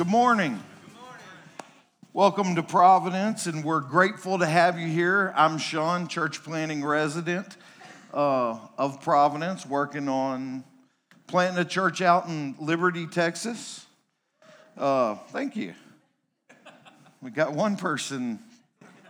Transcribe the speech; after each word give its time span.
Good 0.00 0.08
morning. 0.08 0.58
Welcome 2.14 2.54
to 2.54 2.62
Providence, 2.62 3.44
and 3.44 3.62
we're 3.62 3.82
grateful 3.82 4.38
to 4.38 4.46
have 4.46 4.80
you 4.80 4.88
here. 4.88 5.30
I'm 5.36 5.58
Sean, 5.58 6.08
church 6.08 6.42
planting 6.42 6.82
resident 6.82 7.58
uh, 8.14 8.56
of 8.78 9.02
Providence, 9.02 9.66
working 9.66 10.08
on 10.08 10.64
planting 11.26 11.58
a 11.60 11.66
church 11.66 12.00
out 12.00 12.28
in 12.28 12.54
Liberty, 12.58 13.06
Texas. 13.08 13.84
Uh, 14.74 15.16
thank 15.32 15.54
you. 15.54 15.74
We 17.20 17.30
got 17.30 17.52
one 17.52 17.76
person. 17.76 18.38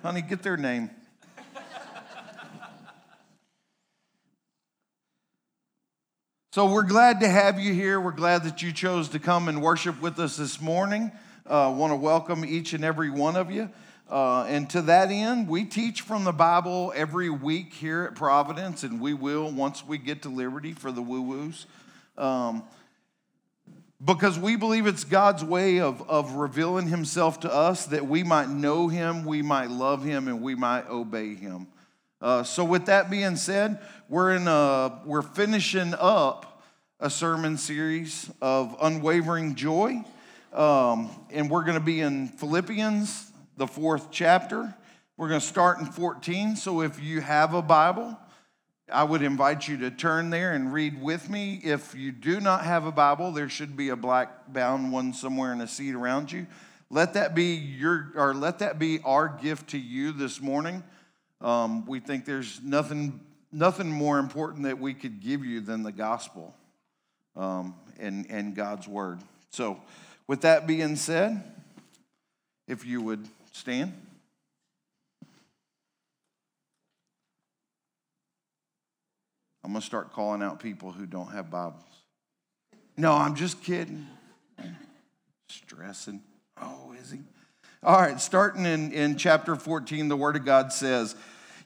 Honey, 0.03 0.23
get 0.23 0.43
their 0.43 0.57
name. 0.57 0.91
So 6.53 6.67
we're 6.67 6.83
glad 6.83 7.21
to 7.21 7.29
have 7.29 7.61
you 7.61 7.73
here. 7.73 8.01
We're 8.01 8.11
glad 8.11 8.43
that 8.43 8.61
you 8.61 8.73
chose 8.73 9.11
to 9.11 9.21
come 9.21 9.47
and 9.47 9.63
worship 9.63 10.03
with 10.03 10.19
us 10.19 10.37
this 10.37 10.61
morning. 10.61 11.13
Uh, 11.47 11.73
Want 11.79 11.93
to 11.93 11.97
welcome 11.97 12.45
each 12.45 12.73
and 12.73 12.85
every 12.85 13.09
one 13.09 13.37
of 13.37 13.53
you. 13.53 13.71
Uh, 14.11 14.43
and 14.49 14.69
to 14.71 14.83
that 14.83 15.13
end, 15.13 15.47
we 15.47 15.65
teach 15.65 16.01
from 16.01 16.25
the 16.25 16.33
Bible 16.33 16.93
every 16.97 17.31
week 17.31 17.73
here 17.73 18.03
at 18.03 18.17
Providence, 18.17 18.83
and 18.83 19.01
we 19.01 19.15
will 19.15 19.49
once 19.49 19.87
we 19.87 19.97
get 19.97 20.23
to 20.23 20.29
Liberty 20.29 20.73
for 20.73 20.91
the 20.91 21.01
woo 21.01 21.23
woos. 21.23 21.67
Um, 22.19 22.65
because 24.05 24.37
we 24.37 24.57
believe 24.57 24.89
it's 24.89 25.05
God's 25.05 25.45
way 25.45 25.79
of, 25.79 26.03
of 26.11 26.33
revealing 26.33 26.89
Himself 26.89 27.39
to 27.41 27.55
us 27.55 27.87
that 27.87 28.09
we 28.09 28.25
might 28.25 28.49
know 28.49 28.89
Him, 28.89 29.25
we 29.25 29.41
might 29.41 29.71
love 29.71 30.03
Him, 30.03 30.27
and 30.27 30.43
we 30.43 30.57
might 30.57 30.89
obey 30.89 31.37
Him. 31.37 31.69
Uh, 32.21 32.43
so, 32.43 32.65
with 32.65 32.87
that 32.87 33.09
being 33.09 33.37
said, 33.37 33.79
we're 34.09 34.33
in 34.33 34.47
a, 34.47 35.01
we're 35.07 35.23
finishing 35.23 35.95
up 35.99 36.50
a 37.03 37.09
sermon 37.09 37.57
series 37.57 38.31
of 38.43 38.77
unwavering 38.83 39.55
joy, 39.55 40.05
um, 40.53 41.09
and 41.31 41.51
we're 41.51 41.63
going 41.63 41.79
to 41.79 41.85
be 41.85 42.03
in 42.03 42.29
Philippians, 42.29 43.33
the 43.57 43.67
fourth 43.67 44.11
chapter. 44.11 44.75
We're 45.17 45.29
going 45.29 45.41
to 45.41 45.47
start 45.47 45.79
in 45.79 45.87
14. 45.87 46.57
So, 46.57 46.83
if 46.83 47.03
you 47.03 47.23
have 47.23 47.55
a 47.55 47.63
Bible, 47.63 48.19
I 48.93 49.05
would 49.05 49.23
invite 49.23 49.67
you 49.67 49.79
to 49.79 49.91
turn 49.91 50.29
there 50.29 50.53
and 50.53 50.75
read 50.75 51.01
with 51.01 51.31
me. 51.31 51.63
If 51.65 51.95
you 51.95 52.13
do 52.13 52.39
not 52.39 52.65
have 52.65 52.85
a 52.85 52.93
Bible, 52.93 53.33
there 53.33 53.49
should 53.49 53.79
be 53.79 53.89
a 53.89 53.97
black 53.97 54.53
bound 54.53 54.93
one 54.93 55.15
somewhere 55.15 55.55
in 55.55 55.63
a 55.63 55.69
seat 55.69 55.95
around 55.95 56.31
you. 56.31 56.47
Let 56.91 57.15
that 57.15 57.35
be 57.35 57.55
your, 57.55 58.13
or 58.15 58.35
let 58.35 58.59
that 58.59 58.79
be 58.79 59.01
our 59.07 59.27
gift 59.27 59.71
to 59.71 59.79
you 59.79 60.13
this 60.13 60.39
morning. 60.39 60.83
Um, 61.41 61.87
we 61.87 62.01
think 62.01 62.27
there's 62.27 62.61
nothing, 62.63 63.21
nothing 63.53 63.91
more 63.91 64.19
important 64.19 64.65
that 64.65 64.79
we 64.79 64.93
could 64.93 65.23
give 65.23 65.47
you 65.47 65.63
than 65.63 65.83
the 65.83 65.93
gospel 65.93 66.55
um, 67.41 67.75
and, 67.99 68.27
and 68.29 68.55
God's 68.55 68.87
word. 68.87 69.19
So, 69.51 69.81
with 70.29 70.43
that 70.43 70.67
being 70.67 70.95
said, 70.95 71.43
if 72.69 72.87
you 72.87 73.01
would 73.01 73.27
stand. 73.53 73.93
I'm 79.65 79.73
going 79.73 79.81
to 79.81 79.87
start 79.87 80.13
calling 80.13 80.43
out 80.43 80.61
people 80.61 80.93
who 80.93 81.07
don't 81.07 81.33
have 81.33 81.51
Bibles. 81.51 81.83
No, 82.97 83.13
I'm 83.13 83.35
just 83.35 83.63
kidding. 83.63 84.07
Stressing. 85.49 86.23
Oh, 86.61 86.95
is 87.01 87.11
he? 87.11 87.21
All 87.83 87.99
right, 87.99 88.21
starting 88.21 88.67
in, 88.67 88.93
in 88.93 89.17
chapter 89.17 89.57
14, 89.57 90.09
the 90.09 90.17
Word 90.17 90.37
of 90.37 90.45
God 90.45 90.73
says, 90.73 91.17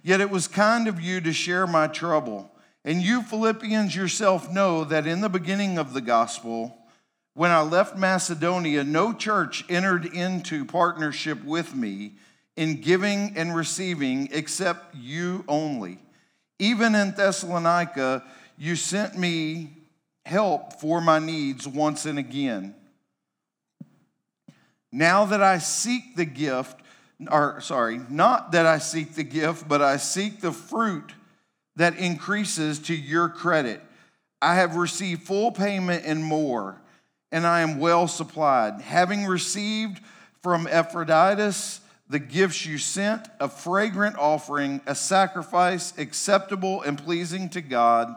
Yet 0.02 0.20
it 0.20 0.30
was 0.30 0.46
kind 0.46 0.86
of 0.86 1.00
you 1.00 1.20
to 1.20 1.32
share 1.32 1.66
my 1.66 1.86
trouble. 1.86 2.50
And 2.84 3.00
you, 3.00 3.22
Philippians, 3.22 3.96
yourself 3.96 4.50
know 4.50 4.84
that 4.84 5.06
in 5.06 5.22
the 5.22 5.30
beginning 5.30 5.78
of 5.78 5.94
the 5.94 6.02
gospel, 6.02 6.76
when 7.32 7.50
I 7.50 7.62
left 7.62 7.96
Macedonia, 7.96 8.84
no 8.84 9.12
church 9.12 9.64
entered 9.68 10.04
into 10.04 10.64
partnership 10.64 11.42
with 11.44 11.74
me 11.74 12.12
in 12.56 12.80
giving 12.80 13.36
and 13.36 13.56
receiving 13.56 14.28
except 14.30 14.94
you 14.94 15.44
only. 15.48 15.98
Even 16.58 16.94
in 16.94 17.12
Thessalonica, 17.12 18.22
you 18.58 18.76
sent 18.76 19.18
me 19.18 19.70
help 20.26 20.74
for 20.80 21.00
my 21.00 21.18
needs 21.18 21.66
once 21.66 22.04
and 22.04 22.18
again. 22.18 22.74
Now 24.92 25.24
that 25.24 25.42
I 25.42 25.58
seek 25.58 26.14
the 26.14 26.24
gift, 26.24 26.80
or 27.28 27.60
sorry, 27.60 27.98
not 28.08 28.52
that 28.52 28.66
I 28.66 28.78
seek 28.78 29.14
the 29.14 29.24
gift, 29.24 29.66
but 29.66 29.82
I 29.82 29.96
seek 29.96 30.40
the 30.40 30.52
fruit 30.52 31.12
that 31.76 31.98
increases 31.98 32.78
to 32.80 32.94
your 32.94 33.28
credit. 33.28 33.80
I 34.40 34.56
have 34.56 34.76
received 34.76 35.22
full 35.22 35.52
payment 35.52 36.04
and 36.06 36.22
more, 36.22 36.80
and 37.32 37.46
I 37.46 37.60
am 37.60 37.78
well 37.78 38.06
supplied. 38.08 38.80
Having 38.80 39.26
received 39.26 40.00
from 40.42 40.66
Epaphroditus 40.66 41.80
the 42.08 42.18
gifts 42.18 42.66
you 42.66 42.78
sent, 42.78 43.26
a 43.40 43.48
fragrant 43.48 44.16
offering, 44.18 44.80
a 44.86 44.94
sacrifice 44.94 45.96
acceptable 45.98 46.82
and 46.82 47.02
pleasing 47.02 47.48
to 47.50 47.62
God, 47.62 48.14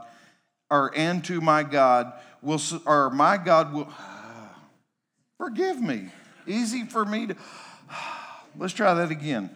or 0.70 0.92
and 0.96 1.24
to 1.26 1.40
my 1.40 1.64
God, 1.64 2.12
will 2.42 2.62
or 2.86 3.10
my 3.10 3.38
God 3.38 3.74
will 3.74 3.88
forgive 5.38 5.82
me 5.82 6.10
easy 6.48 6.84
for 6.84 7.06
me 7.06 7.28
to. 7.28 7.36
Let's 8.58 8.74
try 8.74 8.94
that 8.94 9.12
again. 9.12 9.56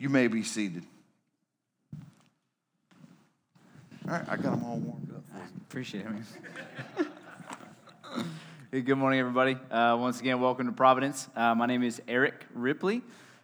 You 0.00 0.08
may 0.08 0.28
be 0.28 0.44
seated. 0.44 0.84
All 4.06 4.12
right, 4.12 4.22
I 4.28 4.36
got 4.36 4.52
them 4.52 4.62
all 4.62 4.76
warmed 4.76 5.12
up. 5.12 5.24
Appreciate 5.62 6.06
it. 6.06 7.06
hey, 8.70 8.82
good 8.82 8.94
morning, 8.94 9.18
everybody. 9.18 9.58
Uh, 9.68 9.96
once 9.98 10.20
again, 10.20 10.40
welcome 10.40 10.66
to 10.66 10.72
Providence. 10.72 11.28
Uh, 11.34 11.56
my 11.56 11.66
name 11.66 11.82
is 11.82 12.00
Erik 12.06 12.46
Ripley. 12.54 13.02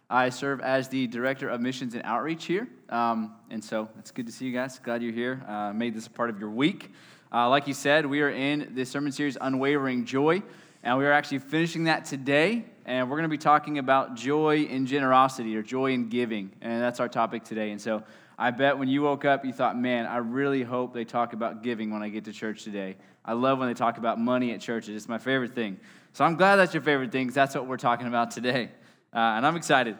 I 0.09 0.29
serve 0.29 0.61
as 0.61 0.87
the 0.87 1.07
Director 1.07 1.49
of 1.49 1.59
Missions 1.59 1.93
and 1.93 2.03
Outreach 2.05 2.45
here. 2.45 2.69
Um, 2.87 3.35
and 3.49 3.61
so 3.61 3.89
it's 3.99 4.11
good 4.11 4.27
to 4.27 4.31
see 4.31 4.45
you 4.45 4.53
guys. 4.53 4.79
Glad 4.79 5.03
you're 5.03 5.11
here. 5.11 5.43
Uh, 5.45 5.73
made 5.73 5.93
this 5.93 6.07
a 6.07 6.09
part 6.09 6.29
of 6.29 6.39
your 6.39 6.51
week. 6.51 6.89
Uh, 7.33 7.49
like 7.49 7.67
you 7.67 7.73
said, 7.73 8.05
we 8.05 8.21
are 8.21 8.29
in 8.29 8.71
this 8.75 8.89
sermon 8.89 9.11
series, 9.11 9.37
Unwavering 9.41 10.05
Joy, 10.05 10.41
and 10.83 10.97
we 10.97 11.05
are 11.05 11.11
actually 11.11 11.39
finishing 11.39 11.83
that 11.83 12.05
today. 12.05 12.63
And 12.85 13.09
we're 13.09 13.17
going 13.17 13.29
to 13.29 13.33
be 13.33 13.37
talking 13.37 13.79
about 13.79 14.15
joy 14.15 14.63
in 14.63 14.85
generosity 14.85 15.55
or 15.57 15.63
joy 15.63 15.91
in 15.91 16.09
giving. 16.09 16.51
And 16.61 16.81
that's 16.81 16.99
our 16.99 17.09
topic 17.09 17.43
today. 17.43 17.71
And 17.71 17.81
so 17.81 18.03
I 18.37 18.51
bet 18.51 18.77
when 18.77 18.87
you 18.87 19.01
woke 19.01 19.25
up, 19.25 19.43
you 19.43 19.53
thought, 19.53 19.77
man, 19.77 20.05
I 20.05 20.17
really 20.17 20.61
hope 20.61 20.93
they 20.93 21.05
talk 21.05 21.33
about 21.33 21.63
giving 21.63 21.91
when 21.91 22.03
I 22.03 22.09
get 22.09 22.25
to 22.25 22.33
church 22.33 22.63
today. 22.63 22.95
I 23.23 23.33
love 23.33 23.57
when 23.57 23.67
they 23.67 23.73
talk 23.73 23.97
about 23.97 24.19
money 24.19 24.51
at 24.51 24.61
churches, 24.61 24.95
it's 24.95 25.09
my 25.09 25.17
favorite 25.17 25.55
thing. 25.55 25.79
So 26.13 26.23
I'm 26.23 26.35
glad 26.35 26.57
that's 26.57 26.73
your 26.73 26.83
favorite 26.83 27.11
thing 27.11 27.25
because 27.25 27.35
that's 27.35 27.55
what 27.55 27.65
we're 27.65 27.77
talking 27.77 28.07
about 28.07 28.29
today. 28.31 28.69
Uh, 29.11 29.19
and 29.19 29.47
I'm 29.47 29.55
excited. 29.55 29.97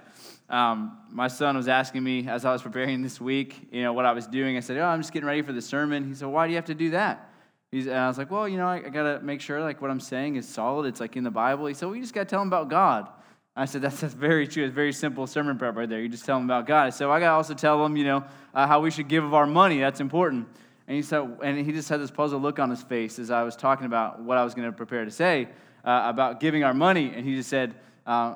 Um, 0.50 0.98
my 1.10 1.28
son 1.28 1.58
was 1.58 1.68
asking 1.68 2.04
me 2.04 2.28
as 2.28 2.46
I 2.46 2.52
was 2.52 2.62
preparing 2.62 3.02
this 3.02 3.20
week, 3.20 3.68
you 3.72 3.82
know, 3.82 3.94
what 3.94 4.06
I 4.06 4.12
was 4.12 4.28
doing. 4.28 4.58
I 4.58 4.60
said, 4.60 4.78
"Oh, 4.78 4.86
I'm 4.86 5.00
just 5.00 5.12
getting 5.12 5.26
ready 5.26 5.42
for 5.42 5.54
the 5.54 5.62
sermon." 5.62 6.08
He 6.08 6.14
said, 6.14 6.28
"Why 6.28 6.46
do 6.46 6.52
you 6.52 6.58
have 6.58 6.66
to 6.66 6.76
do 6.76 6.92
that?" 6.92 7.32
He's, 7.76 7.88
and 7.88 7.98
I 7.98 8.08
was 8.08 8.18
like, 8.18 8.32
"Well, 8.32 8.48
you 8.48 8.56
know, 8.56 8.68
I, 8.68 8.76
I 8.76 8.90
got 8.90 9.04
to 9.04 9.20
make 9.22 9.42
sure 9.42 9.60
like 9.60 9.82
what 9.82 9.92
I'm 9.92 10.00
saying 10.00 10.38
is 10.38 10.48
solid. 10.48 10.86
It's 10.86 11.02
like 11.02 11.18
in 11.18 11.26
the 11.26 11.32
Bible." 11.32 11.66
He 11.66 11.74
said, 11.74 11.88
"Well, 11.88 11.96
you 11.96 12.02
just 12.02 12.14
got 12.14 12.22
to 12.22 12.26
tell 12.26 12.42
him 12.42 12.48
about 12.48 12.70
God." 12.70 13.10
I 13.58 13.66
said, 13.66 13.82
that's, 13.82 14.02
that's 14.02 14.14
very 14.14 14.48
true. 14.48 14.66
It's 14.66 14.74
very 14.74 14.92
simple 14.92 15.26
sermon 15.28 15.58
prep 15.58 15.78
right 15.78 15.88
there. 15.88 16.02
You 16.02 16.10
just 16.10 16.26
tell 16.26 16.38
them 16.38 16.46
about 16.46 16.68
God. 16.68 16.94
So 16.94 17.10
I 17.10 17.22
got 17.22 17.28
to 17.28 17.34
also 17.36 17.54
tell 17.54 17.82
them, 17.82 17.96
you 17.96 18.04
know, 18.04 18.26
uh, 18.54 18.68
how 18.68 18.82
we 18.82 18.92
should 18.92 19.08
give 19.08 19.24
of 19.24 19.34
our 19.34 19.48
money. 19.48 19.80
That's 19.80 20.02
important. 20.02 20.50
And 20.90 20.96
he 20.98 21.02
said, 21.02 21.38
and 21.42 21.66
he 21.66 21.72
just 21.72 21.88
had 21.88 22.02
this 22.02 22.12
puzzled 22.12 22.42
look 22.42 22.60
on 22.60 22.70
his 22.70 22.84
face 22.84 23.18
as 23.18 23.32
I 23.32 23.44
was 23.44 23.56
talking 23.56 23.86
about 23.86 24.20
what 24.20 24.38
I 24.38 24.44
was 24.44 24.54
going 24.54 24.70
to 24.70 24.76
prepare 24.76 25.06
to 25.06 25.12
say 25.12 25.48
uh, 25.86 26.02
about 26.06 26.42
giving 26.42 26.66
our 26.66 26.74
money. 26.74 27.14
And 27.16 27.26
he 27.26 27.36
just 27.36 27.50
said, 27.50 27.76
uh, 28.06 28.36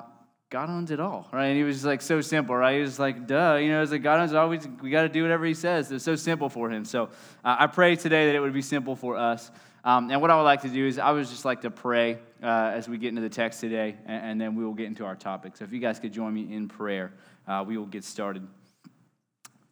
God 0.50 0.68
owns 0.68 0.90
it 0.90 0.98
all, 0.98 1.28
right? 1.32 1.46
And 1.46 1.56
he 1.56 1.62
was 1.62 1.84
like 1.84 2.02
so 2.02 2.20
simple, 2.20 2.56
right? 2.56 2.74
He 2.74 2.80
was 2.80 2.98
like, 2.98 3.28
duh, 3.28 3.54
you 3.54 3.68
know, 3.68 3.82
it's 3.82 3.92
like 3.92 4.02
God 4.02 4.18
owns 4.18 4.32
it 4.32 4.36
all. 4.36 4.48
We, 4.48 4.90
got 4.90 5.02
to 5.02 5.08
do 5.08 5.22
whatever 5.22 5.44
he 5.44 5.54
says. 5.54 5.92
It's 5.92 6.04
so 6.04 6.16
simple 6.16 6.48
for 6.48 6.68
him. 6.68 6.84
So 6.84 7.04
uh, 7.44 7.56
I 7.60 7.68
pray 7.68 7.94
today 7.94 8.26
that 8.26 8.34
it 8.34 8.40
would 8.40 8.52
be 8.52 8.60
simple 8.60 8.96
for 8.96 9.16
us. 9.16 9.48
Um, 9.84 10.10
and 10.10 10.20
what 10.20 10.30
I 10.30 10.36
would 10.36 10.42
like 10.42 10.62
to 10.62 10.68
do 10.68 10.86
is 10.86 10.98
I 10.98 11.12
would 11.12 11.26
just 11.26 11.44
like 11.44 11.60
to 11.60 11.70
pray 11.70 12.18
uh, 12.42 12.72
as 12.74 12.88
we 12.88 12.98
get 12.98 13.10
into 13.10 13.22
the 13.22 13.28
text 13.28 13.60
today, 13.60 13.96
and, 14.06 14.24
and, 14.24 14.40
then 14.40 14.54
we 14.54 14.64
will 14.64 14.74
get 14.74 14.86
into 14.86 15.04
our 15.04 15.16
topic. 15.16 15.56
So 15.56 15.64
if 15.64 15.72
you 15.72 15.78
guys 15.78 15.98
could 15.98 16.12
join 16.12 16.34
me 16.34 16.52
in 16.52 16.68
prayer, 16.68 17.12
uh, 17.46 17.64
we 17.66 17.78
will 17.78 17.86
get 17.86 18.04
started. 18.04 18.46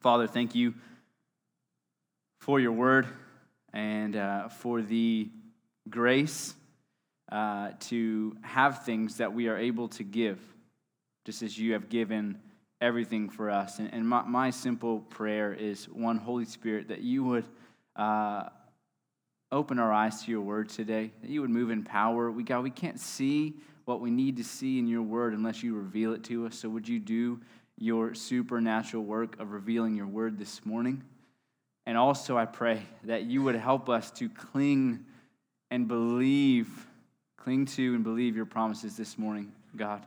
Father, 0.00 0.26
thank 0.26 0.54
you 0.54 0.74
for 2.38 2.60
your 2.60 2.72
word 2.72 3.06
and 3.74 4.16
uh, 4.16 4.48
for 4.48 4.80
the 4.80 5.28
grace 5.90 6.54
uh, 7.30 7.72
to 7.80 8.36
have 8.42 8.84
things 8.84 9.18
that 9.18 9.34
we 9.34 9.48
are 9.48 9.58
able 9.58 9.88
to 9.88 10.04
give, 10.04 10.40
just 11.28 11.42
as 11.42 11.58
you 11.58 11.74
have 11.74 11.90
given 11.90 12.38
everything 12.80 13.28
for 13.28 13.50
us. 13.50 13.80
And, 13.80 13.92
and 13.92 14.08
my, 14.08 14.22
my, 14.22 14.48
simple 14.48 15.00
prayer 15.00 15.52
is 15.52 15.84
one, 15.90 16.16
Holy 16.16 16.46
Spirit, 16.46 16.88
that 16.88 17.02
you 17.02 17.22
would 17.22 17.44
uh, 17.96 18.44
open 19.52 19.78
our 19.78 19.92
eyes 19.92 20.22
to 20.22 20.30
your 20.30 20.40
word 20.40 20.70
today, 20.70 21.12
that 21.20 21.28
you 21.28 21.42
would 21.42 21.50
move 21.50 21.70
in 21.70 21.84
power. 21.84 22.30
We, 22.30 22.44
God, 22.44 22.62
we 22.62 22.70
can't 22.70 22.98
see 22.98 23.56
what 23.84 24.00
we 24.00 24.10
need 24.10 24.38
to 24.38 24.42
see 24.42 24.78
in 24.78 24.88
your 24.88 25.02
word 25.02 25.34
unless 25.34 25.62
you 25.62 25.74
reveal 25.74 26.14
it 26.14 26.24
to 26.24 26.46
us. 26.46 26.58
So 26.58 26.70
would 26.70 26.88
you 26.88 26.98
do 26.98 27.38
your 27.76 28.14
supernatural 28.14 29.04
work 29.04 29.38
of 29.38 29.52
revealing 29.52 29.96
your 29.96 30.06
word 30.06 30.38
this 30.38 30.64
morning? 30.64 31.04
And 31.84 31.98
also, 31.98 32.38
I 32.38 32.46
pray 32.46 32.80
that 33.04 33.24
you 33.24 33.42
would 33.42 33.54
help 33.54 33.90
us 33.90 34.10
to 34.12 34.30
cling 34.30 35.04
and 35.70 35.88
believe, 35.88 36.86
cling 37.36 37.66
to 37.66 37.94
and 37.94 38.02
believe 38.02 38.34
your 38.34 38.46
promises 38.46 38.96
this 38.96 39.18
morning, 39.18 39.52
God. 39.76 40.06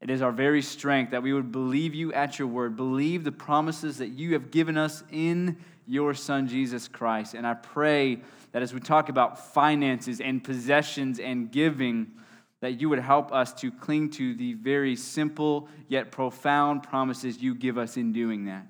It 0.00 0.10
is 0.10 0.22
our 0.22 0.32
very 0.32 0.62
strength 0.62 1.10
that 1.12 1.22
we 1.22 1.32
would 1.32 1.50
believe 1.50 1.94
you 1.94 2.12
at 2.12 2.38
your 2.38 2.48
word, 2.48 2.76
believe 2.76 3.24
the 3.24 3.32
promises 3.32 3.98
that 3.98 4.08
you 4.08 4.34
have 4.34 4.50
given 4.50 4.76
us 4.76 5.02
in 5.10 5.56
your 5.86 6.14
Son, 6.14 6.48
Jesus 6.48 6.88
Christ. 6.88 7.34
And 7.34 7.46
I 7.46 7.54
pray 7.54 8.20
that 8.52 8.62
as 8.62 8.74
we 8.74 8.80
talk 8.80 9.08
about 9.08 9.52
finances 9.52 10.20
and 10.20 10.42
possessions 10.42 11.18
and 11.18 11.50
giving, 11.50 12.08
that 12.60 12.80
you 12.80 12.88
would 12.88 12.98
help 12.98 13.32
us 13.32 13.52
to 13.54 13.70
cling 13.70 14.10
to 14.10 14.34
the 14.34 14.54
very 14.54 14.96
simple 14.96 15.68
yet 15.88 16.10
profound 16.10 16.82
promises 16.82 17.38
you 17.38 17.54
give 17.54 17.78
us 17.78 17.96
in 17.96 18.12
doing 18.12 18.46
that. 18.46 18.66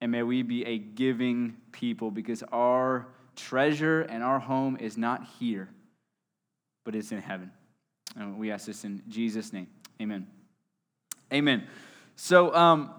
And 0.00 0.12
may 0.12 0.22
we 0.22 0.42
be 0.42 0.64
a 0.64 0.78
giving 0.78 1.56
people 1.72 2.10
because 2.10 2.42
our 2.52 3.06
treasure 3.36 4.02
and 4.02 4.22
our 4.22 4.38
home 4.38 4.76
is 4.78 4.96
not 4.96 5.26
here, 5.38 5.68
but 6.84 6.94
it's 6.94 7.10
in 7.10 7.20
heaven. 7.20 7.50
And 8.16 8.38
we 8.38 8.50
ask 8.50 8.66
this 8.66 8.84
in 8.84 9.02
Jesus' 9.08 9.52
name. 9.52 9.68
Amen. 10.00 10.26
Amen. 11.32 11.66
So, 12.16 12.54
um, 12.54 12.90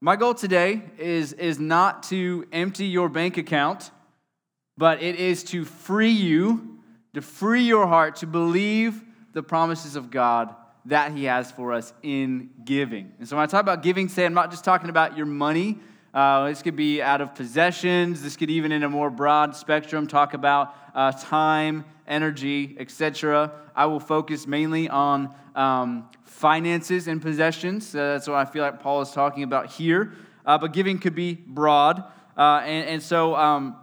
my 0.00 0.16
goal 0.16 0.34
today 0.34 0.82
is, 0.98 1.32
is 1.32 1.58
not 1.58 2.02
to 2.04 2.46
empty 2.52 2.86
your 2.86 3.08
bank 3.08 3.38
account, 3.38 3.90
but 4.76 5.02
it 5.02 5.16
is 5.16 5.42
to 5.44 5.64
free 5.64 6.10
you, 6.10 6.78
to 7.14 7.22
free 7.22 7.62
your 7.62 7.86
heart 7.86 8.16
to 8.16 8.26
believe 8.26 9.02
the 9.32 9.42
promises 9.42 9.96
of 9.96 10.10
God 10.10 10.54
that 10.84 11.12
He 11.12 11.24
has 11.24 11.50
for 11.50 11.72
us 11.72 11.92
in 12.02 12.50
giving. 12.64 13.12
And 13.18 13.26
so 13.26 13.36
when 13.36 13.42
I 13.42 13.46
talk 13.46 13.62
about 13.62 13.82
giving 13.82 14.08
today, 14.08 14.26
I'm 14.26 14.34
not 14.34 14.50
just 14.50 14.64
talking 14.64 14.90
about 14.90 15.16
your 15.16 15.26
money. 15.26 15.78
Uh, 16.14 16.48
this 16.48 16.62
could 16.62 16.76
be 16.76 17.02
out 17.02 17.20
of 17.20 17.34
possessions. 17.34 18.22
This 18.22 18.36
could 18.36 18.48
even, 18.48 18.70
in 18.70 18.84
a 18.84 18.88
more 18.88 19.10
broad 19.10 19.56
spectrum, 19.56 20.06
talk 20.06 20.32
about 20.32 20.72
uh, 20.94 21.10
time, 21.10 21.84
energy, 22.06 22.76
etc. 22.78 23.50
I 23.74 23.86
will 23.86 23.98
focus 23.98 24.46
mainly 24.46 24.88
on 24.88 25.34
um, 25.56 26.08
finances 26.22 27.08
and 27.08 27.20
possessions. 27.20 27.92
Uh, 27.94 28.12
that's 28.12 28.28
what 28.28 28.36
I 28.36 28.44
feel 28.44 28.62
like 28.62 28.80
Paul 28.80 29.02
is 29.02 29.10
talking 29.10 29.42
about 29.42 29.66
here. 29.72 30.12
Uh, 30.46 30.56
but 30.56 30.72
giving 30.72 31.00
could 31.00 31.16
be 31.16 31.34
broad. 31.34 32.04
Uh, 32.36 32.62
and, 32.64 32.88
and, 32.88 33.02
so 33.02 33.34
um, 33.34 33.76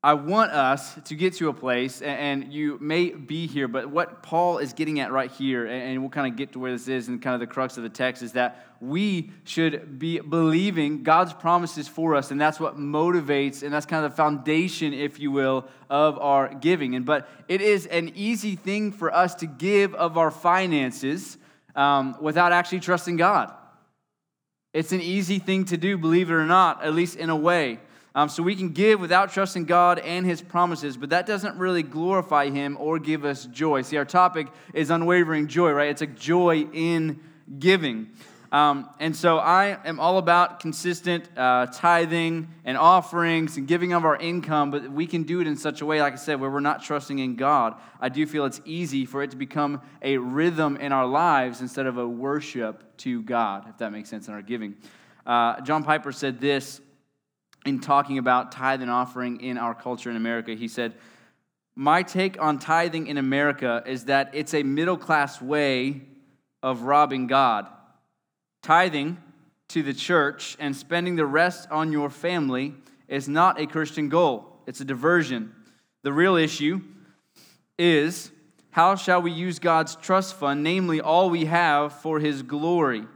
I 0.00 0.14
want 0.14 0.52
us 0.52 0.94
to 1.06 1.16
get 1.16 1.34
to 1.34 1.48
a 1.48 1.52
place, 1.52 2.02
and 2.02 2.52
you 2.52 2.78
may 2.80 3.10
be 3.10 3.48
here, 3.48 3.66
but 3.66 3.90
what 3.90 4.22
Paul 4.22 4.58
is 4.58 4.72
getting 4.72 5.00
at 5.00 5.10
right 5.10 5.28
here, 5.28 5.66
and 5.66 6.00
we'll 6.00 6.10
kind 6.10 6.32
of 6.32 6.36
get 6.36 6.52
to 6.52 6.60
where 6.60 6.70
this 6.70 6.86
is 6.86 7.08
and 7.08 7.20
kind 7.20 7.34
of 7.34 7.40
the 7.40 7.48
crux 7.48 7.76
of 7.76 7.82
the 7.82 7.88
text, 7.88 8.22
is 8.22 8.32
that 8.34 8.64
we 8.80 9.32
should 9.42 9.98
be 9.98 10.20
believing 10.20 11.02
God's 11.02 11.32
promises 11.32 11.88
for 11.88 12.14
us, 12.14 12.30
and 12.30 12.40
that's 12.40 12.60
what 12.60 12.76
motivates, 12.76 13.64
and 13.64 13.72
that's 13.72 13.86
kind 13.86 14.04
of 14.04 14.12
the 14.12 14.16
foundation, 14.16 14.94
if 14.94 15.18
you 15.18 15.32
will, 15.32 15.66
of 15.90 16.16
our 16.20 16.54
giving. 16.54 16.94
And 16.94 17.04
but 17.04 17.28
it 17.48 17.60
is 17.60 17.86
an 17.86 18.12
easy 18.14 18.54
thing 18.54 18.92
for 18.92 19.12
us 19.12 19.34
to 19.36 19.46
give 19.46 19.96
of 19.96 20.16
our 20.16 20.30
finances 20.30 21.38
um, 21.74 22.16
without 22.20 22.52
actually 22.52 22.80
trusting 22.80 23.16
God. 23.16 23.52
It's 24.72 24.92
an 24.92 25.00
easy 25.00 25.40
thing 25.40 25.64
to 25.64 25.76
do, 25.76 25.98
believe 25.98 26.30
it 26.30 26.34
or 26.34 26.46
not, 26.46 26.84
at 26.84 26.94
least 26.94 27.16
in 27.16 27.30
a 27.30 27.36
way. 27.36 27.80
Um, 28.18 28.28
so 28.28 28.42
we 28.42 28.56
can 28.56 28.70
give 28.70 28.98
without 28.98 29.32
trusting 29.32 29.66
God 29.66 30.00
and 30.00 30.26
His 30.26 30.42
promises, 30.42 30.96
but 30.96 31.10
that 31.10 31.24
doesn't 31.24 31.56
really 31.56 31.84
glorify 31.84 32.50
Him 32.50 32.76
or 32.80 32.98
give 32.98 33.24
us 33.24 33.46
joy. 33.46 33.82
See, 33.82 33.96
our 33.96 34.04
topic 34.04 34.48
is 34.74 34.90
unwavering 34.90 35.46
joy, 35.46 35.70
right? 35.70 35.88
It's 35.88 36.02
a 36.02 36.08
joy 36.08 36.66
in 36.72 37.20
giving. 37.60 38.08
Um, 38.50 38.90
and 38.98 39.14
so 39.14 39.38
I 39.38 39.78
am 39.84 40.00
all 40.00 40.18
about 40.18 40.58
consistent 40.58 41.28
uh, 41.36 41.66
tithing 41.66 42.48
and 42.64 42.76
offerings 42.76 43.56
and 43.56 43.68
giving 43.68 43.92
of 43.92 44.04
our 44.04 44.16
income, 44.16 44.72
but 44.72 44.90
we 44.90 45.06
can 45.06 45.22
do 45.22 45.40
it 45.40 45.46
in 45.46 45.56
such 45.56 45.80
a 45.80 45.86
way, 45.86 46.00
like 46.00 46.14
I 46.14 46.16
said, 46.16 46.40
where 46.40 46.50
we're 46.50 46.58
not 46.58 46.82
trusting 46.82 47.20
in 47.20 47.36
God. 47.36 47.76
I 48.00 48.08
do 48.08 48.26
feel 48.26 48.46
it's 48.46 48.60
easy 48.64 49.06
for 49.06 49.22
it 49.22 49.30
to 49.30 49.36
become 49.36 49.80
a 50.02 50.18
rhythm 50.18 50.76
in 50.78 50.90
our 50.90 51.06
lives 51.06 51.60
instead 51.60 51.86
of 51.86 51.98
a 51.98 52.08
worship 52.08 52.96
to 52.96 53.22
God, 53.22 53.68
if 53.68 53.78
that 53.78 53.92
makes 53.92 54.10
sense 54.10 54.26
in 54.26 54.34
our 54.34 54.42
giving. 54.42 54.74
Uh, 55.24 55.60
John 55.60 55.84
Piper 55.84 56.10
said 56.10 56.40
this 56.40 56.80
in 57.66 57.80
talking 57.80 58.18
about 58.18 58.52
tithe 58.52 58.82
and 58.82 58.90
offering 58.90 59.40
in 59.40 59.58
our 59.58 59.74
culture 59.74 60.10
in 60.10 60.16
America. 60.16 60.54
He 60.54 60.68
said, 60.68 60.94
My 61.74 62.02
take 62.02 62.40
on 62.40 62.58
tithing 62.58 63.06
in 63.06 63.18
America 63.18 63.82
is 63.86 64.06
that 64.06 64.30
it's 64.32 64.54
a 64.54 64.62
middle 64.62 64.96
class 64.96 65.40
way 65.40 66.02
of 66.62 66.82
robbing 66.82 67.26
God. 67.26 67.66
Tithing 68.62 69.18
to 69.68 69.82
the 69.82 69.94
church 69.94 70.56
and 70.58 70.74
spending 70.74 71.16
the 71.16 71.26
rest 71.26 71.70
on 71.70 71.92
your 71.92 72.10
family 72.10 72.74
is 73.06 73.28
not 73.28 73.60
a 73.60 73.66
Christian 73.66 74.08
goal, 74.08 74.60
it's 74.66 74.80
a 74.80 74.84
diversion. 74.84 75.54
The 76.02 76.12
real 76.12 76.36
issue 76.36 76.80
is 77.78 78.30
how 78.70 78.94
shall 78.94 79.20
we 79.20 79.30
use 79.30 79.58
God's 79.58 79.96
trust 79.96 80.34
fund, 80.36 80.62
namely 80.62 81.00
all 81.00 81.30
we 81.30 81.46
have, 81.46 81.92
for 81.92 82.20
His 82.20 82.42
glory? 82.42 83.06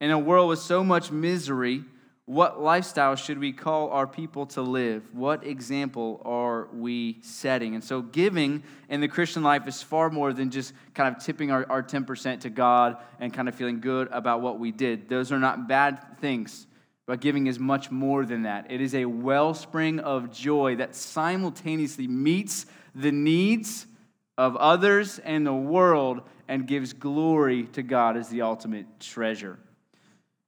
In 0.00 0.10
a 0.10 0.18
world 0.18 0.48
with 0.48 0.58
so 0.58 0.82
much 0.82 1.12
misery, 1.12 1.84
what 2.26 2.62
lifestyle 2.62 3.16
should 3.16 3.38
we 3.38 3.52
call 3.52 3.90
our 3.90 4.06
people 4.06 4.46
to 4.46 4.62
live? 4.62 5.02
What 5.12 5.44
example 5.44 6.22
are 6.24 6.68
we 6.72 7.18
setting? 7.22 7.74
And 7.74 7.82
so, 7.82 8.00
giving 8.00 8.62
in 8.88 9.00
the 9.00 9.08
Christian 9.08 9.42
life 9.42 9.66
is 9.66 9.82
far 9.82 10.08
more 10.08 10.32
than 10.32 10.50
just 10.50 10.72
kind 10.94 11.14
of 11.14 11.22
tipping 11.22 11.50
our, 11.50 11.66
our 11.68 11.82
10% 11.82 12.40
to 12.42 12.50
God 12.50 12.98
and 13.18 13.34
kind 13.34 13.48
of 13.48 13.56
feeling 13.56 13.80
good 13.80 14.08
about 14.12 14.40
what 14.40 14.60
we 14.60 14.70
did. 14.70 15.08
Those 15.08 15.32
are 15.32 15.40
not 15.40 15.66
bad 15.66 16.20
things, 16.20 16.68
but 17.06 17.20
giving 17.20 17.48
is 17.48 17.58
much 17.58 17.90
more 17.90 18.24
than 18.24 18.42
that. 18.42 18.70
It 18.70 18.80
is 18.80 18.94
a 18.94 19.06
wellspring 19.06 19.98
of 19.98 20.30
joy 20.30 20.76
that 20.76 20.94
simultaneously 20.94 22.06
meets 22.06 22.66
the 22.94 23.10
needs 23.10 23.86
of 24.38 24.54
others 24.56 25.18
and 25.18 25.44
the 25.44 25.52
world 25.52 26.22
and 26.46 26.68
gives 26.68 26.92
glory 26.92 27.64
to 27.64 27.82
God 27.82 28.16
as 28.16 28.28
the 28.28 28.42
ultimate 28.42 28.86
treasure. 29.00 29.58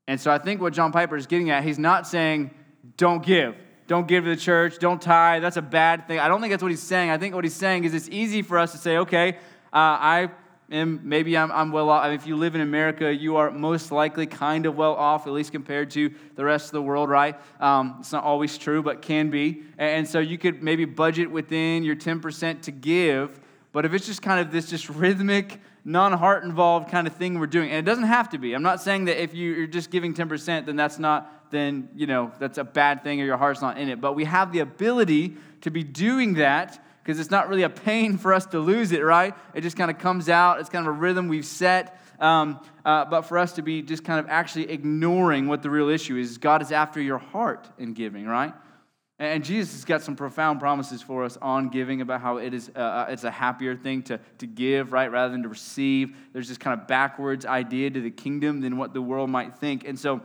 And 0.07 0.21
so 0.21 0.31
I 0.31 0.39
think 0.39 0.61
what 0.61 0.73
John 0.73 0.93
Piper 0.93 1.17
is 1.17 1.27
getting 1.27 1.51
at, 1.51 1.65
he's 1.65 1.79
not 1.79 2.07
saying, 2.07 2.51
don't 2.97 3.25
give. 3.25 3.57
Don't 3.87 4.09
give 4.09 4.25
to 4.25 4.31
the 4.31 4.37
church. 4.37 4.79
Don't 4.79 5.01
tithe. 5.01 5.43
That's 5.43 5.57
a 5.57 5.63
bad 5.63 6.07
thing. 6.07 6.19
I 6.19 6.29
don't 6.29 6.41
think 6.41 6.53
that's 6.53 6.63
what 6.63 6.71
he's 6.71 6.83
saying. 6.83 7.11
I 7.11 7.19
think 7.19 7.35
what 7.35 7.45
he's 7.45 7.55
saying 7.55 7.85
is 7.85 7.95
it's 7.95 8.09
easy 8.09 8.43
for 8.43 8.59
us 8.59 8.73
to 8.73 8.79
say, 8.79 8.99
okay, 8.99 9.37
uh, 9.73 9.77
I 10.01 10.31
am, 10.71 11.01
maybe 11.05 11.37
I'm, 11.37 11.53
I'm 11.53 11.71
well 11.71 11.91
off. 11.91 12.05
I 12.05 12.09
mean, 12.09 12.19
if 12.19 12.27
you 12.27 12.37
live 12.37 12.55
in 12.55 12.61
America, 12.61 13.15
you 13.15 13.37
are 13.37 13.51
most 13.51 13.93
likely 13.93 14.27
kind 14.27 14.67
of 14.67 14.77
well 14.77 14.95
off, 14.95 15.27
at 15.27 15.33
least 15.33 15.53
compared 15.53 15.91
to 15.93 16.11
the 16.35 16.45
rest 16.45 16.67
of 16.67 16.73
the 16.73 16.83
world, 16.83 17.11
right? 17.11 17.39
Um, 17.61 17.97
it's 18.01 18.13
not 18.13 18.25
always 18.25 18.57
true, 18.57 18.83
but 18.83 19.03
can 19.03 19.31
be. 19.31 19.63
And 19.77 20.09
so 20.09 20.19
you 20.19 20.39
could 20.39 20.63
maybe 20.63 20.85
budget 20.85 21.31
within 21.31 21.83
your 21.83 21.97
10% 21.97 22.63
to 22.63 22.71
give. 22.71 23.41
But 23.73 23.85
if 23.85 23.93
it's 23.93 24.07
just 24.07 24.23
kind 24.23 24.41
of 24.41 24.51
this 24.51 24.71
just 24.71 24.89
rhythmic, 24.89 25.61
non 25.85 26.13
heart 26.13 26.45
involved 26.45 26.91
kind 26.91 27.07
of 27.07 27.15
thing 27.15 27.39
we're 27.39 27.47
doing. 27.47 27.71
And 27.71 27.79
it 27.79 27.85
doesn't 27.85 28.05
have 28.05 28.31
to 28.31 28.39
be. 28.39 28.55
I'm 28.55 28.63
not 28.63 28.81
saying 28.81 29.05
that 29.07 29.23
if 29.23 29.35
you're 29.35 29.67
just 29.67 29.91
giving 29.91 30.15
10%, 30.15 30.67
then 30.67 30.77
that's 30.77 30.99
not, 30.99 31.51
then, 31.51 31.89
you 31.95 32.07
know, 32.07 32.33
that's 32.39 32.59
a 32.59 32.65
bad 32.65 33.05
thing 33.05 33.21
or 33.21 33.25
your 33.25 33.37
heart's 33.37 33.61
not 33.61 33.79
in 33.79 33.89
it. 33.89 34.01
But 34.01 34.15
we 34.15 34.25
have 34.25 34.53
the 34.53 34.61
ability 34.61 35.37
to 35.61 35.71
be 35.71 35.83
doing 35.83 36.35
that 36.35 36.83
because 37.03 37.21
it's 37.21 37.31
not 37.31 37.51
really 37.51 37.65
a 37.65 37.71
pain 37.71 38.17
for 38.17 38.33
us 38.33 38.47
to 38.47 38.59
lose 38.59 38.93
it, 38.93 39.05
right? 39.05 39.35
It 39.53 39.61
just 39.61 39.77
kind 39.77 39.91
of 39.91 39.99
comes 39.99 40.31
out. 40.31 40.59
It's 40.61 40.71
kind 40.71 40.87
of 40.87 40.95
a 40.95 40.99
rhythm 40.99 41.29
we've 41.29 41.45
set. 41.45 42.01
Um, 42.19 42.61
uh, 42.85 43.05
but 43.05 43.23
for 43.23 43.37
us 43.37 43.53
to 43.55 43.63
be 43.63 43.83
just 43.83 44.05
kind 44.05 44.21
of 44.21 44.27
actually 44.31 44.71
ignoring 44.71 45.49
what 45.49 45.63
the 45.63 45.69
real 45.69 45.91
issue 45.91 46.17
is, 46.17 46.39
God 46.39 46.63
is 46.63 46.73
after 46.73 47.01
your 47.01 47.19
heart 47.19 47.69
in 47.77 47.93
giving, 47.93 48.25
right? 48.27 48.55
And 49.19 49.45
Jesus 49.45 49.75
has 49.75 49.85
got 49.85 50.03
some 50.03 50.17
profound 50.17 50.59
promises 50.59 51.01
for 51.01 51.25
us 51.25 51.39
on 51.41 51.69
giving 51.69 52.01
about 52.01 52.21
how 52.21 52.39
it 52.39 52.53
is 52.53 52.71
uh, 52.75 52.79
uh, 52.79 53.07
it's 53.11 53.23
a 53.23 53.31
happier 53.31 53.77
thing 53.77 54.03
to, 54.05 54.19
to 54.39 54.47
give, 54.47 54.93
right, 54.93 55.11
rather 55.11 55.31
than 55.31 55.45
to 55.45 55.49
receive. 55.49 56.17
There's 56.33 56.49
this 56.49 56.59
kind 56.59 56.79
of 56.81 56.89
backwards 56.89 57.47
idea 57.47 57.91
to 57.91 58.01
the 58.01 58.11
kingdom 58.11 58.61
than 58.61 58.77
what 58.77 58.93
the 58.93 59.01
world 59.01 59.31
might 59.31 59.57
think. 59.57 59.87
And 59.87 59.97
so, 59.97 60.21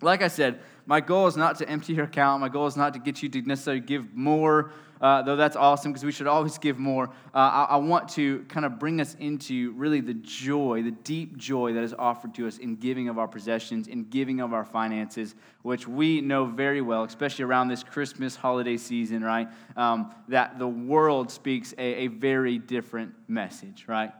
like 0.00 0.22
I 0.22 0.28
said, 0.28 0.60
my 0.86 1.00
goal 1.00 1.26
is 1.26 1.36
not 1.36 1.58
to 1.58 1.68
empty 1.68 1.92
your 1.92 2.06
account. 2.06 2.40
My 2.40 2.48
goal 2.48 2.66
is 2.66 2.76
not 2.76 2.94
to 2.94 2.98
get 2.98 3.22
you 3.22 3.28
to 3.28 3.42
necessarily 3.42 3.80
give 3.80 4.14
more 4.14 4.70
uh, 5.00 5.22
though 5.22 5.36
that's 5.36 5.56
awesome 5.56 5.92
because 5.92 6.04
we 6.04 6.12
should 6.12 6.26
always 6.26 6.58
give 6.58 6.78
more, 6.78 7.08
uh, 7.34 7.38
I, 7.38 7.66
I, 7.70 7.76
want 7.76 8.08
to 8.10 8.44
kind 8.48 8.64
of 8.64 8.78
bring 8.78 9.00
us 9.00 9.14
into 9.20 9.72
really 9.72 10.00
the 10.00 10.14
joy, 10.14 10.82
the 10.82 10.90
deep 10.90 11.36
joy 11.36 11.72
that 11.74 11.84
is 11.84 11.94
offered 11.94 12.34
to 12.36 12.46
us 12.46 12.58
in 12.58 12.76
giving 12.76 13.08
of 13.08 13.18
our 13.18 13.28
possessions, 13.28 13.88
in 13.88 14.04
giving 14.04 14.40
of 14.40 14.52
our 14.52 14.64
finances, 14.64 15.34
which 15.62 15.86
we 15.86 16.20
know 16.20 16.46
very 16.46 16.80
well, 16.80 17.04
especially 17.04 17.44
around 17.44 17.68
this 17.68 17.82
Christmas 17.82 18.36
holiday 18.36 18.76
season, 18.76 19.22
right? 19.22 19.48
Um, 19.76 20.14
that 20.28 20.58
the 20.58 20.68
world 20.68 21.30
speaks 21.30 21.74
a, 21.76 21.82
a 21.82 22.06
very 22.06 22.58
different 22.58 23.14
message, 23.28 23.84
right? 23.86 24.12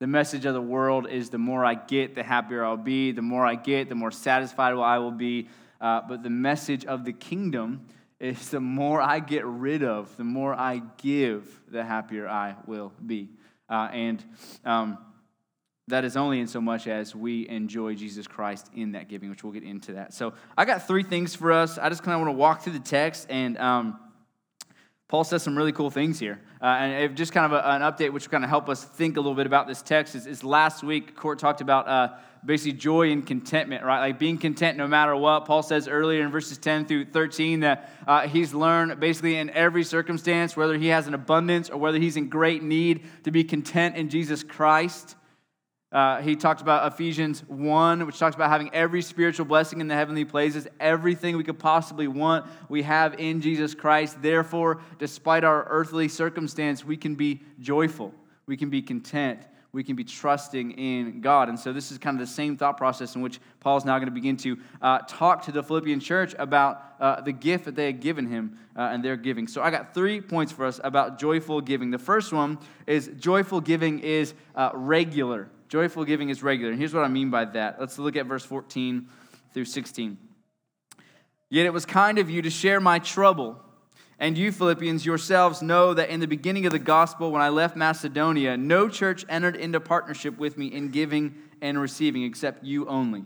The 0.00 0.08
message 0.08 0.44
of 0.44 0.54
the 0.54 0.60
world 0.60 1.08
is 1.08 1.30
the 1.30 1.38
more 1.38 1.64
I 1.64 1.74
get, 1.74 2.14
the 2.14 2.22
happier 2.22 2.64
I'll 2.64 2.76
be. 2.76 3.12
The 3.12 3.22
more 3.22 3.46
I 3.46 3.54
get, 3.54 3.88
the 3.88 3.94
more 3.94 4.10
satisfied 4.10 4.74
I 4.74 4.98
will 4.98 5.12
be. 5.12 5.48
Uh, 5.80 6.00
but 6.08 6.22
the 6.22 6.30
message 6.30 6.84
of 6.84 7.04
the 7.04 7.12
kingdom 7.12 7.86
is 8.20 8.50
the 8.50 8.60
more 8.60 9.00
I 9.00 9.20
get 9.20 9.44
rid 9.44 9.82
of, 9.82 10.16
the 10.16 10.24
more 10.24 10.54
I 10.54 10.82
give, 10.98 11.60
the 11.68 11.84
happier 11.84 12.28
I 12.28 12.56
will 12.66 12.92
be. 13.04 13.30
Uh, 13.68 13.88
and 13.92 14.24
um, 14.64 14.98
that 15.88 16.04
is 16.04 16.16
only 16.16 16.40
in 16.40 16.46
so 16.46 16.60
much 16.60 16.86
as 16.86 17.14
we 17.14 17.48
enjoy 17.48 17.94
Jesus 17.94 18.26
Christ 18.26 18.70
in 18.74 18.92
that 18.92 19.08
giving, 19.08 19.30
which 19.30 19.44
we'll 19.44 19.52
get 19.52 19.64
into 19.64 19.94
that. 19.94 20.14
So 20.14 20.34
I 20.56 20.64
got 20.64 20.86
three 20.86 21.02
things 21.02 21.34
for 21.34 21.52
us. 21.52 21.76
I 21.76 21.88
just 21.88 22.02
kind 22.02 22.14
of 22.14 22.20
want 22.20 22.34
to 22.34 22.38
walk 22.38 22.62
through 22.62 22.74
the 22.74 22.78
text 22.78 23.26
and. 23.30 23.58
Um, 23.58 23.98
Paul 25.08 25.24
says 25.24 25.42
some 25.42 25.56
really 25.56 25.72
cool 25.72 25.90
things 25.90 26.18
here. 26.18 26.40
Uh, 26.62 26.66
and 26.66 27.16
just 27.16 27.32
kind 27.32 27.52
of 27.52 27.52
a, 27.52 27.68
an 27.68 27.82
update, 27.82 28.12
which 28.12 28.26
will 28.26 28.30
kind 28.30 28.44
of 28.44 28.50
help 28.50 28.68
us 28.68 28.84
think 28.84 29.16
a 29.16 29.20
little 29.20 29.34
bit 29.34 29.46
about 29.46 29.66
this 29.66 29.82
text, 29.82 30.14
is, 30.14 30.26
is 30.26 30.42
last 30.42 30.82
week, 30.82 31.14
Court 31.14 31.38
talked 31.38 31.60
about 31.60 31.86
uh, 31.86 32.14
basically 32.44 32.72
joy 32.72 33.10
and 33.10 33.26
contentment, 33.26 33.84
right? 33.84 34.00
Like 34.00 34.18
being 34.18 34.38
content 34.38 34.78
no 34.78 34.86
matter 34.86 35.14
what. 35.14 35.44
Paul 35.44 35.62
says 35.62 35.88
earlier 35.88 36.22
in 36.22 36.30
verses 36.30 36.56
10 36.58 36.86
through 36.86 37.06
13 37.06 37.60
that 37.60 37.90
uh, 38.06 38.28
he's 38.28 38.54
learned 38.54 38.98
basically 38.98 39.36
in 39.36 39.50
every 39.50 39.84
circumstance, 39.84 40.56
whether 40.56 40.78
he 40.78 40.88
has 40.88 41.06
an 41.06 41.14
abundance 41.14 41.68
or 41.68 41.76
whether 41.76 41.98
he's 41.98 42.16
in 42.16 42.28
great 42.28 42.62
need, 42.62 43.04
to 43.24 43.30
be 43.30 43.44
content 43.44 43.96
in 43.96 44.08
Jesus 44.08 44.42
Christ. 44.42 45.16
Uh, 45.94 46.20
he 46.20 46.34
talked 46.34 46.60
about 46.60 46.92
Ephesians 46.92 47.44
1, 47.46 48.04
which 48.04 48.18
talks 48.18 48.34
about 48.34 48.50
having 48.50 48.68
every 48.74 49.00
spiritual 49.00 49.46
blessing 49.46 49.80
in 49.80 49.86
the 49.86 49.94
heavenly 49.94 50.24
places. 50.24 50.66
Everything 50.80 51.36
we 51.36 51.44
could 51.44 51.60
possibly 51.60 52.08
want, 52.08 52.44
we 52.68 52.82
have 52.82 53.20
in 53.20 53.40
Jesus 53.40 53.76
Christ. 53.76 54.20
Therefore, 54.20 54.80
despite 54.98 55.44
our 55.44 55.64
earthly 55.68 56.08
circumstance, 56.08 56.84
we 56.84 56.96
can 56.96 57.14
be 57.14 57.42
joyful. 57.60 58.12
We 58.46 58.56
can 58.56 58.70
be 58.70 58.82
content. 58.82 59.38
We 59.70 59.84
can 59.84 59.94
be 59.94 60.02
trusting 60.02 60.72
in 60.72 61.20
God. 61.20 61.48
And 61.48 61.58
so, 61.58 61.72
this 61.72 61.92
is 61.92 61.98
kind 61.98 62.20
of 62.20 62.26
the 62.26 62.32
same 62.32 62.56
thought 62.56 62.76
process 62.76 63.14
in 63.14 63.22
which 63.22 63.40
Paul 63.60 63.76
is 63.76 63.84
now 63.84 63.96
going 63.98 64.08
to 64.08 64.14
begin 64.14 64.36
to 64.38 64.58
uh, 64.82 64.98
talk 65.06 65.44
to 65.44 65.52
the 65.52 65.62
Philippian 65.62 66.00
church 66.00 66.34
about 66.40 66.82
uh, 66.98 67.20
the 67.20 67.32
gift 67.32 67.66
that 67.66 67.76
they 67.76 67.86
had 67.86 68.00
given 68.00 68.26
him 68.26 68.58
uh, 68.76 68.90
and 68.92 69.04
their 69.04 69.16
giving. 69.16 69.46
So, 69.46 69.62
I 69.62 69.70
got 69.70 69.94
three 69.94 70.20
points 70.20 70.52
for 70.52 70.64
us 70.64 70.80
about 70.82 71.20
joyful 71.20 71.60
giving. 71.60 71.92
The 71.92 71.98
first 71.98 72.32
one 72.32 72.58
is 72.86 73.10
joyful 73.18 73.60
giving 73.60 74.00
is 74.00 74.34
uh, 74.56 74.70
regular. 74.74 75.48
Joyful 75.74 76.04
giving 76.04 76.28
is 76.28 76.40
regular. 76.40 76.70
And 76.70 76.78
here's 76.78 76.94
what 76.94 77.02
I 77.02 77.08
mean 77.08 77.30
by 77.30 77.46
that. 77.46 77.80
Let's 77.80 77.98
look 77.98 78.14
at 78.14 78.26
verse 78.26 78.44
14 78.44 79.08
through 79.52 79.64
16. 79.64 80.16
Yet 81.50 81.66
it 81.66 81.72
was 81.72 81.84
kind 81.84 82.18
of 82.20 82.30
you 82.30 82.42
to 82.42 82.50
share 82.50 82.78
my 82.78 83.00
trouble. 83.00 83.60
And 84.20 84.38
you, 84.38 84.52
Philippians, 84.52 85.04
yourselves 85.04 85.62
know 85.62 85.92
that 85.92 86.10
in 86.10 86.20
the 86.20 86.28
beginning 86.28 86.64
of 86.66 86.70
the 86.70 86.78
gospel, 86.78 87.32
when 87.32 87.42
I 87.42 87.48
left 87.48 87.74
Macedonia, 87.74 88.56
no 88.56 88.88
church 88.88 89.26
entered 89.28 89.56
into 89.56 89.80
partnership 89.80 90.38
with 90.38 90.56
me 90.56 90.68
in 90.68 90.92
giving 90.92 91.34
and 91.60 91.80
receiving 91.80 92.22
except 92.22 92.62
you 92.62 92.86
only. 92.86 93.24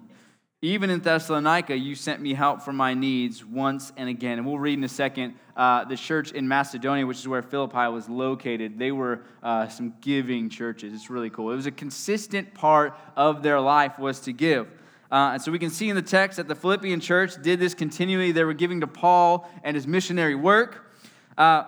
Even 0.60 0.90
in 0.90 0.98
Thessalonica, 0.98 1.76
you 1.76 1.94
sent 1.94 2.20
me 2.20 2.34
help 2.34 2.62
for 2.62 2.72
my 2.72 2.92
needs 2.92 3.44
once 3.44 3.92
and 3.96 4.08
again. 4.08 4.38
And 4.38 4.46
we'll 4.46 4.58
read 4.58 4.76
in 4.76 4.82
a 4.82 4.88
second 4.88 5.36
uh, 5.56 5.84
the 5.84 5.96
church 5.96 6.32
in 6.32 6.48
Macedonia, 6.48 7.06
which 7.06 7.18
is 7.18 7.28
where 7.28 7.42
Philippi 7.42 7.86
was 7.86 8.08
located. 8.08 8.76
They 8.76 8.90
were 8.90 9.20
uh, 9.40 9.68
some 9.68 9.94
giving 10.00 10.50
churches. 10.50 10.92
It's 10.92 11.10
really 11.10 11.30
cool. 11.30 11.52
It 11.52 11.56
was 11.56 11.66
a 11.66 11.70
consistent 11.70 12.54
part 12.54 12.98
of 13.14 13.44
their 13.44 13.60
life 13.60 14.00
was 14.00 14.18
to 14.20 14.32
give. 14.32 14.66
Uh, 15.12 15.30
and 15.34 15.42
so 15.42 15.52
we 15.52 15.60
can 15.60 15.70
see 15.70 15.90
in 15.90 15.94
the 15.94 16.02
text 16.02 16.38
that 16.38 16.48
the 16.48 16.56
Philippian 16.56 16.98
church 16.98 17.40
did 17.40 17.60
this 17.60 17.72
continually. 17.72 18.32
They 18.32 18.42
were 18.42 18.52
giving 18.52 18.80
to 18.80 18.88
Paul 18.88 19.48
and 19.62 19.76
his 19.76 19.86
missionary 19.86 20.34
work. 20.34 20.92
Uh, 21.38 21.66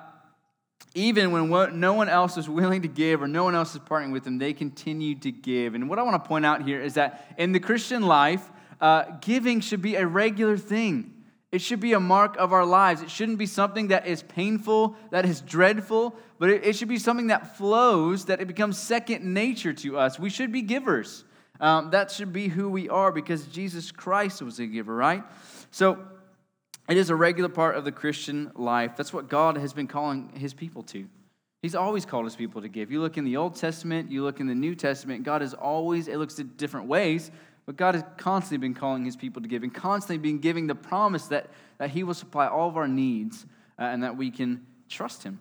even 0.97 1.31
when 1.31 1.79
no 1.79 1.93
one 1.93 2.09
else 2.09 2.37
is 2.37 2.49
willing 2.49 2.83
to 2.83 2.89
give 2.89 3.23
or 3.23 3.29
no 3.29 3.45
one 3.45 3.55
else 3.55 3.73
is 3.73 3.81
partnering 3.83 4.11
with 4.11 4.25
them, 4.25 4.39
they 4.39 4.53
continued 4.53 5.23
to 5.23 5.31
give. 5.31 5.77
And 5.77 5.89
what 5.89 6.01
I 6.01 6.03
want 6.03 6.21
to 6.21 6.29
point 6.29 6.45
out 6.45 6.65
here 6.65 6.83
is 6.83 6.95
that 6.95 7.33
in 7.39 7.53
the 7.53 7.61
Christian 7.61 8.03
life, 8.03 8.51
uh, 8.81 9.05
giving 9.21 9.61
should 9.61 9.83
be 9.83 9.97
a 9.97 10.07
regular 10.07 10.57
thing. 10.57 11.15
It 11.53 11.61
should 11.61 11.81
be 11.81 11.95
a 11.95 12.01
mark 12.01 12.37
of 12.39 12.53
our 12.53 12.65
lives. 12.65 13.03
It 13.03 13.11
shouldn't 13.11 13.39
be 13.39 13.47
something 13.47 13.89
that 13.89 14.07
is 14.07 14.23
painful, 14.23 14.97
that 15.11 15.25
is 15.25 15.41
dreadful, 15.41 16.15
but 16.39 16.49
it, 16.49 16.65
it 16.65 16.77
should 16.77 16.89
be 16.89 16.99
something 16.99 17.27
that 17.27 17.57
flows, 17.57 18.27
that 18.27 18.41
it 18.41 18.47
becomes 18.47 18.79
second 18.79 19.25
nature 19.25 19.73
to 19.73 19.99
us. 19.99 20.19
We 20.19 20.31
should 20.31 20.53
be 20.53 20.63
givers. 20.63 21.25
Um, 21.59 21.91
that 21.91 22.11
should 22.11 22.33
be 22.33 22.49
who 22.49 22.71
we 22.71 22.89
are 22.89 23.13
because 23.13 23.45
Jesus 23.47 23.91
Christ 23.91 24.41
was 24.41 24.61
a 24.61 24.67
giver, 24.67 24.95
right? 24.95 25.25
So 25.71 25.99
it 26.89 26.97
is 26.97 27.11
a 27.11 27.17
regular 27.17 27.49
part 27.49 27.77
of 27.77 27.85
the 27.85 27.93
Christian 27.93 28.53
life. 28.55 28.97
That's 28.97 29.13
what 29.13 29.29
God 29.29 29.59
has 29.59 29.73
been 29.73 29.87
calling 29.87 30.31
his 30.35 30.55
people 30.55 30.83
to. 30.85 31.07
He's 31.63 31.75
always 31.75 32.07
called 32.07 32.25
his 32.25 32.37
people 32.37 32.63
to 32.63 32.69
give. 32.69 32.91
You 32.91 33.03
look 33.03 33.19
in 33.19 33.25
the 33.25 33.37
Old 33.37 33.55
Testament, 33.57 34.11
you 34.11 34.23
look 34.23 34.41
in 34.41 34.47
the 34.47 34.55
New 34.55 34.75
Testament, 34.75 35.25
God 35.25 35.43
is 35.43 35.53
always, 35.53 36.09
it 36.09 36.17
looks 36.17 36.39
at 36.41 36.57
different 36.57 36.87
ways, 36.87 37.31
but 37.71 37.77
God 37.77 37.95
has 37.95 38.03
constantly 38.17 38.59
been 38.59 38.75
calling 38.75 39.05
his 39.05 39.15
people 39.15 39.43
to 39.43 39.47
give 39.47 39.63
and 39.63 39.73
constantly 39.73 40.19
been 40.19 40.41
giving 40.41 40.67
the 40.67 40.75
promise 40.75 41.29
that, 41.29 41.47
that 41.79 41.91
he 41.91 42.03
will 42.03 42.15
supply 42.15 42.49
all 42.49 42.69
of 42.69 42.77
our 42.77 42.89
needs 42.89 43.47
uh, 43.79 43.85
and 43.85 44.03
that 44.03 44.17
we 44.17 44.33
can 44.33 44.67
trust 44.89 45.23
him. 45.23 45.39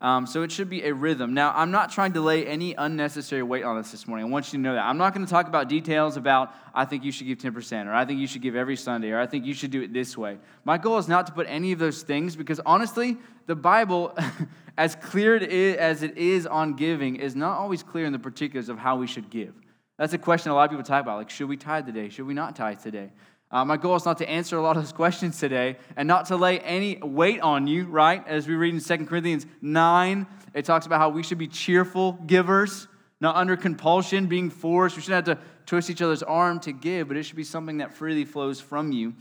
Um, 0.00 0.26
so 0.26 0.42
it 0.42 0.50
should 0.50 0.70
be 0.70 0.84
a 0.84 0.94
rhythm. 0.94 1.34
Now, 1.34 1.52
I'm 1.54 1.70
not 1.70 1.92
trying 1.92 2.14
to 2.14 2.22
lay 2.22 2.46
any 2.46 2.72
unnecessary 2.72 3.42
weight 3.42 3.62
on 3.62 3.76
this 3.76 3.90
this 3.90 4.08
morning. 4.08 4.24
I 4.24 4.30
want 4.30 4.46
you 4.46 4.58
to 4.58 4.62
know 4.62 4.72
that. 4.72 4.86
I'm 4.86 4.96
not 4.96 5.12
going 5.12 5.26
to 5.26 5.30
talk 5.30 5.48
about 5.48 5.68
details 5.68 6.16
about, 6.16 6.54
I 6.74 6.86
think 6.86 7.04
you 7.04 7.12
should 7.12 7.26
give 7.26 7.36
10%, 7.36 7.86
or 7.86 7.92
I 7.92 8.06
think 8.06 8.20
you 8.20 8.26
should 8.26 8.40
give 8.40 8.56
every 8.56 8.76
Sunday, 8.76 9.10
or 9.10 9.20
I 9.20 9.26
think 9.26 9.44
you 9.44 9.52
should 9.52 9.70
do 9.70 9.82
it 9.82 9.92
this 9.92 10.16
way. 10.16 10.38
My 10.64 10.78
goal 10.78 10.96
is 10.96 11.08
not 11.08 11.26
to 11.26 11.32
put 11.34 11.46
any 11.46 11.72
of 11.72 11.78
those 11.78 12.00
things 12.02 12.36
because 12.36 12.58
honestly, 12.64 13.18
the 13.44 13.54
Bible, 13.54 14.16
as 14.78 14.94
clear 14.94 15.36
as 15.36 16.02
it 16.02 16.16
is 16.16 16.46
on 16.46 16.72
giving, 16.72 17.16
is 17.16 17.36
not 17.36 17.58
always 17.58 17.82
clear 17.82 18.06
in 18.06 18.14
the 18.14 18.18
particulars 18.18 18.70
of 18.70 18.78
how 18.78 18.96
we 18.96 19.06
should 19.06 19.28
give. 19.28 19.52
That's 20.00 20.14
a 20.14 20.18
question 20.18 20.50
a 20.50 20.54
lot 20.54 20.64
of 20.64 20.70
people 20.70 20.82
talk 20.82 21.02
about. 21.02 21.18
Like, 21.18 21.28
should 21.28 21.46
we 21.46 21.58
tithe 21.58 21.84
today? 21.84 22.08
Should 22.08 22.26
we 22.26 22.32
not 22.32 22.56
tithe 22.56 22.80
today? 22.80 23.10
Uh, 23.50 23.66
my 23.66 23.76
goal 23.76 23.96
is 23.96 24.06
not 24.06 24.16
to 24.16 24.26
answer 24.26 24.56
a 24.56 24.62
lot 24.62 24.78
of 24.78 24.82
those 24.82 24.92
questions 24.94 25.38
today 25.38 25.76
and 25.94 26.08
not 26.08 26.24
to 26.28 26.36
lay 26.36 26.58
any 26.60 26.96
weight 27.02 27.42
on 27.42 27.66
you, 27.66 27.84
right? 27.84 28.26
As 28.26 28.48
we 28.48 28.54
read 28.54 28.72
in 28.72 28.80
2 28.80 29.04
Corinthians 29.04 29.44
9, 29.60 30.26
it 30.54 30.64
talks 30.64 30.86
about 30.86 31.00
how 31.00 31.10
we 31.10 31.22
should 31.22 31.36
be 31.36 31.48
cheerful 31.48 32.12
givers, 32.12 32.88
not 33.20 33.36
under 33.36 33.58
compulsion, 33.58 34.24
being 34.26 34.48
forced. 34.48 34.96
We 34.96 35.02
shouldn't 35.02 35.26
have 35.26 35.36
to 35.36 35.44
twist 35.66 35.90
each 35.90 36.00
other's 36.00 36.22
arm 36.22 36.60
to 36.60 36.72
give, 36.72 37.08
but 37.08 37.18
it 37.18 37.24
should 37.24 37.36
be 37.36 37.44
something 37.44 37.76
that 37.76 37.92
freely 37.92 38.24
flows 38.24 38.58
from 38.58 38.92
you. 38.92 39.12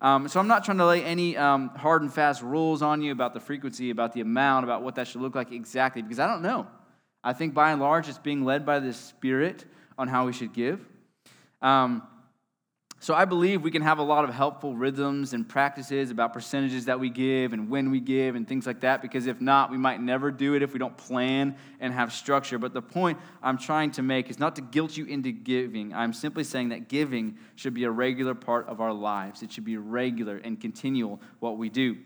Um, 0.00 0.26
so 0.26 0.40
I'm 0.40 0.48
not 0.48 0.64
trying 0.64 0.78
to 0.78 0.86
lay 0.86 1.04
any 1.04 1.36
um, 1.36 1.68
hard 1.76 2.02
and 2.02 2.12
fast 2.12 2.42
rules 2.42 2.82
on 2.82 3.02
you 3.02 3.12
about 3.12 3.34
the 3.34 3.40
frequency, 3.40 3.90
about 3.90 4.12
the 4.12 4.20
amount, 4.20 4.64
about 4.64 4.82
what 4.82 4.96
that 4.96 5.06
should 5.06 5.20
look 5.20 5.36
like 5.36 5.52
exactly, 5.52 6.02
because 6.02 6.18
I 6.18 6.26
don't 6.26 6.42
know. 6.42 6.66
I 7.22 7.34
think 7.34 7.54
by 7.54 7.70
and 7.70 7.80
large 7.80 8.08
it's 8.08 8.18
being 8.18 8.44
led 8.44 8.66
by 8.66 8.80
the 8.80 8.92
Spirit 8.92 9.64
on 9.98 10.08
how 10.08 10.26
we 10.26 10.32
should 10.32 10.52
give. 10.52 10.80
Um, 11.62 12.02
so 13.04 13.12
I 13.12 13.26
believe 13.26 13.60
we 13.60 13.70
can 13.70 13.82
have 13.82 13.98
a 13.98 14.02
lot 14.02 14.24
of 14.24 14.34
helpful 14.34 14.74
rhythms 14.74 15.34
and 15.34 15.46
practices 15.46 16.10
about 16.10 16.32
percentages 16.32 16.86
that 16.86 16.98
we 16.98 17.10
give 17.10 17.52
and 17.52 17.68
when 17.68 17.90
we 17.90 18.00
give 18.00 18.34
and 18.34 18.48
things 18.48 18.66
like 18.66 18.80
that, 18.80 19.02
because 19.02 19.26
if 19.26 19.42
not, 19.42 19.70
we 19.70 19.76
might 19.76 20.00
never 20.00 20.30
do 20.30 20.54
it 20.54 20.62
if 20.62 20.72
we 20.72 20.78
don't 20.78 20.96
plan 20.96 21.54
and 21.80 21.92
have 21.92 22.14
structure. 22.14 22.58
But 22.58 22.72
the 22.72 22.80
point 22.80 23.18
I'm 23.42 23.58
trying 23.58 23.90
to 23.90 24.02
make 24.02 24.30
is 24.30 24.38
not 24.38 24.56
to 24.56 24.62
guilt 24.62 24.96
you 24.96 25.04
into 25.04 25.32
giving. 25.32 25.92
I'm 25.92 26.14
simply 26.14 26.44
saying 26.44 26.70
that 26.70 26.88
giving 26.88 27.36
should 27.56 27.74
be 27.74 27.84
a 27.84 27.90
regular 27.90 28.34
part 28.34 28.68
of 28.68 28.80
our 28.80 28.94
lives, 28.94 29.42
it 29.42 29.52
should 29.52 29.66
be 29.66 29.76
regular 29.76 30.38
and 30.38 30.58
continual 30.58 31.20
what 31.40 31.58
we 31.58 31.68
do. 31.68 31.98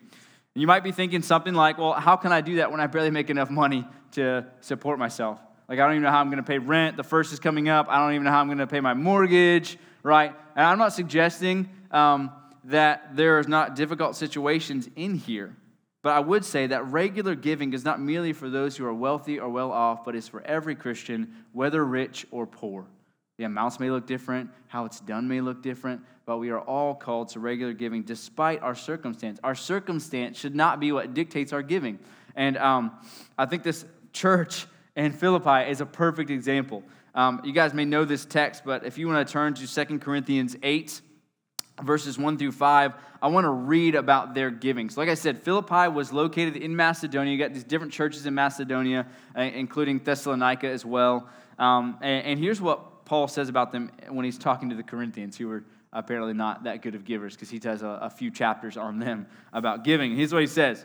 You 0.57 0.67
might 0.67 0.83
be 0.83 0.91
thinking 0.91 1.23
something 1.23 1.55
like, 1.55 1.79
well, 1.79 1.93
how 1.93 2.17
can 2.17 2.33
I 2.33 2.41
do 2.41 2.57
that 2.57 2.73
when 2.73 2.81
I 2.81 2.89
barely 2.89 3.11
make 3.11 3.31
enough 3.31 3.51
money 3.51 3.87
to 4.13 4.47
support 4.61 4.99
myself? 4.99 5.39
Like, 5.69 5.79
I 5.79 5.83
don't 5.85 5.93
even 5.93 6.03
know 6.03 6.11
how 6.11 6.21
I'm 6.21 6.31
going 6.31 6.43
to 6.43 6.49
pay 6.49 6.59
rent. 6.59 6.97
The 6.97 7.05
first 7.05 7.33
is 7.33 7.39
coming 7.39 7.69
up. 7.69 7.89
I 7.91 7.99
don't 7.99 8.15
even 8.15 8.25
know 8.25 8.31
how 8.31 8.41
I'm 8.41 8.47
going 8.47 8.59
to 8.59 8.67
pay 8.67 8.81
my 8.81 8.95
mortgage, 8.95 9.77
right? 10.03 10.35
And 10.57 10.67
I'm 10.67 10.79
not 10.79 10.95
suggesting 10.95 11.69
um, 11.91 12.33
that 12.65 13.15
there 13.17 13.39
is 13.39 13.49
not 13.49 13.77
difficult 13.77 14.17
situations 14.17 14.89
in 14.97 15.15
here. 15.15 15.55
But 16.03 16.11
I 16.11 16.21
would 16.21 16.45
say 16.45 16.69
that 16.69 16.87
regular 16.87 17.35
giving 17.35 17.75
is 17.75 17.85
not 17.85 18.01
merely 18.01 18.33
for 18.33 18.49
those 18.49 18.77
who 18.77 18.87
are 18.87 18.95
wealthy 18.95 19.39
or 19.39 19.49
well 19.51 19.71
off, 19.73 20.05
but 20.05 20.15
is 20.15 20.27
for 20.27 20.43
every 20.43 20.75
Christian, 20.75 21.35
whether 21.53 21.85
rich 21.85 22.27
or 22.31 22.47
poor. 22.47 22.87
The 23.37 23.45
amounts 23.45 23.79
may 23.79 23.91
look 23.91 24.07
different, 24.07 24.51
how 24.69 24.85
it's 24.85 25.01
done 25.01 25.29
may 25.29 25.41
look 25.41 25.63
different, 25.63 26.01
but 26.25 26.39
we 26.39 26.51
are 26.51 26.61
all 26.61 26.95
called 26.95 27.29
to 27.31 27.41
regular 27.41 27.73
giving 27.73 28.03
despite 28.03 28.63
our 28.63 28.75
circumstance. 28.75 29.39
Our 29.45 29.55
circumstance 29.55 30.39
should 30.39 30.55
not 30.55 30.81
be 30.81 30.93
what 30.93 31.15
dictates 31.15 31.53
our 31.53 31.63
giving. 31.63 31.99
And 32.35 32.57
um, 32.57 32.93
I 33.37 33.47
think 33.47 33.63
this 33.63 33.85
church 34.13 34.67
and 34.99 35.15
Philippi 35.15 35.71
is 35.71 35.81
a 35.81 35.87
perfect 35.87 36.29
example. 36.29 36.83
Um, 37.15 37.41
you 37.45 37.53
guys 37.53 37.73
may 37.73 37.85
know 37.85 38.05
this 38.05 38.25
text, 38.25 38.65
but 38.65 38.85
if 38.85 38.99
you 38.99 39.07
want 39.07 39.27
to 39.27 39.33
turn 39.33 39.55
to 39.55 39.87
2 39.87 39.99
Corinthians 40.01 40.57
8, 40.61 41.01
verses 41.85 42.19
1 42.19 42.37
through 42.37 42.51
5, 42.51 42.93
I 43.23 43.29
want 43.29 43.45
to 43.45 43.51
read 43.51 43.95
about 43.95 44.35
their 44.35 44.51
giving. 44.51 44.91
So, 44.91 45.01
like 45.01 45.09
I 45.09 45.15
said, 45.15 45.39
Philippi 45.39 45.87
was 45.89 46.13
located 46.13 46.57
in 46.57 46.75
Macedonia. 46.75 47.33
You 47.33 47.39
got 47.39 47.55
these 47.55 47.63
different 47.63 47.93
churches 47.93 48.27
in 48.27 48.35
Macedonia, 48.35 49.07
uh, 49.37 49.43
including 49.43 50.01
Thessalonica 50.01 50.69
as 50.69 50.85
well. 50.85 51.29
Um, 51.61 51.97
and, 52.03 52.27
and, 52.27 52.39
here's 52.41 52.61
what 52.61 53.05
Paul 53.05 53.29
says 53.29 53.49
about 53.49 53.71
them 53.71 53.93
when 54.09 54.25
he's 54.25 54.39
talking 54.39 54.71
to 54.71 54.77
the 54.77 54.83
Corinthians, 54.83 55.37
who 55.37 55.47
were 55.47 55.65
apparently 55.93 56.35
not 56.35 56.65
that 56.65 56.83
good 56.83 56.97
of 56.97 57.05
givers, 57.05 57.35
because 57.35 57.51
he 57.51 57.61
has 57.63 57.83
a, 57.83 58.01
a 58.03 58.11
few 58.11 58.33
chapters 58.33 58.77
on 58.77 58.99
them 58.99 59.27
about 59.53 59.85
giving. 59.85 60.17
Here's 60.17 60.33
what 60.33 60.41
he 60.41 60.49
says. 60.49 60.85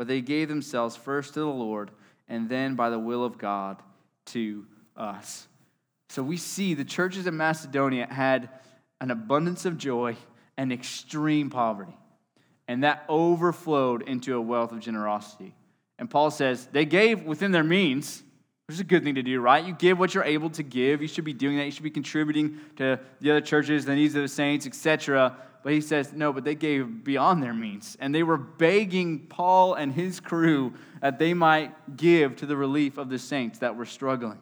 but 0.00 0.06
they 0.06 0.22
gave 0.22 0.48
themselves 0.48 0.96
first 0.96 1.34
to 1.34 1.40
the 1.40 1.46
Lord, 1.46 1.90
and 2.26 2.48
then 2.48 2.74
by 2.74 2.88
the 2.88 2.98
will 2.98 3.22
of 3.22 3.36
God 3.36 3.76
to 4.24 4.64
us. 4.96 5.46
So 6.08 6.22
we 6.22 6.38
see 6.38 6.72
the 6.72 6.86
churches 6.86 7.26
in 7.26 7.36
Macedonia 7.36 8.06
had 8.06 8.48
an 9.02 9.10
abundance 9.10 9.66
of 9.66 9.76
joy 9.76 10.16
and 10.56 10.72
extreme 10.72 11.50
poverty. 11.50 11.94
And 12.66 12.82
that 12.82 13.04
overflowed 13.10 14.08
into 14.08 14.34
a 14.38 14.40
wealth 14.40 14.72
of 14.72 14.80
generosity. 14.80 15.54
And 15.98 16.08
Paul 16.08 16.30
says 16.30 16.66
they 16.72 16.86
gave 16.86 17.24
within 17.24 17.52
their 17.52 17.62
means, 17.62 18.22
which 18.68 18.76
is 18.76 18.80
a 18.80 18.84
good 18.84 19.04
thing 19.04 19.16
to 19.16 19.22
do, 19.22 19.38
right? 19.38 19.62
You 19.62 19.74
give 19.74 19.98
what 19.98 20.14
you're 20.14 20.24
able 20.24 20.48
to 20.48 20.62
give. 20.62 21.02
You 21.02 21.08
should 21.08 21.26
be 21.26 21.34
doing 21.34 21.58
that. 21.58 21.66
You 21.66 21.72
should 21.72 21.82
be 21.82 21.90
contributing 21.90 22.58
to 22.76 22.98
the 23.20 23.32
other 23.32 23.42
churches, 23.42 23.84
the 23.84 23.94
needs 23.94 24.14
of 24.14 24.22
the 24.22 24.28
saints, 24.28 24.66
etc. 24.66 25.36
But 25.62 25.72
he 25.72 25.80
says, 25.80 26.12
no, 26.12 26.32
but 26.32 26.44
they 26.44 26.54
gave 26.54 27.04
beyond 27.04 27.42
their 27.42 27.52
means. 27.52 27.96
And 28.00 28.14
they 28.14 28.22
were 28.22 28.38
begging 28.38 29.26
Paul 29.26 29.74
and 29.74 29.92
his 29.92 30.20
crew 30.20 30.72
that 31.02 31.18
they 31.18 31.34
might 31.34 31.96
give 31.96 32.36
to 32.36 32.46
the 32.46 32.56
relief 32.56 32.96
of 32.98 33.10
the 33.10 33.18
saints 33.18 33.58
that 33.58 33.76
were 33.76 33.84
struggling. 33.84 34.38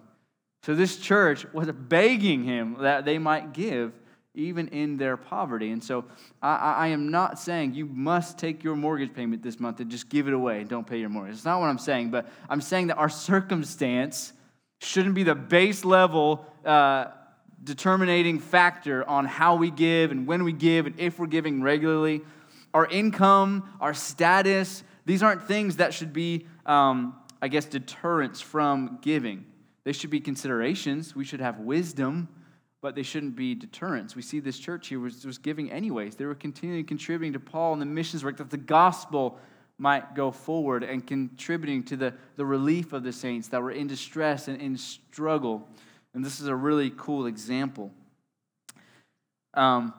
So 0.62 0.74
this 0.74 0.96
church 0.96 1.46
was 1.52 1.70
begging 1.72 2.44
him 2.44 2.76
that 2.80 3.04
they 3.04 3.18
might 3.18 3.52
give 3.52 3.92
even 4.34 4.68
in 4.68 4.96
their 4.96 5.16
poverty. 5.16 5.72
And 5.72 5.82
so 5.82 6.04
I, 6.40 6.56
I, 6.56 6.86
am 6.88 7.10
not 7.10 7.40
saying 7.40 7.74
you 7.74 7.86
must 7.86 8.38
take 8.38 8.62
your 8.62 8.76
mortgage 8.76 9.12
payment 9.12 9.42
this 9.42 9.58
month 9.58 9.80
and 9.80 9.90
just 9.90 10.08
give 10.08 10.28
it 10.28 10.34
away 10.34 10.60
and 10.60 10.68
don't 10.68 10.86
pay 10.86 10.98
your 10.98 11.08
mortgage. 11.08 11.34
It's 11.34 11.44
not 11.44 11.58
what 11.60 11.66
I'm 11.66 11.78
saying, 11.78 12.10
but 12.10 12.28
I'm 12.48 12.60
saying 12.60 12.88
that 12.88 12.98
our 12.98 13.08
circumstance 13.08 14.32
shouldn't 14.80 15.16
be 15.16 15.24
the 15.24 15.34
base 15.34 15.84
level 15.84 16.46
uh, 16.64 17.06
determining 17.62 18.38
factor 18.38 19.08
on 19.08 19.24
how 19.24 19.56
we 19.56 19.70
give 19.70 20.10
and 20.10 20.26
when 20.26 20.44
we 20.44 20.52
give 20.52 20.86
and 20.86 20.98
if 20.98 21.18
we're 21.18 21.26
giving 21.26 21.62
regularly. 21.62 22.22
Our 22.74 22.86
income, 22.86 23.68
our 23.80 23.94
status, 23.94 24.82
these 25.06 25.22
aren't 25.22 25.42
things 25.42 25.76
that 25.76 25.94
should 25.94 26.12
be, 26.12 26.46
um, 26.66 27.16
I 27.40 27.48
guess, 27.48 27.64
deterrents 27.64 28.40
from 28.40 28.98
giving. 29.00 29.44
They 29.84 29.92
should 29.92 30.10
be 30.10 30.20
considerations. 30.20 31.16
We 31.16 31.24
should 31.24 31.40
have 31.40 31.60
wisdom 31.60 32.28
but 32.80 32.94
they 32.94 33.02
shouldn't 33.02 33.34
be 33.34 33.54
deterrents. 33.54 34.14
We 34.14 34.22
see 34.22 34.40
this 34.40 34.58
church 34.58 34.88
here 34.88 35.00
was, 35.00 35.24
was 35.24 35.38
giving 35.38 35.70
anyways. 35.70 36.14
They 36.14 36.26
were 36.26 36.34
continually 36.34 36.84
contributing 36.84 37.32
to 37.32 37.40
Paul 37.40 37.72
and 37.72 37.82
the 37.82 37.86
missions 37.86 38.24
work 38.24 38.36
that 38.36 38.50
the 38.50 38.56
gospel 38.56 39.38
might 39.78 40.14
go 40.14 40.30
forward 40.30 40.82
and 40.82 41.06
contributing 41.06 41.82
to 41.84 41.96
the, 41.96 42.14
the 42.36 42.44
relief 42.44 42.92
of 42.92 43.02
the 43.02 43.12
saints 43.12 43.48
that 43.48 43.62
were 43.62 43.70
in 43.70 43.86
distress 43.86 44.48
and 44.48 44.60
in 44.60 44.76
struggle. 44.76 45.68
And 46.18 46.24
this 46.24 46.40
is 46.40 46.48
a 46.48 46.56
really 46.56 46.90
cool 46.96 47.26
example. 47.26 47.92
Um, 49.54 49.94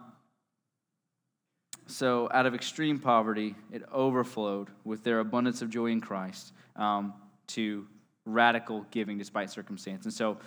so, 1.87 2.27
out 2.33 2.45
of 2.45 2.53
extreme 2.53 2.99
poverty, 2.99 3.55
it 3.71 3.83
overflowed 3.89 4.67
with 4.83 5.05
their 5.05 5.21
abundance 5.21 5.61
of 5.61 5.69
joy 5.69 5.85
in 5.85 6.01
Christ 6.01 6.51
um, 6.75 7.13
to 7.47 7.87
radical 8.25 8.85
giving 8.91 9.17
despite 9.17 9.49
circumstance. 9.49 10.03
And 10.03 10.13
so, 10.13 10.39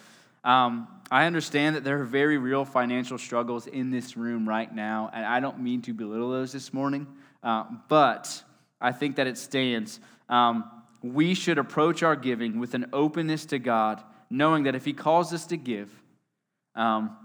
um, 0.44 0.88
I 1.10 1.24
understand 1.24 1.74
that 1.76 1.84
there 1.84 1.98
are 2.02 2.04
very 2.04 2.36
real 2.36 2.66
financial 2.66 3.16
struggles 3.16 3.66
in 3.66 3.88
this 3.88 4.14
room 4.14 4.46
right 4.46 4.70
now, 4.74 5.10
and 5.14 5.24
I 5.24 5.40
don't 5.40 5.60
mean 5.60 5.80
to 5.80 5.94
belittle 5.94 6.32
those 6.32 6.52
this 6.52 6.74
morning, 6.74 7.06
uh, 7.42 7.64
but 7.88 8.42
I 8.78 8.92
think 8.92 9.16
that 9.16 9.26
it 9.26 9.38
stands. 9.38 10.00
Um, 10.28 10.70
we 11.02 11.32
should 11.32 11.56
approach 11.56 12.02
our 12.02 12.14
giving 12.14 12.58
with 12.58 12.74
an 12.74 12.90
openness 12.92 13.46
to 13.46 13.58
God, 13.58 14.02
knowing 14.32 14.64
that 14.64 14.74
if 14.74 14.84
He 14.84 14.92
calls 14.92 15.32
us 15.32 15.46
to 15.46 15.56
give, 15.56 15.90
um, 16.74 17.16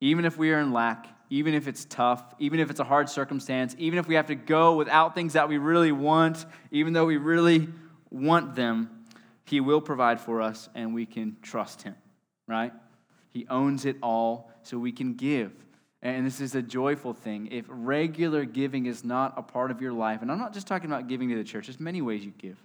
even 0.00 0.24
if 0.24 0.36
we 0.36 0.52
are 0.52 0.60
in 0.60 0.72
lack, 0.72 1.08
even 1.30 1.54
if 1.54 1.66
it's 1.66 1.84
tough, 1.86 2.22
even 2.38 2.60
if 2.60 2.70
it's 2.70 2.80
a 2.80 2.84
hard 2.84 3.08
circumstance, 3.08 3.74
even 3.78 3.98
if 3.98 4.06
we 4.06 4.14
have 4.14 4.26
to 4.26 4.34
go 4.34 4.76
without 4.76 5.14
things 5.14 5.32
that 5.32 5.48
we 5.48 5.58
really 5.58 5.92
want, 5.92 6.44
even 6.70 6.92
though 6.92 7.06
we 7.06 7.16
really 7.16 7.68
want 8.10 8.54
them, 8.54 9.04
He 9.44 9.60
will 9.60 9.80
provide 9.80 10.20
for 10.20 10.42
us 10.42 10.68
and 10.74 10.94
we 10.94 11.06
can 11.06 11.36
trust 11.42 11.82
Him 11.82 11.94
right? 12.46 12.72
He 13.32 13.46
owns 13.48 13.84
it 13.84 13.96
all, 14.02 14.50
so 14.62 14.78
we 14.78 14.92
can 14.92 15.14
give. 15.14 15.52
And 16.02 16.26
this 16.26 16.40
is 16.40 16.54
a 16.54 16.62
joyful 16.62 17.14
thing. 17.14 17.48
If 17.50 17.64
regular 17.68 18.44
giving 18.44 18.86
is 18.86 19.04
not 19.04 19.34
a 19.36 19.42
part 19.42 19.70
of 19.70 19.80
your 19.80 19.92
life, 19.92 20.22
and 20.22 20.30
I'm 20.30 20.38
not 20.38 20.52
just 20.52 20.66
talking 20.66 20.90
about 20.90 21.08
giving 21.08 21.30
to 21.30 21.36
the 21.36 21.44
church, 21.44 21.66
there's 21.66 21.80
many 21.80 22.02
ways 22.02 22.24
you 22.24 22.32
give. 22.36 22.62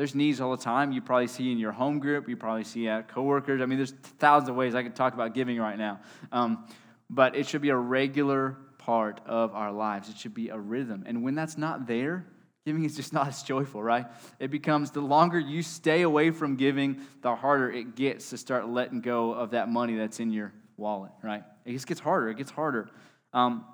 There's 0.00 0.14
needs 0.14 0.40
all 0.40 0.56
the 0.56 0.62
time. 0.62 0.92
You 0.92 1.02
probably 1.02 1.26
see 1.26 1.52
in 1.52 1.58
your 1.58 1.72
home 1.72 1.98
group, 1.98 2.26
you 2.26 2.34
probably 2.34 2.64
see 2.64 2.88
at 2.88 3.08
coworkers. 3.08 3.60
I 3.60 3.66
mean, 3.66 3.78
there's 3.78 3.92
thousands 4.18 4.48
of 4.48 4.56
ways 4.56 4.74
I 4.74 4.82
could 4.82 4.96
talk 4.96 5.12
about 5.12 5.34
giving 5.34 5.58
right 5.58 5.76
now. 5.76 6.00
Um, 6.32 6.64
but 7.10 7.36
it 7.36 7.46
should 7.46 7.60
be 7.60 7.68
a 7.68 7.76
regular 7.76 8.56
part 8.78 9.20
of 9.26 9.54
our 9.54 9.70
lives. 9.70 10.08
It 10.08 10.16
should 10.16 10.32
be 10.32 10.48
a 10.48 10.58
rhythm. 10.58 11.04
And 11.04 11.22
when 11.22 11.34
that's 11.34 11.58
not 11.58 11.86
there, 11.86 12.24
Giving 12.64 12.84
is 12.84 12.96
just 12.96 13.12
not 13.18 13.28
as 13.28 13.42
joyful, 13.42 13.82
right? 13.82 14.06
It 14.38 14.50
becomes 14.50 14.90
the 14.90 15.02
longer 15.02 15.38
you 15.38 15.62
stay 15.62 16.00
away 16.00 16.30
from 16.30 16.56
giving, 16.56 17.02
the 17.20 17.36
harder 17.36 17.70
it 17.70 17.94
gets 17.94 18.30
to 18.30 18.38
start 18.38 18.70
letting 18.70 19.02
go 19.02 19.34
of 19.34 19.50
that 19.50 19.68
money 19.68 19.96
that's 19.96 20.18
in 20.18 20.32
your 20.32 20.54
wallet, 20.78 21.12
right? 21.22 21.44
It 21.66 21.72
just 21.72 21.86
gets 21.86 22.00
harder. 22.00 22.30
It 22.30 22.38
gets 22.38 22.50
harder. 22.50 22.88
Um, 23.34 23.66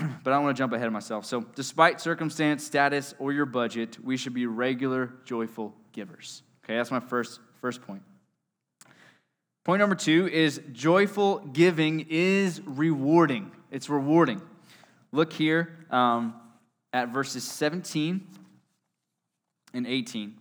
but 0.24 0.32
I 0.32 0.36
don't 0.36 0.44
want 0.44 0.56
to 0.56 0.60
jump 0.60 0.72
ahead 0.72 0.86
of 0.86 0.92
myself. 0.92 1.24
So, 1.24 1.44
despite 1.54 2.00
circumstance, 2.00 2.64
status, 2.64 3.14
or 3.18 3.32
your 3.32 3.46
budget, 3.46 3.98
we 4.02 4.16
should 4.16 4.34
be 4.34 4.46
regular, 4.46 5.12
joyful 5.24 5.74
givers. 5.92 6.42
Okay, 6.64 6.76
that's 6.76 6.90
my 6.90 7.00
first, 7.00 7.40
first 7.60 7.82
point. 7.82 8.02
Point 9.64 9.80
number 9.80 9.94
two 9.94 10.28
is 10.28 10.60
joyful 10.72 11.38
giving 11.38 12.06
is 12.08 12.60
rewarding. 12.64 13.52
It's 13.70 13.88
rewarding. 13.88 14.40
Look 15.12 15.32
here. 15.32 15.86
Um, 15.90 16.34
at 16.92 17.08
verses 17.08 17.44
17 17.44 18.26
and 19.74 19.86
18. 19.86 20.34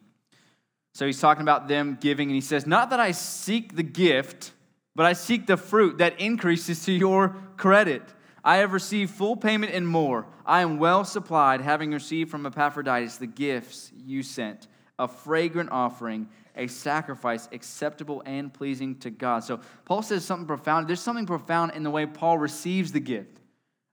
So 0.94 1.06
he's 1.06 1.20
talking 1.20 1.44
about 1.44 1.68
them 1.68 1.98
giving, 2.02 2.30
and 2.30 2.36
he 2.36 2.42
says, 2.42 2.66
Not 2.66 2.90
that 2.90 3.00
I 3.00 3.12
seek 3.12 3.76
the 3.76 3.84
gift, 3.84 4.52
but 4.96 5.06
I 5.06 5.14
seek 5.14 5.48
the 5.48 5.58
fruit 5.58 6.00
that 6.00 6.20
increases 6.20 6.84
to 6.86 6.92
your 6.92 7.36
credit. 7.58 8.02
I 8.44 8.58
have 8.58 8.74
received 8.74 9.12
full 9.12 9.36
payment 9.36 9.74
and 9.74 9.88
more. 9.88 10.28
I 10.46 10.62
am 10.62 10.78
well 10.78 11.04
supplied, 11.04 11.62
having 11.62 11.92
received 11.92 12.32
from 12.32 12.46
Epaphroditus 12.46 13.18
the 13.18 13.28
gifts 13.28 13.92
you 14.06 14.24
sent, 14.24 14.68
a 14.98 15.08
fragrant 15.08 15.72
offering, 15.72 16.30
a 16.56 16.68
sacrifice 16.68 17.48
acceptable 17.52 18.22
and 18.26 18.54
pleasing 18.54 18.96
to 19.00 19.10
God. 19.10 19.44
So 19.44 19.60
Paul 19.86 20.02
says 20.02 20.26
something 20.26 20.48
profound. 20.48 20.88
There's 20.88 21.00
something 21.00 21.26
profound 21.26 21.74
in 21.74 21.84
the 21.84 21.90
way 21.90 22.06
Paul 22.06 22.38
receives 22.38 22.92
the 22.92 23.00
gift. 23.00 23.40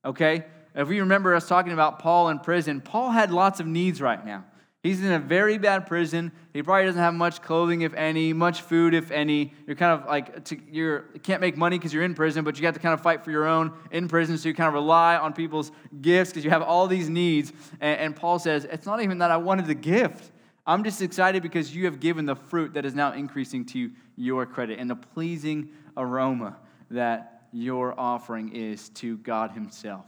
Okay? 0.05 0.45
If 0.75 0.89
we 0.89 1.01
remember 1.01 1.35
us 1.35 1.49
talking 1.49 1.73
about 1.73 2.01
Paul 2.01 2.29
in 2.29 2.39
prison, 2.39 2.81
Paul 2.81 3.11
had 3.11 3.31
lots 3.31 3.61
of 3.61 3.67
needs 3.67 4.01
right 4.01 4.25
now. 4.25 4.45
He's 4.87 5.03
in 5.03 5.11
a 5.11 5.19
very 5.19 5.59
bad 5.59 5.89
prison. 5.89 6.31
He 6.53 6.63
probably 6.63 6.87
doesn't 6.87 7.01
have 7.01 7.13
much 7.13 7.43
clothing, 7.43 7.81
if 7.81 7.93
any, 7.95 8.33
much 8.33 8.61
food, 8.61 8.95
if 8.95 9.11
any. 9.11 9.53
You're 9.67 9.75
kind 9.75 10.01
of 10.01 10.07
like, 10.07 10.49
you 10.71 11.03
can't 11.25 11.41
make 11.41 11.57
money 11.57 11.77
because 11.77 11.93
you're 11.93 12.05
in 12.05 12.15
prison, 12.15 12.45
but 12.45 12.57
you 12.57 12.67
have 12.67 12.75
to 12.75 12.81
kind 12.81 12.95
of 12.95 13.01
fight 13.01 13.25
for 13.25 13.33
your 13.33 13.47
own 13.47 13.73
in 13.91 14.07
prison. 14.07 14.39
So 14.39 14.49
you 14.49 14.55
kind 14.55 14.69
of 14.69 14.75
rely 14.75 15.17
on 15.17 15.33
people's 15.33 15.73
gifts 16.01 16.31
because 16.31 16.45
you 16.45 16.51
have 16.51 16.63
all 16.63 16.87
these 16.87 17.09
needs. 17.09 17.53
And, 17.81 17.99
and 17.99 18.17
Paul 18.17 18.39
says, 18.39 18.65
It's 18.65 18.87
not 18.87 19.03
even 19.03 19.19
that 19.19 19.33
I 19.33 19.37
wanted 19.39 19.67
the 19.67 19.75
gift. 19.75 20.31
I'm 20.65 20.85
just 20.85 21.03
excited 21.03 21.43
because 21.43 21.75
you 21.75 21.87
have 21.87 21.99
given 21.99 22.25
the 22.25 22.37
fruit 22.37 22.75
that 22.75 22.85
is 22.85 22.95
now 22.95 23.13
increasing 23.13 23.65
to 23.67 23.91
your 24.15 24.47
credit 24.47 24.79
and 24.79 24.89
the 24.89 24.95
pleasing 24.95 25.71
aroma 25.97 26.59
that 26.93 27.49
your 27.53 27.99
offering 27.99 28.55
is 28.55 28.89
to 28.91 29.17
God 29.19 29.51
Himself. 29.51 30.07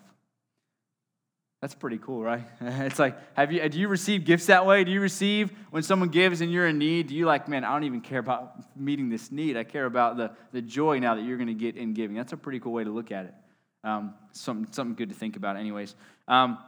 That's 1.61 1.75
pretty 1.75 1.99
cool, 1.99 2.23
right? 2.23 2.45
It's 2.61 2.99
like, 2.99 3.17
have 3.35 3.51
you, 3.51 3.69
do 3.69 3.81
you 3.81 3.89
receive 3.89 4.25
gifts 4.25 4.47
that 4.47 4.65
way? 4.65 4.85
Do 4.85 4.93
you 4.93 5.01
receive 5.01 5.51
when 5.71 5.83
someone 5.83 6.09
gives 6.09 6.41
and 6.41 6.53
you're 6.53 6.69
in 6.69 6.79
need? 6.79 7.09
Do 7.09 7.17
you 7.17 7.27
like, 7.27 7.49
man, 7.49 7.65
I 7.65 7.73
don't 7.73 7.85
even 7.85 8.01
care 8.01 8.21
about 8.21 8.77
meeting 8.77 9.09
this 9.09 9.33
need. 9.33 9.57
I 9.57 9.65
care 9.65 9.87
about 9.87 10.17
the, 10.17 10.31
the 10.53 10.63
joy 10.63 11.01
now 11.01 11.17
that 11.17 11.23
you're 11.23 11.37
going 11.37 11.49
to 11.49 11.55
get 11.55 11.77
in 11.77 11.95
giving. 11.95 12.17
That's 12.17 12.33
a 12.33 12.37
pretty 12.37 12.61
cool 12.61 12.73
way 12.73 12.85
to 12.85 12.91
look 12.91 13.11
at 13.11 13.25
it. 13.27 13.35
Um, 13.83 14.15
something, 14.33 14.73
something 14.73 14.95
good 14.95 15.09
to 15.09 15.15
think 15.15 15.37
about, 15.37 15.57
anyways. 15.57 15.95
Um, 16.29 16.59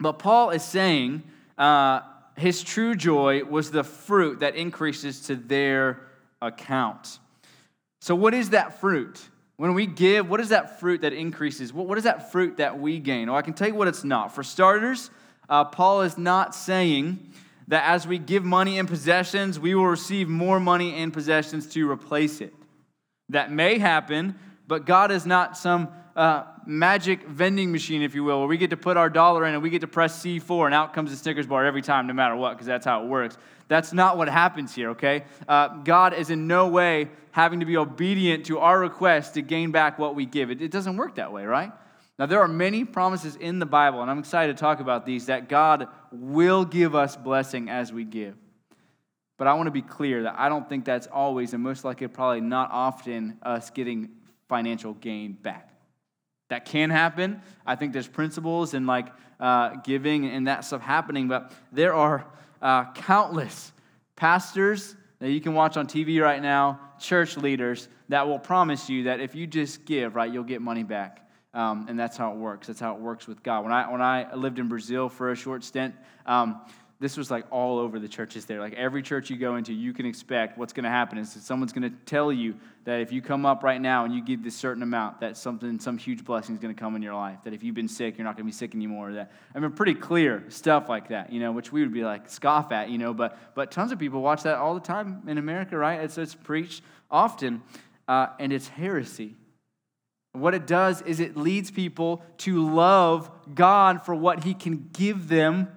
but 0.00 0.14
Paul 0.14 0.50
is 0.50 0.62
saying 0.62 1.22
uh, 1.56 2.00
his 2.36 2.62
true 2.62 2.94
joy 2.94 3.44
was 3.44 3.70
the 3.70 3.84
fruit 3.84 4.40
that 4.40 4.56
increases 4.56 5.20
to 5.22 5.36
their 5.36 6.00
account. 6.42 7.18
So, 8.00 8.14
what 8.14 8.34
is 8.34 8.50
that 8.50 8.80
fruit? 8.80 9.20
When 9.56 9.72
we 9.72 9.86
give, 9.86 10.28
what 10.28 10.40
is 10.40 10.50
that 10.50 10.80
fruit 10.80 11.00
that 11.00 11.12
increases? 11.12 11.72
What, 11.72 11.96
is 11.96 12.04
that 12.04 12.30
fruit 12.30 12.58
that 12.58 12.78
we 12.78 12.98
gain? 12.98 13.28
Well, 13.28 13.36
I 13.36 13.42
can 13.42 13.54
tell 13.54 13.68
you 13.68 13.74
what 13.74 13.88
it's 13.88 14.04
not. 14.04 14.34
For 14.34 14.42
starters, 14.42 15.10
uh, 15.48 15.64
Paul 15.64 16.02
is 16.02 16.18
not 16.18 16.54
saying 16.54 17.32
that 17.68 17.88
as 17.88 18.06
we 18.06 18.18
give 18.18 18.44
money 18.44 18.78
and 18.78 18.86
possessions, 18.86 19.58
we 19.58 19.74
will 19.74 19.86
receive 19.86 20.28
more 20.28 20.60
money 20.60 20.94
and 20.94 21.12
possessions 21.12 21.66
to 21.68 21.90
replace 21.90 22.40
it. 22.40 22.54
That 23.30 23.50
may 23.50 23.78
happen, 23.78 24.38
but 24.68 24.84
God 24.84 25.10
is 25.10 25.24
not 25.24 25.56
some 25.56 25.88
uh, 26.14 26.44
magic 26.66 27.26
vending 27.26 27.72
machine, 27.72 28.02
if 28.02 28.14
you 28.14 28.24
will, 28.24 28.40
where 28.40 28.48
we 28.48 28.58
get 28.58 28.70
to 28.70 28.76
put 28.76 28.96
our 28.96 29.10
dollar 29.10 29.46
in 29.46 29.54
and 29.54 29.62
we 29.62 29.70
get 29.70 29.80
to 29.80 29.86
press 29.86 30.22
C4 30.22 30.66
and 30.66 30.74
out 30.74 30.92
comes 30.92 31.10
the 31.10 31.16
Snickers 31.16 31.46
bar 31.46 31.64
every 31.64 31.82
time, 31.82 32.06
no 32.06 32.12
matter 32.12 32.36
what, 32.36 32.52
because 32.52 32.66
that's 32.66 32.84
how 32.84 33.02
it 33.02 33.08
works. 33.08 33.38
That's 33.68 33.92
not 33.92 34.16
what 34.16 34.28
happens 34.28 34.74
here, 34.74 34.90
okay? 34.90 35.24
Uh, 35.48 35.68
God 35.78 36.14
is 36.14 36.30
in 36.30 36.46
no 36.46 36.68
way 36.68 37.10
having 37.32 37.60
to 37.60 37.66
be 37.66 37.76
obedient 37.76 38.46
to 38.46 38.58
our 38.58 38.78
request 38.78 39.34
to 39.34 39.42
gain 39.42 39.72
back 39.72 39.98
what 39.98 40.14
we 40.14 40.24
give. 40.24 40.50
It, 40.50 40.62
it 40.62 40.70
doesn't 40.70 40.96
work 40.96 41.16
that 41.16 41.32
way, 41.32 41.44
right? 41.44 41.72
Now, 42.18 42.26
there 42.26 42.40
are 42.40 42.48
many 42.48 42.84
promises 42.84 43.36
in 43.36 43.58
the 43.58 43.66
Bible, 43.66 44.00
and 44.00 44.10
I'm 44.10 44.18
excited 44.18 44.56
to 44.56 44.60
talk 44.60 44.80
about 44.80 45.04
these, 45.04 45.26
that 45.26 45.48
God 45.48 45.88
will 46.10 46.64
give 46.64 46.94
us 46.94 47.14
blessing 47.16 47.68
as 47.68 47.92
we 47.92 48.04
give. 48.04 48.34
But 49.36 49.48
I 49.48 49.54
want 49.54 49.66
to 49.66 49.72
be 49.72 49.82
clear 49.82 50.22
that 50.22 50.36
I 50.38 50.48
don't 50.48 50.66
think 50.66 50.86
that's 50.86 51.08
always, 51.08 51.52
and 51.52 51.62
most 51.62 51.84
likely 51.84 52.08
probably 52.08 52.40
not 52.40 52.70
often, 52.72 53.36
us 53.42 53.68
getting 53.68 54.10
financial 54.48 54.94
gain 54.94 55.32
back. 55.32 55.70
That 56.48 56.64
can 56.64 56.90
happen. 56.90 57.42
I 57.66 57.74
think 57.74 57.92
there's 57.92 58.08
principles 58.08 58.72
in 58.72 58.86
like 58.86 59.08
uh, 59.40 59.74
giving 59.84 60.26
and 60.26 60.46
that 60.46 60.64
stuff 60.64 60.80
happening, 60.80 61.28
but 61.28 61.52
there 61.72 61.92
are 61.92 62.24
uh, 62.62 62.92
countless 62.92 63.72
pastors 64.16 64.96
that 65.18 65.30
you 65.30 65.40
can 65.40 65.54
watch 65.54 65.76
on 65.76 65.86
TV 65.86 66.20
right 66.20 66.42
now, 66.42 66.80
church 66.98 67.36
leaders 67.36 67.88
that 68.08 68.26
will 68.26 68.38
promise 68.38 68.88
you 68.88 69.04
that 69.04 69.20
if 69.20 69.34
you 69.34 69.46
just 69.46 69.84
give, 69.84 70.14
right, 70.14 70.32
you'll 70.32 70.44
get 70.44 70.60
money 70.60 70.82
back. 70.82 71.22
Um, 71.54 71.86
and 71.88 71.98
that's 71.98 72.16
how 72.16 72.32
it 72.32 72.36
works. 72.36 72.66
That's 72.66 72.80
how 72.80 72.94
it 72.94 73.00
works 73.00 73.26
with 73.26 73.42
God. 73.42 73.64
When 73.64 73.72
I 73.72 73.90
when 73.90 74.02
I 74.02 74.34
lived 74.34 74.58
in 74.58 74.68
Brazil 74.68 75.08
for 75.08 75.30
a 75.30 75.34
short 75.34 75.64
stint, 75.64 75.94
um, 76.26 76.60
this 76.98 77.18
was 77.18 77.30
like 77.30 77.44
all 77.50 77.78
over 77.78 77.98
the 77.98 78.08
churches 78.08 78.46
there. 78.46 78.58
Like 78.58 78.72
every 78.72 79.02
church 79.02 79.28
you 79.28 79.36
go 79.36 79.56
into, 79.56 79.74
you 79.74 79.92
can 79.92 80.06
expect 80.06 80.56
what's 80.56 80.72
going 80.72 80.84
to 80.84 80.90
happen 80.90 81.18
is 81.18 81.34
that 81.34 81.42
someone's 81.42 81.74
going 81.74 81.90
to 81.90 81.96
tell 82.06 82.32
you 82.32 82.54
that 82.84 83.00
if 83.00 83.12
you 83.12 83.20
come 83.20 83.44
up 83.44 83.62
right 83.62 83.80
now 83.80 84.06
and 84.06 84.14
you 84.14 84.22
give 84.22 84.42
this 84.42 84.56
certain 84.56 84.82
amount, 84.82 85.20
that 85.20 85.36
something, 85.36 85.78
some 85.78 85.98
huge 85.98 86.24
blessing 86.24 86.54
is 86.54 86.60
going 86.60 86.74
to 86.74 86.80
come 86.80 86.96
in 86.96 87.02
your 87.02 87.14
life. 87.14 87.38
That 87.44 87.52
if 87.52 87.62
you've 87.62 87.74
been 87.74 87.88
sick, 87.88 88.16
you're 88.16 88.24
not 88.24 88.36
going 88.36 88.46
to 88.46 88.50
be 88.50 88.56
sick 88.56 88.74
anymore. 88.74 89.12
That 89.12 89.30
I 89.54 89.58
mean, 89.58 89.72
pretty 89.72 89.94
clear 89.94 90.44
stuff 90.48 90.88
like 90.88 91.08
that, 91.08 91.30
you 91.30 91.38
know, 91.38 91.52
which 91.52 91.70
we 91.70 91.82
would 91.82 91.92
be 91.92 92.02
like 92.02 92.30
scoff 92.30 92.72
at, 92.72 92.88
you 92.88 92.96
know. 92.96 93.12
But 93.12 93.38
but 93.54 93.70
tons 93.70 93.92
of 93.92 93.98
people 93.98 94.22
watch 94.22 94.44
that 94.44 94.56
all 94.56 94.72
the 94.72 94.80
time 94.80 95.22
in 95.26 95.36
America, 95.36 95.76
right? 95.76 96.00
It's 96.00 96.16
it's 96.16 96.34
preached 96.34 96.82
often, 97.10 97.62
uh, 98.08 98.28
and 98.38 98.54
it's 98.54 98.68
heresy. 98.68 99.34
What 100.32 100.54
it 100.54 100.66
does 100.66 101.02
is 101.02 101.20
it 101.20 101.36
leads 101.36 101.70
people 101.70 102.22
to 102.38 102.70
love 102.70 103.30
God 103.54 104.04
for 104.04 104.14
what 104.14 104.44
He 104.44 104.54
can 104.54 104.88
give 104.92 105.28
them 105.28 105.68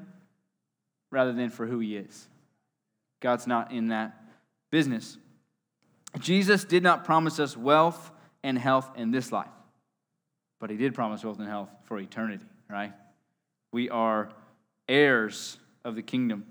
rather 1.12 1.34
than 1.34 1.50
for 1.50 1.66
who 1.66 1.80
he 1.80 1.96
is. 1.96 2.28
God's 3.20 3.48
not 3.48 3.72
in 3.72 3.90
that 3.90 4.22
business. 4.72 5.18
Jesus 6.20 6.64
did 6.64 6.84
not 6.84 7.06
promise 7.06 7.40
us 7.40 7.56
wealth 7.56 8.12
and 8.44 8.58
health 8.58 8.90
in 8.96 9.12
this 9.12 9.32
life, 9.32 9.48
but 10.60 10.70
he 10.70 10.78
did 10.78 10.94
promise 10.94 11.24
wealth 11.24 11.40
and 11.40 11.48
health 11.48 11.70
for 11.84 12.00
eternity, 12.00 12.46
right? 12.70 12.94
We 13.72 13.90
are 13.90 14.30
heirs 14.88 15.58
of 15.84 15.96
the 15.96 16.02
kingdom. 16.02 16.46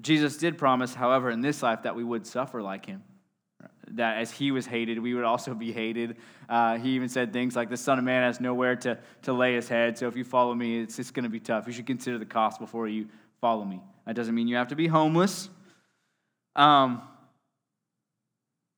Jesus 0.00 0.36
did 0.36 0.58
promise, 0.58 0.94
however, 0.94 1.30
in 1.30 1.40
this 1.40 1.62
life 1.62 1.82
that 1.82 1.94
we 1.94 2.04
would 2.04 2.26
suffer 2.26 2.62
like 2.62 2.86
him. 2.86 3.02
That 3.94 4.18
as 4.18 4.30
he 4.30 4.50
was 4.50 4.66
hated, 4.66 4.98
we 4.98 5.14
would 5.14 5.24
also 5.24 5.54
be 5.54 5.72
hated. 5.72 6.16
Uh, 6.48 6.78
he 6.78 6.90
even 6.90 7.08
said 7.08 7.32
things 7.32 7.56
like, 7.56 7.70
The 7.70 7.76
Son 7.76 7.98
of 7.98 8.04
Man 8.04 8.22
has 8.22 8.40
nowhere 8.40 8.76
to, 8.76 8.98
to 9.22 9.32
lay 9.32 9.54
his 9.54 9.68
head, 9.68 9.98
so 9.98 10.06
if 10.06 10.16
you 10.16 10.24
follow 10.24 10.54
me, 10.54 10.80
it's 10.80 10.96
just 10.96 11.14
going 11.14 11.24
to 11.24 11.30
be 11.30 11.40
tough. 11.40 11.66
You 11.66 11.72
should 11.72 11.86
consider 11.86 12.18
the 12.18 12.26
cost 12.26 12.60
before 12.60 12.88
you 12.88 13.08
follow 13.40 13.64
me. 13.64 13.80
That 14.06 14.16
doesn't 14.16 14.34
mean 14.34 14.48
you 14.48 14.56
have 14.56 14.68
to 14.68 14.76
be 14.76 14.86
homeless. 14.86 15.48
Um, 16.56 17.02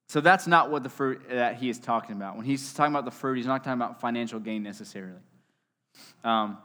so 0.08 0.20
that's 0.20 0.46
not 0.46 0.70
what 0.70 0.82
the 0.82 0.90
fruit 0.90 1.22
that 1.30 1.56
he 1.56 1.70
is 1.70 1.78
talking 1.78 2.16
about. 2.16 2.36
When 2.36 2.44
he's 2.44 2.72
talking 2.74 2.92
about 2.92 3.06
the 3.06 3.10
fruit, 3.10 3.36
he's 3.36 3.46
not 3.46 3.64
talking 3.64 3.80
about 3.80 4.00
financial 4.00 4.40
gain 4.40 4.62
necessarily. 4.62 5.20
Um, 6.22 6.58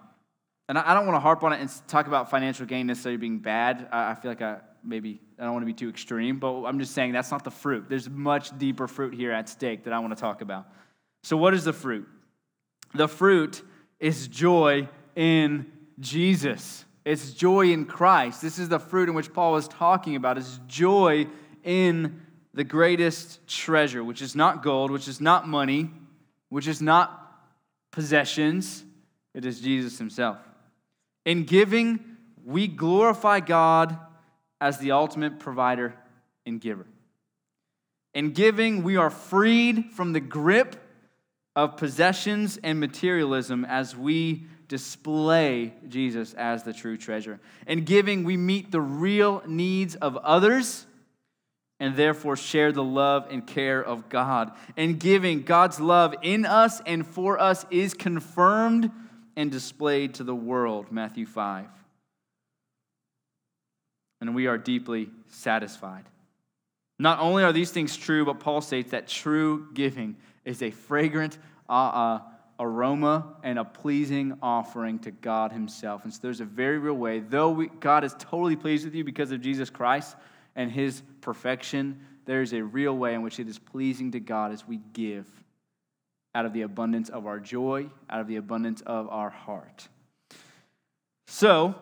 and 0.69 0.77
I, 0.77 0.93
don't 0.93 1.05
want 1.05 1.15
to 1.15 1.21
harp 1.21 1.43
on 1.43 1.53
it 1.53 1.61
and 1.61 1.71
talk 1.87 2.07
about 2.07 2.29
financial 2.29 2.65
gain 2.65 2.87
necessarily 2.87 3.17
being 3.17 3.39
bad. 3.39 3.87
I, 3.89 4.11
I 4.11 4.15
feel 4.15 4.31
like 4.31 4.41
I 4.41 4.57
maybe 4.83 5.21
I 5.39 5.43
don't 5.43 5.53
want 5.53 5.63
to 5.63 5.67
be 5.67 5.73
too 5.73 5.89
extreme, 5.89 6.39
but 6.39 6.65
I'm 6.65 6.79
just 6.79 6.93
saying 6.93 7.11
that's 7.11 7.31
not 7.31 7.43
the 7.43 7.51
fruit. 7.51 7.85
There's 7.89 8.09
much 8.09 8.57
deeper 8.57 8.87
fruit 8.87 9.13
here 9.13 9.31
at 9.31 9.49
stake 9.49 9.83
that 9.83 9.93
I 9.93 9.99
want 9.99 10.15
to 10.15 10.19
talk 10.19 10.41
about. 10.41 10.67
So, 11.23 11.37
what 11.37 11.53
is 11.53 11.63
the 11.63 11.73
fruit? 11.73 12.07
The 12.93 13.07
fruit 13.07 13.61
is 13.99 14.27
joy 14.27 14.87
in 15.15 15.71
Jesus. 15.99 16.85
It's 17.05 17.31
joy 17.31 17.71
in 17.71 17.85
Christ. 17.85 18.41
This 18.41 18.59
is 18.59 18.69
the 18.69 18.79
fruit 18.79 19.09
in 19.09 19.15
which 19.15 19.33
Paul 19.33 19.55
is 19.57 19.67
talking 19.67 20.15
about. 20.15 20.37
It's 20.37 20.59
joy 20.67 21.27
in 21.63 22.21
the 22.53 22.63
greatest 22.63 23.47
treasure, 23.47 24.03
which 24.03 24.21
is 24.21 24.35
not 24.35 24.63
gold, 24.63 24.91
which 24.91 25.07
is 25.07 25.21
not 25.21 25.47
money, 25.47 25.89
which 26.49 26.67
is 26.67 26.81
not 26.81 27.41
possessions. 27.91 28.83
It 29.33 29.45
is 29.45 29.59
Jesus 29.61 29.97
himself. 29.97 30.37
In 31.25 31.43
giving, 31.43 31.99
we 32.43 32.67
glorify 32.67 33.39
God 33.41 33.97
as 34.59 34.77
the 34.79 34.91
ultimate 34.91 35.39
provider 35.39 35.93
and 36.45 36.59
giver. 36.59 36.85
In 38.13 38.31
giving, 38.31 38.83
we 38.83 38.97
are 38.97 39.09
freed 39.09 39.91
from 39.91 40.13
the 40.13 40.19
grip 40.19 40.75
of 41.55 41.77
possessions 41.77 42.57
and 42.63 42.79
materialism 42.79 43.65
as 43.65 43.95
we 43.95 44.45
display 44.67 45.73
Jesus 45.87 46.33
as 46.33 46.63
the 46.63 46.73
true 46.73 46.97
treasure. 46.97 47.39
In 47.67 47.85
giving, 47.85 48.23
we 48.23 48.37
meet 48.37 48.71
the 48.71 48.81
real 48.81 49.41
needs 49.45 49.95
of 49.95 50.17
others 50.17 50.85
and 51.79 51.95
therefore 51.95 52.35
share 52.35 52.71
the 52.71 52.83
love 52.83 53.27
and 53.29 53.45
care 53.45 53.83
of 53.83 54.09
God. 54.09 54.51
In 54.75 54.97
giving, 54.97 55.43
God's 55.43 55.79
love 55.79 56.15
in 56.21 56.45
us 56.45 56.81
and 56.85 57.05
for 57.05 57.39
us 57.39 57.65
is 57.69 57.93
confirmed 57.93 58.91
and 59.35 59.51
displayed 59.51 60.15
to 60.15 60.23
the 60.23 60.35
world. 60.35 60.91
Matthew 60.91 61.25
5 61.25 61.67
and 64.21 64.33
we 64.35 64.47
are 64.47 64.57
deeply 64.57 65.09
satisfied. 65.27 66.05
Not 66.99 67.19
only 67.19 67.43
are 67.43 67.53
these 67.53 67.71
things 67.71 67.95
true, 67.95 68.25
but 68.25 68.39
Paul 68.39 68.61
states 68.61 68.91
that 68.91 69.07
true 69.07 69.67
giving 69.73 70.15
is 70.45 70.61
a 70.63 70.71
fragrant 70.71 71.37
uh, 71.69 71.73
uh, 71.73 72.21
aroma 72.59 73.35
and 73.43 73.59
a 73.59 73.63
pleasing 73.63 74.37
offering 74.41 74.99
to 74.99 75.11
God 75.11 75.51
Himself. 75.51 76.03
And 76.03 76.13
so 76.13 76.19
there's 76.23 76.41
a 76.41 76.45
very 76.45 76.79
real 76.79 76.95
way, 76.95 77.19
though 77.19 77.51
we, 77.51 77.67
God 77.67 78.03
is 78.03 78.15
totally 78.17 78.55
pleased 78.55 78.85
with 78.85 78.95
you 78.95 79.03
because 79.03 79.31
of 79.31 79.41
Jesus 79.41 79.69
Christ 79.69 80.15
and 80.55 80.71
His 80.71 81.03
perfection, 81.21 81.99
there's 82.25 82.53
a 82.53 82.63
real 82.63 82.97
way 82.97 83.13
in 83.13 83.21
which 83.21 83.39
it 83.39 83.47
is 83.47 83.59
pleasing 83.59 84.11
to 84.11 84.19
God 84.19 84.51
as 84.51 84.67
we 84.67 84.79
give 84.93 85.27
out 86.33 86.45
of 86.45 86.53
the 86.53 86.63
abundance 86.63 87.09
of 87.09 87.25
our 87.25 87.39
joy, 87.39 87.87
out 88.09 88.21
of 88.21 88.27
the 88.27 88.35
abundance 88.35 88.81
of 88.81 89.07
our 89.09 89.29
heart. 89.29 89.87
So, 91.27 91.75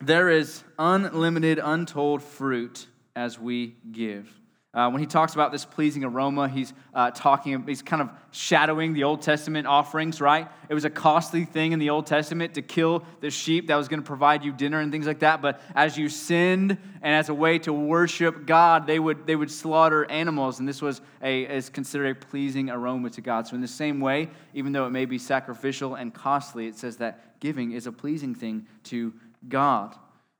there 0.00 0.30
is 0.30 0.62
unlimited, 0.78 1.58
untold 1.62 2.22
fruit 2.22 2.86
as 3.16 3.38
we 3.38 3.76
give. 3.90 4.32
Uh, 4.74 4.88
when 4.90 5.00
he 5.00 5.06
talks 5.06 5.32
about 5.32 5.50
this 5.50 5.64
pleasing 5.64 6.04
aroma, 6.04 6.46
he's 6.46 6.74
uh, 6.94 7.10
talking, 7.10 7.66
he's 7.66 7.80
kind 7.80 8.02
of 8.02 8.10
shadowing 8.30 8.92
the 8.92 9.02
Old 9.02 9.22
Testament 9.22 9.66
offerings, 9.66 10.20
right? 10.20 10.46
It 10.68 10.74
was 10.74 10.84
a 10.84 10.90
costly 10.90 11.46
thing 11.46 11.72
in 11.72 11.78
the 11.78 11.88
Old 11.88 12.06
Testament 12.06 12.54
to 12.54 12.62
kill 12.62 13.02
the 13.20 13.30
sheep 13.30 13.68
that 13.68 13.76
was 13.76 13.88
going 13.88 14.00
to 14.00 14.06
provide 14.06 14.44
you 14.44 14.52
dinner 14.52 14.78
and 14.78 14.92
things 14.92 15.06
like 15.06 15.20
that. 15.20 15.40
But 15.40 15.60
as 15.74 15.96
you 15.96 16.10
sinned 16.10 16.76
and 17.02 17.14
as 17.14 17.30
a 17.30 17.34
way 17.34 17.58
to 17.60 17.72
worship 17.72 18.44
God, 18.44 18.86
they 18.86 18.98
would, 18.98 19.26
they 19.26 19.34
would 19.34 19.50
slaughter 19.50 20.04
animals, 20.10 20.60
and 20.60 20.68
this 20.68 20.82
was 20.82 21.00
a, 21.22 21.44
is 21.44 21.70
considered 21.70 22.10
a 22.10 22.14
pleasing 22.14 22.68
aroma 22.68 23.08
to 23.10 23.22
God. 23.22 23.48
So, 23.48 23.54
in 23.54 23.62
the 23.62 23.66
same 23.66 24.00
way, 24.00 24.28
even 24.52 24.72
though 24.72 24.86
it 24.86 24.90
may 24.90 25.06
be 25.06 25.18
sacrificial 25.18 25.94
and 25.94 26.12
costly, 26.12 26.66
it 26.66 26.76
says 26.76 26.98
that 26.98 27.40
giving 27.40 27.72
is 27.72 27.86
a 27.86 27.92
pleasing 27.92 28.34
thing 28.34 28.66
to 28.84 29.14
God. 29.48 29.94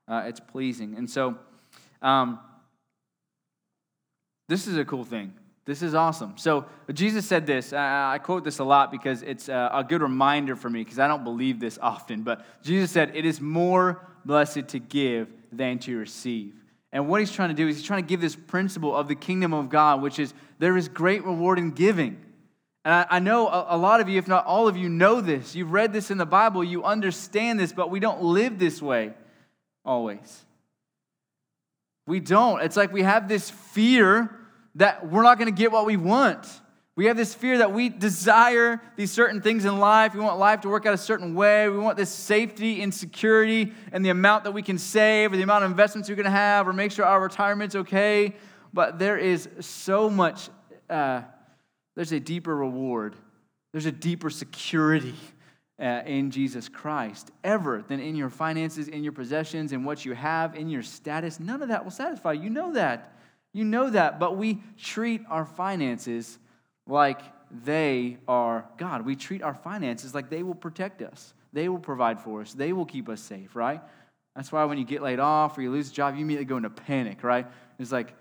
Uh, 0.07 0.23
it's 0.27 0.39
pleasing. 0.39 0.95
And 0.95 1.09
so, 1.09 1.37
um, 2.01 2.39
this 4.47 4.67
is 4.67 4.77
a 4.77 4.85
cool 4.85 5.03
thing. 5.03 5.33
This 5.65 5.83
is 5.83 5.93
awesome. 5.93 6.33
So, 6.37 6.65
Jesus 6.91 7.27
said 7.27 7.45
this. 7.45 7.73
I 7.73 8.17
quote 8.17 8.43
this 8.43 8.59
a 8.59 8.63
lot 8.63 8.91
because 8.91 9.21
it's 9.21 9.49
a 9.49 9.85
good 9.87 10.01
reminder 10.01 10.55
for 10.55 10.69
me 10.69 10.83
because 10.83 10.97
I 10.97 11.07
don't 11.07 11.23
believe 11.23 11.59
this 11.59 11.77
often. 11.79 12.23
But 12.23 12.43
Jesus 12.63 12.89
said, 12.89 13.11
It 13.15 13.25
is 13.25 13.39
more 13.39 14.07
blessed 14.25 14.67
to 14.69 14.79
give 14.79 15.31
than 15.51 15.77
to 15.79 15.97
receive. 15.97 16.55
And 16.91 17.07
what 17.07 17.19
he's 17.19 17.31
trying 17.31 17.49
to 17.49 17.55
do 17.55 17.67
is 17.67 17.77
he's 17.77 17.85
trying 17.85 18.03
to 18.03 18.07
give 18.07 18.21
this 18.21 18.35
principle 18.35 18.95
of 18.95 19.07
the 19.07 19.15
kingdom 19.15 19.53
of 19.53 19.69
God, 19.69 20.01
which 20.01 20.17
is 20.17 20.33
there 20.57 20.75
is 20.75 20.87
great 20.87 21.23
reward 21.23 21.59
in 21.59 21.71
giving. 21.71 22.19
And 22.89 22.95
I, 22.95 23.17
I 23.17 23.19
know 23.19 23.47
a, 23.47 23.75
a 23.75 23.77
lot 23.77 24.01
of 24.01 24.09
you, 24.09 24.17
if 24.17 24.27
not 24.27 24.47
all 24.47 24.67
of 24.67 24.75
you, 24.75 24.89
know 24.89 25.21
this. 25.21 25.53
You've 25.53 25.71
read 25.73 25.93
this 25.93 26.09
in 26.09 26.17
the 26.17 26.25
Bible, 26.25 26.63
you 26.63 26.83
understand 26.83 27.59
this, 27.59 27.71
but 27.71 27.91
we 27.91 27.99
don't 27.99 28.23
live 28.23 28.57
this 28.57 28.81
way 28.81 29.13
always. 29.85 30.43
We 32.07 32.19
don't. 32.19 32.63
It's 32.63 32.75
like 32.75 32.91
we 32.91 33.03
have 33.03 33.29
this 33.29 33.51
fear 33.51 34.35
that 34.73 35.07
we're 35.07 35.21
not 35.21 35.37
going 35.37 35.53
to 35.53 35.55
get 35.55 35.71
what 35.71 35.85
we 35.85 35.97
want. 35.97 36.47
We 36.95 37.05
have 37.05 37.15
this 37.15 37.35
fear 37.35 37.59
that 37.59 37.73
we 37.73 37.89
desire 37.89 38.81
these 38.95 39.11
certain 39.11 39.39
things 39.39 39.65
in 39.65 39.77
life. 39.77 40.15
We 40.15 40.21
want 40.21 40.39
life 40.39 40.61
to 40.61 40.69
work 40.69 40.87
out 40.87 40.95
a 40.95 40.97
certain 40.97 41.35
way. 41.35 41.69
We 41.69 41.77
want 41.77 41.95
this 41.95 42.09
safety 42.09 42.81
and 42.81 42.91
security 42.91 43.71
and 43.91 44.03
the 44.03 44.09
amount 44.09 44.45
that 44.45 44.51
we 44.51 44.63
can 44.63 44.79
save 44.79 45.31
or 45.31 45.37
the 45.37 45.43
amount 45.43 45.63
of 45.63 45.69
investments 45.69 46.09
we're 46.09 46.15
going 46.15 46.23
to 46.23 46.31
have 46.31 46.67
or 46.67 46.73
make 46.73 46.91
sure 46.91 47.05
our 47.05 47.21
retirement's 47.21 47.75
okay. 47.75 48.35
But 48.73 48.97
there 48.97 49.19
is 49.19 49.47
so 49.59 50.09
much, 50.09 50.49
uh, 50.89 51.21
there's 51.95 52.11
a 52.11 52.19
deeper 52.19 52.55
reward, 52.55 53.15
there's 53.71 53.85
a 53.85 53.91
deeper 53.91 54.29
security. 54.29 55.15
Uh, 55.81 56.03
in 56.05 56.29
Jesus 56.29 56.67
Christ, 56.67 57.31
ever 57.41 57.85
than 57.87 58.01
in 58.01 58.13
your 58.13 58.29
finances, 58.29 58.89
in 58.89 59.01
your 59.01 59.13
possessions, 59.13 59.71
in 59.71 59.85
what 59.85 60.03
you 60.03 60.13
have, 60.13 60.53
in 60.53 60.67
your 60.67 60.83
status. 60.83 61.39
None 61.39 61.61
of 61.61 61.69
that 61.69 61.85
will 61.85 61.91
satisfy. 61.91 62.33
You 62.33 62.49
know 62.49 62.73
that. 62.73 63.13
You 63.53 63.63
know 63.63 63.89
that. 63.89 64.19
But 64.19 64.35
we 64.35 64.61
treat 64.77 65.21
our 65.29 65.45
finances 65.45 66.37
like 66.85 67.21
they 67.63 68.17
are 68.27 68.65
God. 68.77 69.05
We 69.05 69.15
treat 69.15 69.41
our 69.41 69.53
finances 69.53 70.13
like 70.13 70.29
they 70.29 70.43
will 70.43 70.55
protect 70.55 71.01
us, 71.01 71.33
they 71.53 71.69
will 71.69 71.79
provide 71.79 72.19
for 72.19 72.41
us, 72.41 72.53
they 72.53 72.73
will 72.73 72.85
keep 72.85 73.09
us 73.09 73.21
safe, 73.21 73.55
right? 73.55 73.81
That's 74.35 74.51
why 74.51 74.63
when 74.65 74.77
you 74.77 74.85
get 74.85 75.01
laid 75.01 75.19
off 75.19 75.57
or 75.57 75.61
you 75.61 75.71
lose 75.71 75.89
a 75.89 75.93
job, 75.93 76.15
you 76.15 76.21
immediately 76.21 76.45
go 76.45 76.57
into 76.57 76.69
panic, 76.69 77.23
right? 77.23 77.47
It's 77.77 77.91
like 77.91 78.13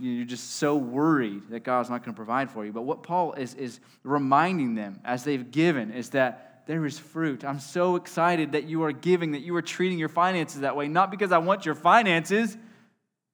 you're 0.00 0.24
just 0.24 0.56
so 0.56 0.76
worried 0.76 1.48
that 1.50 1.60
God's 1.64 1.88
not 1.88 2.04
going 2.04 2.14
to 2.14 2.16
provide 2.16 2.50
for 2.50 2.64
you. 2.64 2.72
But 2.72 2.82
what 2.82 3.02
Paul 3.02 3.34
is, 3.34 3.54
is 3.54 3.80
reminding 4.02 4.74
them 4.74 5.00
as 5.04 5.24
they've 5.24 5.50
given 5.50 5.92
is 5.92 6.10
that 6.10 6.64
there 6.66 6.84
is 6.84 6.98
fruit. 6.98 7.44
I'm 7.44 7.60
so 7.60 7.96
excited 7.96 8.52
that 8.52 8.64
you 8.64 8.82
are 8.84 8.92
giving, 8.92 9.32
that 9.32 9.42
you 9.42 9.54
are 9.56 9.62
treating 9.62 9.98
your 9.98 10.08
finances 10.08 10.60
that 10.60 10.76
way, 10.76 10.88
not 10.88 11.10
because 11.10 11.32
I 11.32 11.38
want 11.38 11.66
your 11.66 11.74
finances. 11.74 12.56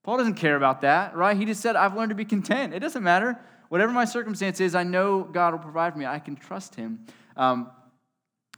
Paul 0.02 0.18
doesn't 0.18 0.34
care 0.34 0.56
about 0.56 0.82
that, 0.82 1.14
right? 1.14 1.36
He 1.36 1.44
just 1.44 1.60
said, 1.60 1.76
I've 1.76 1.94
learned 1.94 2.10
to 2.10 2.14
be 2.14 2.24
content. 2.24 2.74
It 2.74 2.80
doesn't 2.80 3.02
matter. 3.02 3.38
Whatever 3.68 3.92
my 3.92 4.06
circumstance 4.06 4.60
is, 4.60 4.74
I 4.74 4.82
know 4.82 5.22
God 5.22 5.52
will 5.52 5.60
provide 5.60 5.92
for 5.92 5.98
me. 5.98 6.06
I 6.06 6.18
can 6.18 6.36
trust 6.36 6.74
Him. 6.74 7.06
Um, 7.36 7.70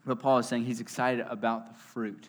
but 0.05 0.19
Paul 0.19 0.39
is 0.39 0.47
saying 0.47 0.65
he's 0.65 0.81
excited 0.81 1.27
about 1.29 1.67
the 1.67 1.75
fruit. 1.75 2.29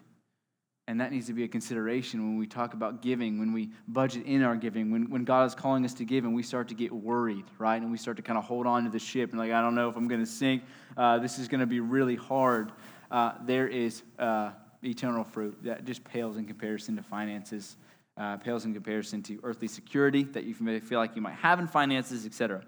And 0.87 0.99
that 0.99 1.11
needs 1.11 1.27
to 1.27 1.33
be 1.33 1.43
a 1.43 1.47
consideration 1.47 2.21
when 2.21 2.37
we 2.37 2.47
talk 2.47 2.73
about 2.73 3.01
giving, 3.01 3.39
when 3.39 3.53
we 3.53 3.69
budget 3.87 4.25
in 4.25 4.43
our 4.43 4.55
giving, 4.55 4.91
when, 4.91 5.09
when 5.09 5.23
God 5.23 5.45
is 5.45 5.55
calling 5.55 5.85
us 5.85 5.93
to 5.95 6.05
give 6.05 6.25
and 6.25 6.33
we 6.33 6.43
start 6.43 6.67
to 6.69 6.73
get 6.73 6.91
worried, 6.91 7.45
right? 7.59 7.81
And 7.81 7.91
we 7.91 7.97
start 7.97 8.17
to 8.17 8.23
kind 8.23 8.37
of 8.37 8.43
hold 8.43 8.67
on 8.67 8.83
to 8.83 8.89
the 8.89 8.99
ship 8.99 9.29
and, 9.29 9.39
like, 9.39 9.51
I 9.51 9.61
don't 9.61 9.75
know 9.75 9.89
if 9.89 9.95
I'm 9.95 10.07
going 10.07 10.21
to 10.21 10.29
sink. 10.29 10.63
Uh, 10.97 11.19
this 11.19 11.39
is 11.39 11.47
going 11.47 11.61
to 11.61 11.67
be 11.67 11.79
really 11.79 12.15
hard. 12.15 12.71
Uh, 13.09 13.33
there 13.45 13.67
is 13.67 14.01
uh, 14.19 14.51
eternal 14.83 15.23
fruit 15.23 15.57
that 15.63 15.85
just 15.85 16.03
pales 16.03 16.37
in 16.37 16.45
comparison 16.45 16.95
to 16.97 17.03
finances 17.03 17.77
uh, 18.17 18.37
pales 18.37 18.65
in 18.65 18.73
comparison 18.73 19.23
to 19.23 19.39
earthly 19.43 19.67
security 19.67 20.23
that 20.23 20.43
you 20.43 20.55
may 20.59 20.79
feel 20.79 20.99
like 20.99 21.15
you 21.15 21.21
might 21.21 21.35
have 21.35 21.59
in 21.59 21.67
finances, 21.67 22.25
etc. 22.25 22.61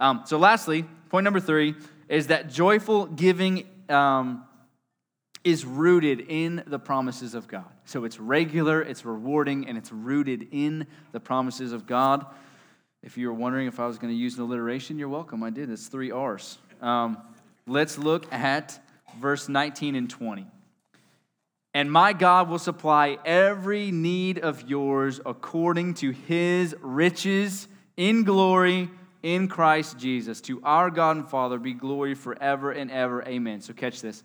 Um, 0.00 0.22
so, 0.24 0.38
lastly, 0.38 0.84
point 1.10 1.24
number 1.24 1.40
three 1.40 1.74
is 2.08 2.28
that 2.28 2.48
joyful 2.50 3.06
giving 3.06 3.66
um, 3.88 4.44
is 5.44 5.66
rooted 5.66 6.20
in 6.28 6.64
the 6.66 6.78
promises 6.78 7.34
of 7.34 7.46
God. 7.46 7.70
So, 7.84 8.04
it's 8.04 8.18
regular, 8.18 8.80
it's 8.80 9.04
rewarding, 9.04 9.68
and 9.68 9.76
it's 9.76 9.92
rooted 9.92 10.48
in 10.50 10.86
the 11.12 11.20
promises 11.20 11.72
of 11.72 11.86
God. 11.86 12.26
If 13.02 13.18
you 13.18 13.28
were 13.28 13.34
wondering 13.34 13.66
if 13.66 13.78
I 13.78 13.86
was 13.86 13.98
going 13.98 14.12
to 14.12 14.18
use 14.18 14.36
an 14.38 14.44
alliteration, 14.44 14.98
you're 14.98 15.10
welcome. 15.10 15.42
I 15.42 15.50
did. 15.50 15.70
It's 15.70 15.88
three 15.88 16.10
R's. 16.10 16.56
Um, 16.80 17.18
let's 17.66 17.98
look 17.98 18.32
at 18.32 18.80
verse 19.20 19.48
19 19.48 19.94
and 19.94 20.08
20. 20.08 20.46
And 21.74 21.92
my 21.92 22.14
God 22.14 22.48
will 22.48 22.58
supply 22.58 23.18
every 23.24 23.90
need 23.90 24.38
of 24.38 24.62
yours 24.68 25.20
according 25.26 25.94
to 25.94 26.10
his 26.12 26.74
riches 26.80 27.68
in 27.96 28.24
glory 28.24 28.88
in 29.22 29.48
Christ 29.48 29.98
Jesus. 29.98 30.40
To 30.42 30.62
our 30.62 30.88
God 30.90 31.16
and 31.16 31.28
Father 31.28 31.58
be 31.58 31.74
glory 31.74 32.14
forever 32.14 32.70
and 32.70 32.90
ever. 32.90 33.22
Amen. 33.24 33.60
So, 33.60 33.74
catch 33.74 34.00
this. 34.00 34.22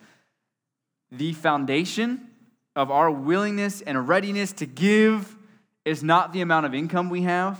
The 1.11 1.33
foundation 1.33 2.27
of 2.75 2.91
our 2.91 3.09
willingness 3.09 3.81
and 3.81 4.07
readiness 4.07 4.51
to 4.53 4.65
give 4.65 5.35
is 5.85 6.03
not 6.03 6.33
the 6.33 6.41
amount 6.41 6.65
of 6.65 6.73
income 6.73 7.09
we 7.09 7.23
have, 7.23 7.59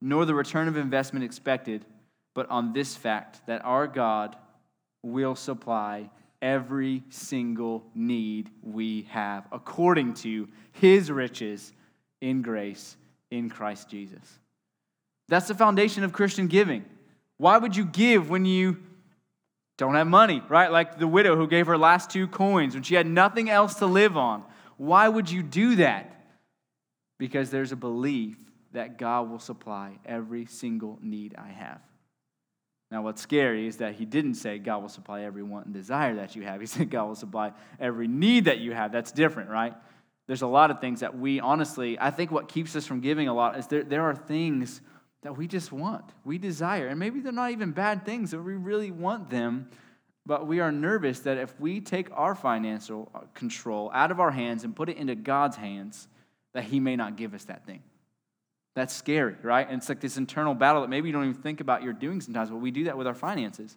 nor 0.00 0.24
the 0.24 0.34
return 0.34 0.68
of 0.68 0.76
investment 0.76 1.24
expected, 1.24 1.84
but 2.34 2.48
on 2.50 2.72
this 2.72 2.96
fact 2.96 3.40
that 3.46 3.64
our 3.64 3.86
God 3.86 4.36
will 5.02 5.34
supply 5.34 6.10
every 6.40 7.02
single 7.10 7.84
need 7.94 8.50
we 8.62 9.02
have 9.10 9.46
according 9.52 10.14
to 10.14 10.48
his 10.72 11.10
riches 11.10 11.72
in 12.20 12.42
grace 12.42 12.96
in 13.30 13.50
Christ 13.50 13.88
Jesus. 13.88 14.38
That's 15.28 15.48
the 15.48 15.54
foundation 15.54 16.04
of 16.04 16.12
Christian 16.12 16.46
giving. 16.46 16.84
Why 17.36 17.58
would 17.58 17.76
you 17.76 17.84
give 17.84 18.30
when 18.30 18.44
you 18.44 18.78
don't 19.78 19.94
have 19.94 20.08
money, 20.08 20.42
right? 20.48 20.70
Like 20.70 20.98
the 20.98 21.08
widow 21.08 21.36
who 21.36 21.46
gave 21.46 21.68
her 21.68 21.78
last 21.78 22.10
two 22.10 22.26
coins 22.26 22.74
when 22.74 22.82
she 22.82 22.96
had 22.96 23.06
nothing 23.06 23.48
else 23.48 23.76
to 23.76 23.86
live 23.86 24.16
on. 24.16 24.42
Why 24.76 25.08
would 25.08 25.30
you 25.30 25.42
do 25.42 25.76
that? 25.76 26.14
Because 27.18 27.50
there's 27.50 27.72
a 27.72 27.76
belief 27.76 28.36
that 28.72 28.98
God 28.98 29.30
will 29.30 29.38
supply 29.38 29.98
every 30.04 30.46
single 30.46 30.98
need 31.00 31.34
I 31.38 31.48
have. 31.48 31.80
Now, 32.90 33.02
what's 33.02 33.20
scary 33.22 33.66
is 33.66 33.78
that 33.78 33.94
he 33.94 34.04
didn't 34.04 34.34
say 34.34 34.58
God 34.58 34.82
will 34.82 34.88
supply 34.88 35.22
every 35.22 35.42
want 35.42 35.66
and 35.66 35.74
desire 35.74 36.16
that 36.16 36.34
you 36.34 36.42
have. 36.42 36.60
He 36.60 36.66
said 36.66 36.90
God 36.90 37.06
will 37.06 37.14
supply 37.14 37.52
every 37.78 38.08
need 38.08 38.46
that 38.46 38.58
you 38.58 38.72
have. 38.72 38.92
That's 38.92 39.12
different, 39.12 39.50
right? 39.50 39.74
There's 40.26 40.42
a 40.42 40.46
lot 40.46 40.70
of 40.70 40.80
things 40.80 41.00
that 41.00 41.16
we 41.16 41.40
honestly, 41.40 41.98
I 42.00 42.10
think 42.10 42.30
what 42.30 42.48
keeps 42.48 42.74
us 42.76 42.84
from 42.84 43.00
giving 43.00 43.28
a 43.28 43.34
lot 43.34 43.58
is 43.58 43.66
there, 43.68 43.84
there 43.84 44.02
are 44.02 44.14
things 44.14 44.80
that 45.22 45.36
we 45.36 45.46
just 45.46 45.72
want, 45.72 46.04
we 46.24 46.38
desire. 46.38 46.88
And 46.88 46.98
maybe 46.98 47.20
they're 47.20 47.32
not 47.32 47.50
even 47.50 47.72
bad 47.72 48.04
things, 48.04 48.30
but 48.30 48.44
we 48.44 48.54
really 48.54 48.90
want 48.90 49.30
them. 49.30 49.68
But 50.24 50.46
we 50.46 50.60
are 50.60 50.70
nervous 50.70 51.20
that 51.20 51.38
if 51.38 51.58
we 51.58 51.80
take 51.80 52.08
our 52.12 52.34
financial 52.34 53.10
uh, 53.14 53.20
control 53.34 53.90
out 53.94 54.10
of 54.10 54.20
our 54.20 54.30
hands 54.30 54.62
and 54.62 54.76
put 54.76 54.88
it 54.88 54.96
into 54.96 55.14
God's 55.14 55.56
hands, 55.56 56.06
that 56.54 56.64
He 56.64 56.80
may 56.80 56.96
not 56.96 57.16
give 57.16 57.34
us 57.34 57.44
that 57.44 57.64
thing. 57.66 57.82
That's 58.74 58.94
scary, 58.94 59.34
right? 59.42 59.66
And 59.68 59.78
it's 59.78 59.88
like 59.88 60.00
this 60.00 60.18
internal 60.18 60.54
battle 60.54 60.82
that 60.82 60.88
maybe 60.88 61.08
you 61.08 61.12
don't 61.12 61.28
even 61.28 61.42
think 61.42 61.60
about 61.60 61.82
you're 61.82 61.92
doing 61.92 62.20
sometimes, 62.20 62.50
but 62.50 62.58
we 62.58 62.70
do 62.70 62.84
that 62.84 62.96
with 62.96 63.06
our 63.06 63.14
finances. 63.14 63.76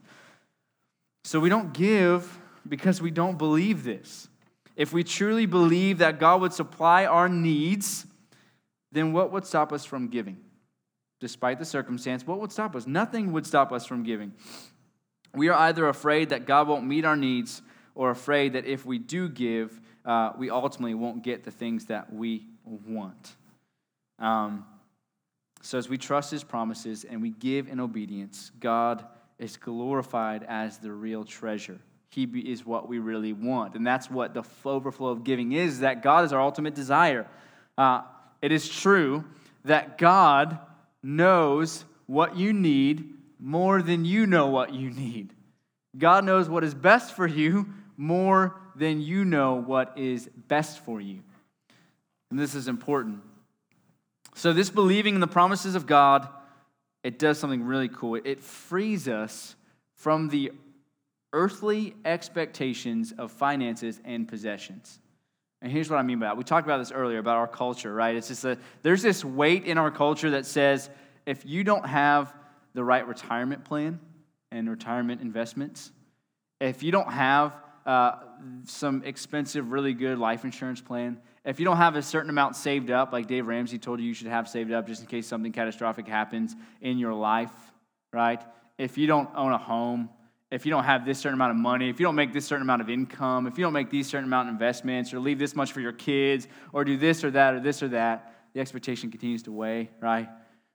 So 1.24 1.40
we 1.40 1.50
don't 1.50 1.74
give 1.74 2.40
because 2.68 3.02
we 3.02 3.12
don't 3.12 3.38
believe 3.38 3.84
this. 3.84 4.28
If 4.76 4.94
we 4.94 5.04
truly 5.04 5.46
believe 5.46 6.00
that 6.00 6.20
God 6.20 6.42
would 6.42 6.54
supply 6.54 7.06
our 7.06 7.30
needs, 7.30 8.06
then 8.92 9.14
what 9.14 9.32
would 9.32 9.46
stop 9.46 9.72
us 9.74 9.86
from 9.86 10.08
giving? 10.08 10.38
Despite 11.22 11.60
the 11.60 11.66
circumstance, 11.66 12.26
what 12.26 12.40
would 12.40 12.52
stop 12.52 12.76
us? 12.76 12.88
Nothing 12.88 13.32
would 13.32 13.46
stop 13.46 13.72
us 13.72 13.86
from 13.86 14.02
giving. 14.02 14.34
We 15.36 15.50
are 15.50 15.58
either 15.58 15.88
afraid 15.88 16.30
that 16.30 16.48
God 16.48 16.68
won't 16.68 16.86
meet 16.86 17.06
our 17.06 17.16
needs 17.16 17.62
or 17.94 18.10
afraid 18.10 18.54
that 18.54 18.66
if 18.66 18.88
we 18.88 18.98
do 18.98 19.30
give, 19.30 19.80
uh, 20.04 20.32
we 20.36 20.50
ultimately 20.50 20.96
won't 20.96 21.24
get 21.24 21.44
the 21.44 21.52
things 21.52 21.86
that 21.86 22.12
we 22.12 22.48
want. 22.66 23.36
Um, 24.18 24.66
so, 25.62 25.78
as 25.78 25.88
we 25.88 26.00
trust 26.00 26.32
his 26.32 26.44
promises 26.44 27.04
and 27.04 27.22
we 27.22 27.30
give 27.30 27.68
in 27.68 27.80
obedience, 27.80 28.52
God 28.60 29.06
is 29.38 29.58
glorified 29.58 30.44
as 30.50 30.80
the 30.80 30.92
real 30.92 31.24
treasure. 31.24 31.80
He 32.10 32.24
is 32.24 32.66
what 32.66 32.90
we 32.90 32.98
really 32.98 33.32
want. 33.32 33.76
And 33.76 33.86
that's 33.86 34.10
what 34.10 34.34
the 34.34 34.44
overflow 34.66 35.10
of 35.10 35.24
giving 35.24 35.52
is 35.52 35.80
that 35.82 36.02
God 36.02 36.26
is 36.26 36.34
our 36.34 36.42
ultimate 36.42 36.74
desire. 36.74 37.28
Uh, 37.78 38.02
it 38.42 38.52
is 38.52 38.68
true 38.68 39.24
that 39.66 40.00
God 40.00 40.60
knows 41.04 41.86
what 42.06 42.36
you 42.36 42.54
need 42.54 43.14
more 43.40 43.82
than 43.82 44.06
you 44.06 44.28
know 44.28 44.48
what 44.48 44.74
you 44.74 44.90
need. 44.92 45.34
God 45.98 46.26
knows 46.26 46.48
what 46.48 46.64
is 46.64 46.74
best 46.74 47.16
for 47.16 47.28
you 47.28 47.68
more 47.98 48.56
than 48.76 49.02
you 49.02 49.26
know 49.26 49.56
what 49.56 49.98
is 49.98 50.30
best 50.48 50.80
for 50.86 51.02
you. 51.02 51.20
And 52.30 52.40
this 52.40 52.56
is 52.56 52.68
important 52.68 53.22
so, 54.36 54.54
this 54.54 54.70
believing 54.70 55.16
in 55.16 55.22
the 55.22 55.28
promises 55.28 55.76
of 55.76 55.86
God, 55.86 56.28
it 57.04 57.20
does 57.20 57.38
something 57.38 57.64
really 57.64 57.90
cool. 57.90 58.16
It 58.16 58.40
frees 58.40 59.08
us 59.08 59.56
from 59.96 60.30
the 60.30 60.52
earthly 61.34 61.96
expectations 62.06 63.14
of 63.18 63.32
finances 63.32 64.00
and 64.06 64.28
possessions. 64.28 65.00
And 65.62 65.72
here's 65.72 65.90
what 65.90 65.98
I 65.98 66.02
mean 66.02 66.20
by 66.20 66.28
that. 66.28 66.38
We 66.38 66.44
talked 66.44 66.66
about 66.66 66.80
this 66.80 66.92
earlier 66.92 67.20
about 67.20 67.38
our 67.38 67.48
culture, 67.48 67.94
right? 67.94 68.16
It's 68.16 68.30
just 68.30 68.42
that 68.42 68.60
there's 68.82 69.02
this 69.02 69.24
weight 69.24 69.66
in 69.66 69.78
our 69.78 69.92
culture 69.92 70.32
that 70.32 70.46
says 70.46 70.90
if 71.26 71.46
you 71.46 71.64
don't 71.64 71.86
have 71.86 72.34
the 72.74 72.84
right 72.84 73.08
retirement 73.08 73.64
plan 73.64 74.00
and 74.52 74.70
retirement 74.70 75.22
investments, 75.22 75.92
if 76.60 76.82
you 76.82 76.92
don't 76.92 77.12
have 77.12 77.56
uh, 77.86 78.14
some 78.66 79.04
expensive, 79.04 79.72
really 79.72 79.94
good 79.94 80.18
life 80.18 80.44
insurance 80.44 80.82
plan, 80.82 81.20
if 81.46 81.60
you 81.60 81.66
don't 81.66 81.78
have 81.78 81.96
a 81.96 82.02
certain 82.02 82.30
amount 82.30 82.56
saved 82.56 82.92
up, 82.92 83.12
like 83.14 83.28
Dave 83.28 83.48
Ramsey 83.48 83.80
told 83.80 84.00
you 84.00 84.06
you 84.06 84.14
should 84.14 84.28
have 84.28 84.48
saved 84.48 84.72
up 84.72 84.88
just 84.88 85.02
in 85.02 85.08
case 85.08 85.28
something 85.28 85.52
catastrophic 85.52 86.08
happens 86.08 86.56
in 86.82 86.98
your 86.98 87.14
life, 87.14 87.52
right? 88.14 88.42
If 88.78 88.98
you 88.98 89.08
don't 89.08 89.30
own 89.36 89.52
a 89.52 89.58
home, 89.58 90.10
if 90.52 90.66
you 90.66 90.70
don't 90.70 90.84
have 90.84 91.06
this 91.06 91.18
certain 91.18 91.36
amount 91.36 91.52
of 91.52 91.58
money, 91.58 91.90
if 91.90 92.00
you 92.00 92.06
don't 92.06 92.16
make 92.16 92.34
this 92.34 92.46
certain 92.46 92.62
amount 92.62 92.82
of 92.82 92.90
income, 92.90 93.48
if 93.48 93.58
you 93.58 93.64
don't 93.64 93.74
make 93.74 93.90
these 93.90 94.08
certain 94.08 94.26
amount 94.26 94.50
of 94.50 94.54
investments, 94.54 95.14
or 95.14 95.20
leave 95.20 95.40
this 95.40 95.56
much 95.56 95.72
for 95.72 95.80
your 95.80 95.94
kids, 95.94 96.48
or 96.74 96.84
do 96.84 96.98
this 96.98 97.24
or 97.24 97.32
that, 97.32 97.54
or 97.54 97.60
this 97.62 97.82
or 97.82 97.88
that, 97.88 98.34
the 98.54 98.60
expectation 98.60 99.10
continues 99.10 99.44
to 99.44 99.52
weigh, 99.52 99.90
right? 100.02 100.28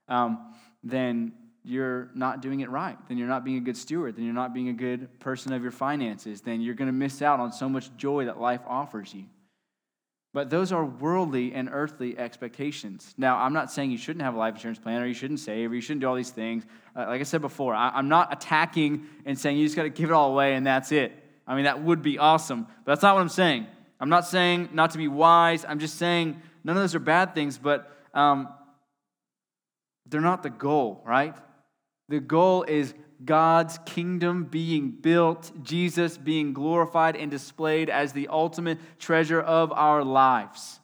Um, 0.09 0.55
then 0.83 1.33
you're 1.63 2.11
not 2.15 2.41
doing 2.41 2.61
it 2.61 2.71
right. 2.71 2.97
Then 3.09 3.19
you're 3.19 3.29
not 3.29 3.45
being 3.45 3.59
a 3.59 3.61
good 3.61 3.77
steward. 3.77 4.17
Then 4.17 4.25
you're 4.25 4.33
not 4.33 4.55
being 4.55 4.69
a 4.69 4.73
good 4.73 5.21
person 5.21 5.53
of 5.53 5.63
your 5.63 5.73
finances. 5.73 6.41
Then 6.41 6.61
you're 6.61 6.75
going 6.75 6.89
to 6.89 6.93
miss 6.93 7.21
out 7.21 7.41
on 7.41 7.53
so 7.53 7.69
much 7.69 7.95
joy 7.97 8.25
that 8.27 8.41
life 8.41 8.61
offers 8.67 9.13
you. 9.13 9.25
But 10.37 10.51
those 10.51 10.71
are 10.71 10.85
worldly 10.85 11.55
and 11.55 11.71
earthly 11.73 12.19
expectations. 12.19 13.15
Now, 13.17 13.39
I'm 13.39 13.55
not 13.55 13.73
saying 13.73 13.91
you 13.91 13.97
shouldn't 13.97 14.23
have 14.23 14.35
a 14.35 14.37
life 14.37 14.57
insurance 14.57 14.79
plan 14.79 15.01
or 15.01 15.07
you 15.07 15.15
shouldn't 15.15 15.41
save 15.41 15.73
or 15.73 15.75
you 15.75 15.81
shouldn't 15.81 16.03
do 16.03 16.09
all 16.09 16.15
these 16.15 16.29
things. 16.29 16.67
Uh, 16.95 17.07
like 17.07 17.23
I 17.23 17.25
said 17.25 17.41
before, 17.41 17.75
I, 17.75 17.99
am 17.99 18.11
not 18.11 18.31
attacking 18.31 19.07
and 19.25 19.39
saying 19.39 19.57
you 19.57 19.65
just 19.65 19.77
got 19.77 19.85
to 19.85 19.89
give 19.89 20.11
it 20.11 20.13
all 20.13 20.33
away 20.33 20.53
and 20.53 20.67
that's 20.67 20.93
it. 20.93 21.15
I 21.47 21.55
mean, 21.55 21.65
that 21.65 21.83
would 21.83 22.03
be 22.03 22.19
awesome. 22.19 22.67
But 22.85 22.93
that's 22.93 23.03
not 23.03 23.15
what 23.15 23.23
I'm 23.23 23.31
saying. 23.31 23.67
I'm 23.99 24.11
not 24.11 24.27
saying 24.27 24.69
not 24.75 24.91
to 24.91 24.99
be 24.99 25.09
wise. 25.09 25.65
I'm 25.67 25.79
just 25.79 25.95
saying 25.95 26.43
none 26.65 26.77
of 26.77 26.83
those 26.83 26.95
are 26.95 26.99
bad 26.99 27.35
things, 27.35 27.57
but 27.57 27.91
um, 28.13 28.51
they're 30.05 30.21
not 30.21 30.43
the 30.43 30.51
goal, 30.51 31.03
right? 31.07 31.35
The 32.11 32.21
goal 32.21 32.63
is 32.65 32.93
God's 33.25 33.79
kingdom 33.87 34.45
being 34.45 34.91
built, 34.91 35.51
Jesus 35.63 36.19
being 36.19 36.53
glorified 36.53 37.17
and 37.17 37.31
displayed 37.31 37.89
as 37.89 38.13
the 38.13 38.29
ultimate 38.29 38.79
treasure 38.99 39.41
of 39.41 39.73
our 39.73 40.05
lives. 40.05 40.81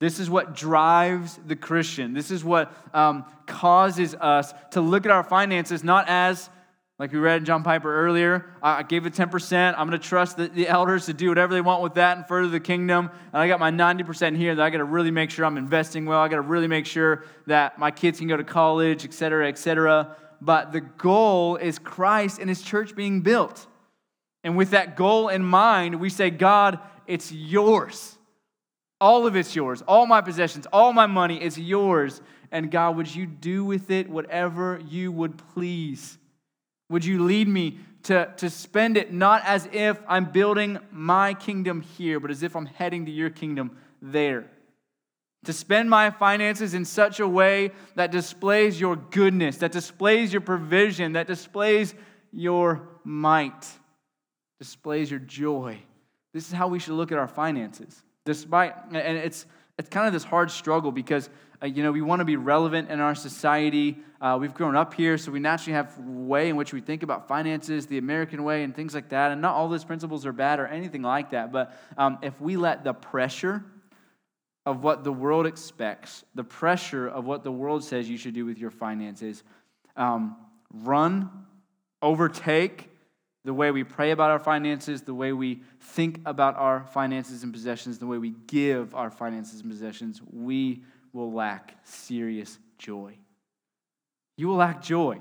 This 0.00 0.20
is 0.20 0.30
what 0.30 0.54
drives 0.54 1.38
the 1.46 1.56
Christian. 1.56 2.14
This 2.14 2.30
is 2.30 2.44
what 2.44 2.72
um, 2.94 3.24
causes 3.46 4.14
us 4.14 4.54
to 4.70 4.80
look 4.80 5.04
at 5.04 5.10
our 5.10 5.24
finances 5.24 5.82
not 5.82 6.08
as, 6.08 6.48
like 7.00 7.12
we 7.12 7.18
read 7.18 7.38
in 7.38 7.44
John 7.44 7.64
Piper 7.64 7.92
earlier, 8.06 8.46
I 8.62 8.84
gave 8.84 9.06
it 9.06 9.12
10%. 9.12 9.74
I'm 9.76 9.88
going 9.88 10.00
to 10.00 10.08
trust 10.08 10.36
the, 10.36 10.48
the 10.48 10.68
elders 10.68 11.06
to 11.06 11.12
do 11.12 11.28
whatever 11.28 11.52
they 11.52 11.60
want 11.60 11.82
with 11.82 11.94
that 11.94 12.16
and 12.16 12.26
further 12.26 12.48
the 12.48 12.60
kingdom. 12.60 13.10
And 13.32 13.42
I 13.42 13.48
got 13.48 13.58
my 13.58 13.72
90% 13.72 14.36
here 14.36 14.54
that 14.54 14.62
I 14.62 14.70
got 14.70 14.78
to 14.78 14.84
really 14.84 15.10
make 15.10 15.30
sure 15.30 15.44
I'm 15.44 15.58
investing 15.58 16.06
well. 16.06 16.20
I 16.20 16.28
got 16.28 16.36
to 16.36 16.42
really 16.42 16.68
make 16.68 16.86
sure 16.86 17.24
that 17.46 17.78
my 17.78 17.90
kids 17.90 18.20
can 18.20 18.28
go 18.28 18.36
to 18.36 18.44
college, 18.44 19.04
et 19.04 19.12
cetera, 19.12 19.48
et 19.48 19.58
cetera 19.58 20.16
but 20.40 20.72
the 20.72 20.80
goal 20.80 21.56
is 21.56 21.78
Christ 21.78 22.38
and 22.38 22.48
his 22.48 22.62
church 22.62 22.94
being 22.94 23.20
built. 23.20 23.66
And 24.44 24.56
with 24.56 24.70
that 24.70 24.96
goal 24.96 25.28
in 25.28 25.44
mind, 25.44 26.00
we 26.00 26.10
say, 26.10 26.30
God, 26.30 26.78
it's 27.06 27.32
yours. 27.32 28.16
All 29.00 29.26
of 29.26 29.36
it's 29.36 29.54
yours. 29.54 29.82
All 29.82 30.06
my 30.06 30.20
possessions, 30.20 30.66
all 30.72 30.92
my 30.92 31.06
money 31.06 31.42
is 31.42 31.58
yours. 31.58 32.20
And 32.50 32.70
God, 32.70 32.96
would 32.96 33.14
you 33.14 33.26
do 33.26 33.64
with 33.64 33.90
it 33.90 34.08
whatever 34.08 34.80
you 34.88 35.12
would 35.12 35.38
please? 35.54 36.18
Would 36.88 37.04
you 37.04 37.24
lead 37.24 37.48
me 37.48 37.78
to, 38.04 38.32
to 38.38 38.48
spend 38.48 38.96
it 38.96 39.12
not 39.12 39.42
as 39.44 39.68
if 39.72 40.00
I'm 40.08 40.26
building 40.26 40.78
my 40.90 41.34
kingdom 41.34 41.82
here, 41.82 42.20
but 42.20 42.30
as 42.30 42.42
if 42.42 42.56
I'm 42.56 42.66
heading 42.66 43.06
to 43.06 43.12
your 43.12 43.30
kingdom 43.30 43.76
there? 44.00 44.50
To 45.44 45.52
spend 45.52 45.88
my 45.88 46.10
finances 46.10 46.74
in 46.74 46.84
such 46.84 47.20
a 47.20 47.28
way 47.28 47.70
that 47.94 48.10
displays 48.10 48.80
your 48.80 48.96
goodness, 48.96 49.58
that 49.58 49.72
displays 49.72 50.32
your 50.32 50.40
provision, 50.40 51.12
that 51.12 51.26
displays 51.26 51.94
your 52.32 52.88
might, 53.04 53.66
displays 54.58 55.10
your 55.10 55.20
joy. 55.20 55.78
This 56.34 56.46
is 56.46 56.52
how 56.52 56.68
we 56.68 56.78
should 56.78 56.94
look 56.94 57.12
at 57.12 57.18
our 57.18 57.28
finances. 57.28 58.02
Despite, 58.24 58.74
and 58.92 59.16
it's 59.16 59.46
it's 59.78 59.88
kind 59.88 60.08
of 60.08 60.12
this 60.12 60.24
hard 60.24 60.50
struggle 60.50 60.90
because 60.90 61.30
uh, 61.62 61.66
you 61.66 61.82
know 61.82 61.92
we 61.92 62.02
want 62.02 62.18
to 62.20 62.24
be 62.24 62.36
relevant 62.36 62.90
in 62.90 63.00
our 63.00 63.14
society. 63.14 63.96
Uh, 64.20 64.36
we've 64.40 64.52
grown 64.52 64.74
up 64.74 64.92
here, 64.92 65.16
so 65.16 65.30
we 65.30 65.38
naturally 65.38 65.74
have 65.74 65.96
way 65.98 66.48
in 66.48 66.56
which 66.56 66.72
we 66.72 66.80
think 66.80 67.04
about 67.04 67.28
finances, 67.28 67.86
the 67.86 67.98
American 67.98 68.42
way, 68.42 68.64
and 68.64 68.74
things 68.74 68.92
like 68.92 69.08
that. 69.10 69.30
And 69.30 69.40
not 69.40 69.54
all 69.54 69.68
those 69.68 69.84
principles 69.84 70.26
are 70.26 70.32
bad 70.32 70.58
or 70.58 70.66
anything 70.66 71.02
like 71.02 71.30
that. 71.30 71.52
But 71.52 71.78
um, 71.96 72.18
if 72.22 72.38
we 72.40 72.56
let 72.56 72.82
the 72.82 72.92
pressure 72.92 73.64
of 74.66 74.82
what 74.82 75.04
the 75.04 75.12
world 75.12 75.46
expects, 75.46 76.24
the 76.34 76.44
pressure 76.44 77.08
of 77.08 77.24
what 77.24 77.42
the 77.42 77.52
world 77.52 77.82
says 77.82 78.08
you 78.08 78.18
should 78.18 78.34
do 78.34 78.44
with 78.44 78.58
your 78.58 78.70
finances, 78.70 79.42
um, 79.96 80.36
run, 80.72 81.30
overtake 82.02 82.90
the 83.44 83.54
way 83.54 83.70
we 83.70 83.82
pray 83.82 84.10
about 84.10 84.30
our 84.30 84.38
finances, 84.38 85.02
the 85.02 85.14
way 85.14 85.32
we 85.32 85.62
think 85.80 86.20
about 86.26 86.56
our 86.56 86.84
finances 86.84 87.44
and 87.44 87.52
possessions, 87.52 87.98
the 87.98 88.06
way 88.06 88.18
we 88.18 88.34
give 88.46 88.94
our 88.94 89.10
finances 89.10 89.60
and 89.60 89.70
possessions, 89.70 90.20
we 90.30 90.82
will 91.12 91.32
lack 91.32 91.74
serious 91.84 92.58
joy. 92.76 93.16
You 94.36 94.48
will 94.48 94.56
lack 94.56 94.82
joy. 94.82 95.20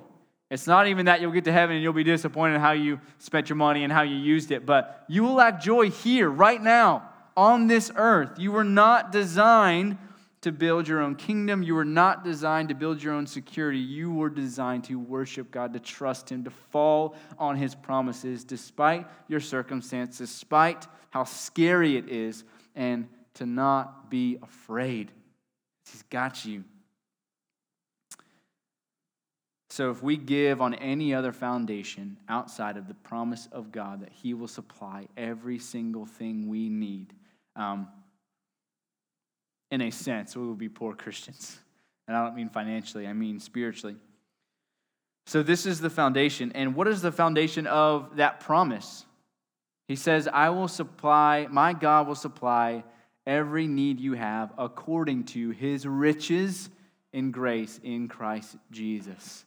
It's 0.50 0.68
not 0.68 0.88
even 0.88 1.06
that 1.06 1.22
you'll 1.22 1.32
get 1.32 1.46
to 1.46 1.52
heaven 1.52 1.76
and 1.76 1.84
you'll 1.84 1.94
be 1.94 2.04
disappointed 2.04 2.56
in 2.56 2.62
how 2.62 2.72
you 2.72 3.00
spent 3.18 3.50
your 3.50 3.56
money 3.56 3.84
and 3.84 3.94
how 3.94 4.02
you 4.02 4.16
used 4.16 4.52
it, 4.52 4.66
but 4.66 5.06
you 5.08 5.24
will 5.24 5.36
lack 5.36 5.62
joy 5.62 5.90
here, 5.90 6.30
right 6.30 6.62
now 6.62 7.10
on 7.38 7.68
this 7.68 7.92
earth. 7.96 8.38
You 8.40 8.52
were 8.52 8.66
not 8.66 9.12
designed 9.14 9.98
to 10.42 10.52
build 10.52 10.88
your 10.88 11.02
own 11.02 11.16
kingdom. 11.16 11.64
You 11.64 11.76
were 11.76 11.86
not 11.86 12.24
designed 12.24 12.70
to 12.70 12.76
build 12.76 13.02
your 13.02 13.14
own 13.14 13.28
security. 13.28 13.80
You 13.80 14.12
were 14.12 14.30
designed 14.30 14.86
to 14.86 15.00
worship 15.00 15.52
God, 15.52 15.74
to 15.74 15.80
trust 15.80 16.32
Him, 16.32 16.44
to 16.44 16.50
fall 16.50 17.16
on 17.38 17.56
His 17.56 17.76
promises 17.76 18.44
despite 18.44 19.08
your 19.28 19.40
circumstances, 19.40 20.18
despite 20.18 20.88
how 21.12 21.24
scary 21.24 21.96
it 21.98 22.10
is, 22.10 22.44
and 22.76 23.08
to 23.36 23.46
not 23.46 24.10
be 24.10 24.38
afraid. 24.42 25.12
He's 25.92 26.04
got 26.04 26.44
you. 26.44 26.64
So, 29.70 29.92
if 29.92 30.02
we 30.02 30.18
give 30.18 30.62
on 30.62 30.74
any 30.76 31.14
other 31.14 31.32
foundation 31.32 32.18
outside 32.30 32.78
of 32.78 32.88
the 32.88 32.94
promise 32.96 33.48
of 33.52 33.72
God 33.72 34.02
that 34.02 34.12
He 34.12 34.34
will 34.34 34.48
supply 34.48 35.08
every 35.16 35.60
single 35.60 36.06
thing 36.06 36.48
we 36.48 36.70
need, 36.70 37.14
um, 37.58 37.88
in 39.72 39.82
a 39.82 39.92
sense, 39.92 40.36
we 40.36 40.48
would 40.48 40.58
be 40.58 40.70
poor 40.70 40.96
Christians. 40.96 41.58
And 42.08 42.16
I 42.16 42.24
don't 42.24 42.36
mean 42.36 42.50
financially, 42.50 43.06
I 43.06 43.14
mean 43.14 43.40
spiritually. 43.40 43.98
So, 45.26 45.44
this 45.44 45.66
is 45.66 45.82
the 45.82 45.90
foundation. 45.90 46.54
And 46.54 46.74
what 46.74 46.88
is 46.88 47.02
the 47.02 47.12
foundation 47.12 47.68
of 47.68 48.16
that 48.16 48.40
promise? 48.40 49.06
He 49.90 49.98
says, 49.98 50.30
I 50.32 50.50
will 50.50 50.70
supply, 50.70 51.48
my 51.50 51.74
God 51.74 52.08
will 52.08 52.16
supply 52.16 52.84
every 53.26 53.68
need 53.68 54.00
you 54.00 54.14
have 54.14 54.54
according 54.58 55.26
to 55.26 55.50
his 55.52 55.86
riches 55.86 56.70
in 57.12 57.32
grace 57.32 57.80
in 57.84 58.08
Christ 58.08 58.56
Jesus. 58.72 59.44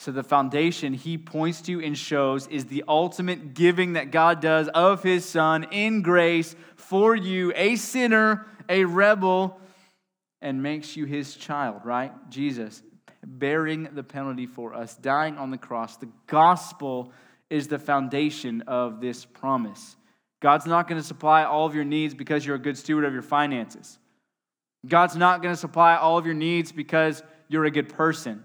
So, 0.00 0.12
the 0.12 0.22
foundation 0.22 0.94
he 0.94 1.18
points 1.18 1.60
to 1.62 1.82
and 1.82 1.98
shows 1.98 2.46
is 2.46 2.66
the 2.66 2.84
ultimate 2.86 3.54
giving 3.54 3.94
that 3.94 4.12
God 4.12 4.40
does 4.40 4.68
of 4.68 5.02
his 5.02 5.24
Son 5.24 5.66
in 5.72 6.02
grace 6.02 6.54
for 6.76 7.16
you, 7.16 7.52
a 7.56 7.74
sinner, 7.74 8.46
a 8.68 8.84
rebel, 8.84 9.60
and 10.40 10.62
makes 10.62 10.96
you 10.96 11.04
his 11.04 11.34
child, 11.34 11.80
right? 11.84 12.12
Jesus 12.30 12.82
bearing 13.24 13.88
the 13.92 14.02
penalty 14.02 14.46
for 14.46 14.74
us, 14.74 14.94
dying 14.96 15.36
on 15.36 15.50
the 15.50 15.58
cross. 15.58 15.96
The 15.96 16.08
gospel 16.26 17.12
is 17.50 17.68
the 17.68 17.78
foundation 17.78 18.62
of 18.62 19.00
this 19.00 19.24
promise. 19.24 19.96
God's 20.40 20.66
not 20.66 20.88
going 20.88 21.00
to 21.00 21.06
supply 21.06 21.44
all 21.44 21.66
of 21.66 21.74
your 21.74 21.84
needs 21.84 22.14
because 22.14 22.46
you're 22.46 22.56
a 22.56 22.60
good 22.60 22.78
steward 22.78 23.04
of 23.04 23.12
your 23.12 23.22
finances. 23.22 23.98
God's 24.86 25.16
not 25.16 25.42
going 25.42 25.52
to 25.52 25.60
supply 25.60 25.96
all 25.96 26.16
of 26.18 26.26
your 26.26 26.34
needs 26.34 26.70
because 26.70 27.22
you're 27.48 27.64
a 27.64 27.70
good 27.70 27.88
person. 27.88 28.44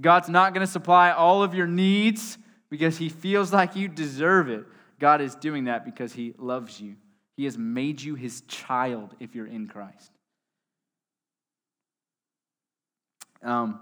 God's 0.00 0.28
not 0.28 0.54
going 0.54 0.66
to 0.66 0.72
supply 0.72 1.10
all 1.10 1.42
of 1.42 1.54
your 1.54 1.66
needs 1.66 2.38
because 2.70 2.96
He 2.96 3.08
feels 3.08 3.52
like 3.52 3.76
you 3.76 3.88
deserve 3.88 4.48
it. 4.48 4.64
God 4.98 5.20
is 5.20 5.34
doing 5.34 5.64
that 5.64 5.84
because 5.84 6.12
He 6.12 6.34
loves 6.38 6.80
you. 6.80 6.96
He 7.36 7.44
has 7.44 7.58
made 7.58 8.00
you 8.00 8.14
His 8.14 8.42
child 8.42 9.14
if 9.20 9.34
you're 9.34 9.46
in 9.46 9.66
Christ. 9.66 10.10
Um, 13.42 13.80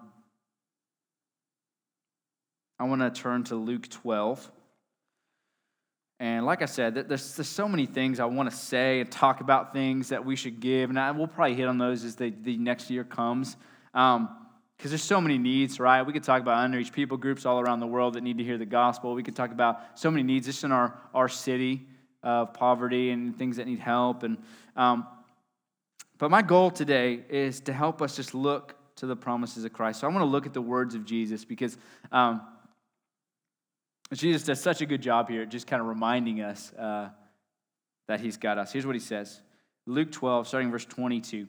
I 2.79 2.85
want 2.85 3.03
to 3.03 3.11
turn 3.11 3.45
to 3.45 3.57
Luke 3.57 3.89
12. 3.89 4.51
And 6.19 6.45
like 6.45 6.61
I 6.63 6.67
said, 6.67 6.95
there's, 6.95 7.35
there's 7.35 7.49
so 7.49 7.69
many 7.69 7.87
things 7.87 8.21
I 8.21 8.25
want 8.25 8.51
to 8.51 8.57
say 8.57 9.01
and 9.01 9.11
talk 9.11 9.41
about 9.41 9.73
things 9.73 10.11
that 10.11 10.25
we 10.25 10.37
should 10.37 10.61
give. 10.61 10.91
And 10.91 10.99
I, 10.99 11.11
we'll 11.13 11.27
probably 11.27 11.55
hit 11.55 11.67
on 11.67 11.79
those 11.79 12.05
as 12.05 12.17
the, 12.17 12.31
the 12.31 12.57
next 12.57 12.91
year 12.91 13.05
comes. 13.05 13.57
Um, 13.95 14.29
because 14.81 14.93
there's 14.93 15.03
so 15.03 15.21
many 15.21 15.37
needs, 15.37 15.79
right? 15.79 16.01
We 16.01 16.15
could 16.15 16.25
talk 16.25 16.41
about 16.41 16.67
underreached 16.67 16.93
people 16.93 17.19
groups 17.19 17.45
all 17.45 17.61
around 17.61 17.81
the 17.81 17.87
world 17.87 18.15
that 18.15 18.23
need 18.23 18.39
to 18.39 18.45
hear 18.45 18.57
the 18.57 18.65
gospel. 18.65 19.15
We 19.15 19.23
could 19.23 19.37
talk 19.37 19.53
about 19.53 19.99
so 19.99 20.11
many 20.11 20.23
needs 20.23 20.47
just 20.47 20.65
in 20.65 20.73
our, 20.73 20.99
our 21.13 21.29
city 21.29 21.87
of 22.23 22.55
poverty 22.55 23.11
and 23.11 23.37
things 23.37 23.59
that 23.59 23.67
need 23.67 23.79
help. 23.79 24.23
And 24.23 24.39
um, 24.77 25.07
but 26.17 26.31
my 26.31 26.41
goal 26.41 26.71
today 26.71 27.21
is 27.29 27.61
to 27.63 27.75
help 27.75 28.01
us 28.01 28.17
just 28.17 28.33
look 28.33 28.75
to 28.97 29.05
the 29.05 29.15
promises 29.15 29.67
of 29.67 29.75
Christ. 29.75 30.01
So 30.01 30.07
I 30.07 30.11
want 30.11 30.23
to 30.23 30.31
look 30.31 30.47
at 30.47 30.55
the 30.55 30.63
words 30.63 30.95
of 30.95 31.05
Jesus 31.05 31.45
because 31.45 31.77
um, 32.11 32.41
Jesus 34.15 34.45
does 34.45 34.63
such 34.63 34.81
a 34.81 34.87
good 34.87 35.03
job 35.03 35.29
here, 35.29 35.45
just 35.45 35.67
kind 35.67 35.83
of 35.83 35.89
reminding 35.89 36.41
us 36.41 36.73
uh, 36.73 37.11
that 38.09 38.21
He's 38.21 38.39
got 38.39 38.57
us. 38.57 38.73
Here's 38.73 38.87
what 38.87 38.97
He 38.97 39.01
says: 39.01 39.43
Luke 39.85 40.11
12, 40.11 40.49
starting 40.49 40.71
verse 40.71 40.87
22. 40.87 41.49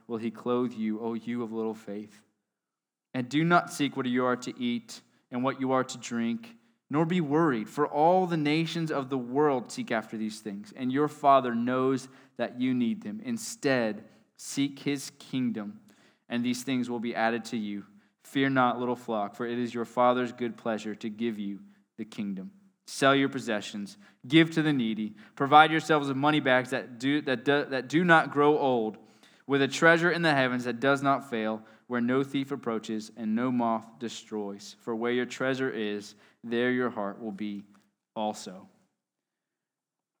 will 0.11 0.17
he 0.17 0.29
clothe 0.29 0.73
you, 0.73 0.99
O 0.99 1.13
you 1.13 1.41
of 1.41 1.53
little 1.53 1.73
faith? 1.73 2.21
And 3.13 3.29
do 3.29 3.43
not 3.43 3.71
seek 3.71 3.95
what 3.95 4.05
you 4.05 4.25
are 4.25 4.35
to 4.35 4.53
eat 4.61 5.01
and 5.31 5.43
what 5.43 5.61
you 5.61 5.71
are 5.71 5.85
to 5.85 5.97
drink 5.97 6.55
nor 6.91 7.05
be 7.05 7.21
worried, 7.21 7.69
for 7.69 7.87
all 7.87 8.27
the 8.27 8.35
nations 8.35 8.91
of 8.91 9.09
the 9.09 9.17
world 9.17 9.71
seek 9.71 9.93
after 9.93 10.17
these 10.17 10.41
things, 10.41 10.73
and 10.75 10.91
your 10.91 11.07
Father 11.07 11.55
knows 11.55 12.09
that 12.35 12.59
you 12.59 12.73
need 12.73 13.01
them. 13.01 13.21
Instead, 13.23 14.03
seek 14.35 14.77
his 14.79 15.09
kingdom, 15.17 15.79
and 16.27 16.43
these 16.43 16.63
things 16.63 16.89
will 16.89 16.99
be 16.99 17.15
added 17.15 17.45
to 17.45 17.55
you. 17.55 17.85
Fear 18.23 18.49
not, 18.49 18.77
little 18.77 18.97
flock, 18.97 19.35
for 19.35 19.45
it 19.45 19.57
is 19.57 19.73
your 19.73 19.85
Father's 19.85 20.33
good 20.33 20.57
pleasure 20.57 20.93
to 20.95 21.09
give 21.09 21.39
you 21.39 21.59
the 21.97 22.03
kingdom. 22.03 22.51
Sell 22.87 23.15
your 23.15 23.29
possessions, 23.29 23.97
give 24.27 24.51
to 24.51 24.61
the 24.61 24.73
needy, 24.73 25.15
provide 25.37 25.71
yourselves 25.71 26.09
with 26.09 26.17
money 26.17 26.41
bags 26.41 26.71
that 26.71 26.99
do, 26.99 27.21
that 27.21 27.45
do, 27.45 27.63
that 27.69 27.87
do 27.87 28.03
not 28.03 28.33
grow 28.33 28.57
old, 28.57 28.97
with 29.47 29.61
a 29.61 29.67
treasure 29.67 30.11
in 30.11 30.21
the 30.21 30.33
heavens 30.33 30.65
that 30.65 30.79
does 30.79 31.01
not 31.01 31.29
fail, 31.29 31.61
where 31.87 32.01
no 32.01 32.23
thief 32.23 32.51
approaches 32.51 33.11
and 33.17 33.35
no 33.35 33.51
moth 33.51 33.85
destroys. 33.99 34.75
For 34.81 34.95
where 34.95 35.11
your 35.11 35.25
treasure 35.25 35.69
is, 35.69 36.15
there 36.43 36.71
your 36.71 36.89
heart 36.89 37.21
will 37.21 37.31
be 37.31 37.63
also. 38.15 38.67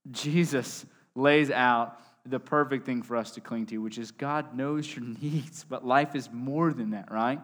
Jesus 0.09 0.85
lays 1.15 1.51
out 1.51 1.97
the 2.25 2.39
perfect 2.39 2.85
thing 2.85 3.01
for 3.01 3.15
us 3.15 3.31
to 3.31 3.41
cling 3.41 3.67
to, 3.67 3.77
which 3.77 3.97
is 3.97 4.11
God 4.11 4.55
knows 4.55 4.95
your 4.95 5.05
needs, 5.21 5.63
but 5.63 5.85
life 5.85 6.15
is 6.15 6.29
more 6.31 6.73
than 6.73 6.91
that, 6.91 7.11
right? 7.11 7.39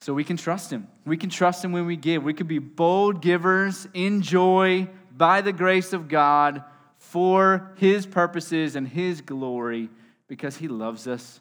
So 0.00 0.12
we 0.12 0.24
can 0.24 0.36
trust 0.36 0.72
Him. 0.72 0.88
We 1.06 1.16
can 1.16 1.30
trust 1.30 1.64
Him 1.64 1.72
when 1.72 1.86
we 1.86 1.96
give. 1.96 2.24
We 2.24 2.34
can 2.34 2.48
be 2.48 2.58
bold 2.58 3.22
givers 3.22 3.86
in 3.94 4.22
joy 4.22 4.88
by 5.16 5.42
the 5.42 5.52
grace 5.52 5.92
of 5.92 6.08
God 6.08 6.64
for 6.98 7.72
His 7.76 8.04
purposes 8.04 8.74
and 8.74 8.88
His 8.88 9.20
glory 9.20 9.90
because 10.28 10.56
He 10.56 10.68
loves 10.68 11.06
us. 11.06 11.40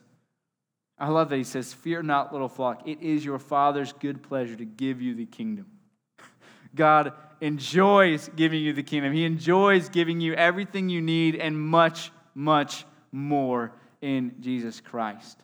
I 0.97 1.09
love 1.09 1.29
that 1.29 1.37
He 1.37 1.43
says, 1.43 1.73
Fear 1.73 2.03
not, 2.03 2.31
little 2.31 2.49
flock. 2.49 2.87
It 2.87 3.01
is 3.01 3.25
your 3.25 3.39
Father's 3.39 3.93
good 3.93 4.23
pleasure 4.23 4.55
to 4.55 4.65
give 4.65 5.01
you 5.01 5.15
the 5.15 5.25
kingdom. 5.25 5.67
God 6.75 7.13
enjoys 7.41 8.29
giving 8.35 8.61
you 8.61 8.73
the 8.73 8.83
kingdom. 8.83 9.13
He 9.13 9.25
enjoys 9.25 9.89
giving 9.89 10.21
you 10.21 10.33
everything 10.33 10.89
you 10.89 11.01
need 11.01 11.35
and 11.35 11.59
much, 11.59 12.11
much 12.35 12.85
more 13.11 13.73
in 14.01 14.35
Jesus 14.39 14.79
Christ. 14.79 15.41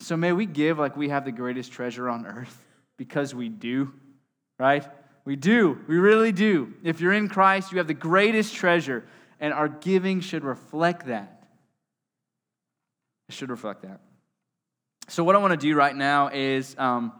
So 0.00 0.16
may 0.16 0.32
we 0.32 0.46
give 0.46 0.78
like 0.78 0.96
we 0.96 1.10
have 1.10 1.24
the 1.24 1.32
greatest 1.32 1.72
treasure 1.72 2.08
on 2.08 2.26
earth 2.26 2.66
because 2.96 3.34
we 3.34 3.48
do, 3.48 3.92
right? 4.58 4.86
We 5.24 5.36
do. 5.36 5.78
We 5.86 5.98
really 5.98 6.32
do. 6.32 6.74
If 6.82 7.00
you're 7.00 7.12
in 7.12 7.28
Christ, 7.28 7.72
you 7.72 7.78
have 7.78 7.86
the 7.86 7.94
greatest 7.94 8.54
treasure, 8.54 9.04
and 9.38 9.52
our 9.52 9.68
giving 9.68 10.20
should 10.20 10.44
reflect 10.44 11.06
that. 11.06 11.39
It 13.30 13.34
should 13.34 13.50
reflect 13.50 13.82
that. 13.82 14.00
So, 15.06 15.22
what 15.22 15.36
I 15.36 15.38
want 15.38 15.52
to 15.52 15.56
do 15.56 15.76
right 15.76 15.94
now 15.94 16.30
is 16.32 16.74
um, 16.76 17.12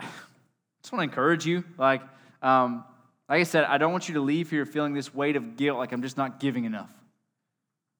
just 0.00 0.90
want 0.90 1.00
to 1.00 1.02
encourage 1.02 1.44
you. 1.44 1.62
Like, 1.76 2.00
um, 2.40 2.82
like 3.28 3.40
I 3.40 3.42
said, 3.42 3.64
I 3.64 3.76
don't 3.76 3.92
want 3.92 4.08
you 4.08 4.14
to 4.14 4.22
leave 4.22 4.48
here 4.48 4.64
feeling 4.64 4.94
this 4.94 5.14
weight 5.14 5.36
of 5.36 5.58
guilt, 5.58 5.76
like 5.76 5.92
I'm 5.92 6.00
just 6.00 6.16
not 6.16 6.40
giving 6.40 6.64
enough. 6.64 6.88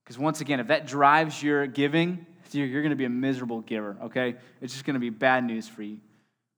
Because 0.02 0.16
once 0.16 0.40
again, 0.40 0.60
if 0.60 0.68
that 0.68 0.86
drives 0.86 1.42
your 1.42 1.66
giving, 1.66 2.24
you're 2.52 2.80
going 2.80 2.88
to 2.88 2.96
be 2.96 3.04
a 3.04 3.10
miserable 3.10 3.60
giver, 3.60 3.98
okay? 4.04 4.36
It's 4.62 4.72
just 4.72 4.86
going 4.86 4.94
to 4.94 5.00
be 5.00 5.10
bad 5.10 5.44
news 5.44 5.68
for 5.68 5.82
you. 5.82 5.98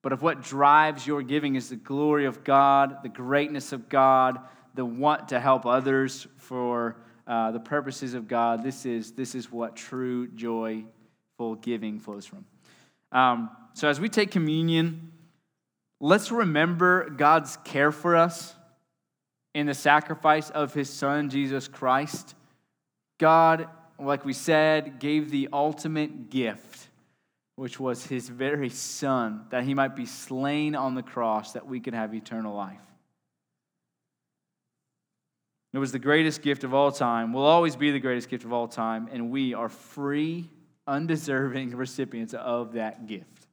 But 0.01 0.12
if 0.12 0.23
what 0.23 0.45
drives 0.45 1.05
your 1.05 1.23
giving 1.23 1.57
is 1.57 1.71
the 1.71 1.77
glory 1.77 2.27
of 2.27 2.45
God, 2.45 2.99
the 3.03 3.09
greatness 3.09 3.73
of 3.73 3.89
God, 3.89 4.39
the 4.75 4.85
want 4.85 5.31
to 5.31 5.41
help 5.41 5.67
others 5.67 6.29
for 6.37 6.99
uh, 7.27 7.51
the 7.53 7.61
purposes 7.61 8.14
of 8.14 8.29
God, 8.29 8.62
this 8.62 8.85
is, 8.85 9.12
this 9.12 9.35
is 9.35 9.51
what 9.51 9.77
true 9.77 10.29
joyful 10.29 11.55
giving 11.61 11.99
flows 11.99 12.27
from. 12.27 12.45
Um, 13.12 13.51
so 13.72 13.89
as 13.89 13.99
we 13.99 14.09
take 14.09 14.31
communion, 14.31 15.12
let's 16.01 16.31
remember 16.31 17.09
God's 17.11 17.57
care 17.64 17.93
for 17.93 18.16
us 18.16 18.55
in 19.55 19.66
the 19.66 19.75
sacrifice 19.75 20.51
of 20.51 20.75
his 20.75 20.91
son, 20.91 21.31
Jesus 21.31 21.68
Christ. 21.68 22.35
God, 23.18 23.68
like 23.99 24.25
we 24.25 24.33
said, 24.33 24.99
gave 24.99 25.31
the 25.31 25.49
ultimate 25.53 26.31
gift, 26.31 26.89
which 27.57 27.79
was 27.79 28.05
his 28.05 28.29
very 28.29 28.68
son, 28.68 29.47
that 29.51 29.64
he 29.64 29.75
might 29.75 29.95
be 29.95 30.07
slain 30.07 30.75
on 30.75 30.95
the 30.95 31.03
cross 31.03 31.53
that 31.53 31.66
we 31.66 31.81
could 31.81 31.95
have 31.95 32.14
eternal 32.14 32.55
life. 32.55 32.81
It 35.75 35.79
was 35.79 35.91
the 35.91 35.99
greatest 35.99 36.41
gift 36.41 36.62
of 36.62 36.72
all 36.72 36.93
time, 36.93 37.33
will 37.33 37.45
always 37.45 37.75
be 37.75 37.91
the 37.91 37.99
greatest 37.99 38.29
gift 38.29 38.45
of 38.45 38.53
all 38.53 38.68
time, 38.68 39.09
and 39.11 39.33
we 39.33 39.55
are 39.55 39.68
free, 39.68 40.49
undeserving 40.87 41.70
recipients 41.77 42.33
of 42.33 42.75
that 42.75 43.09
gift. 43.09 43.49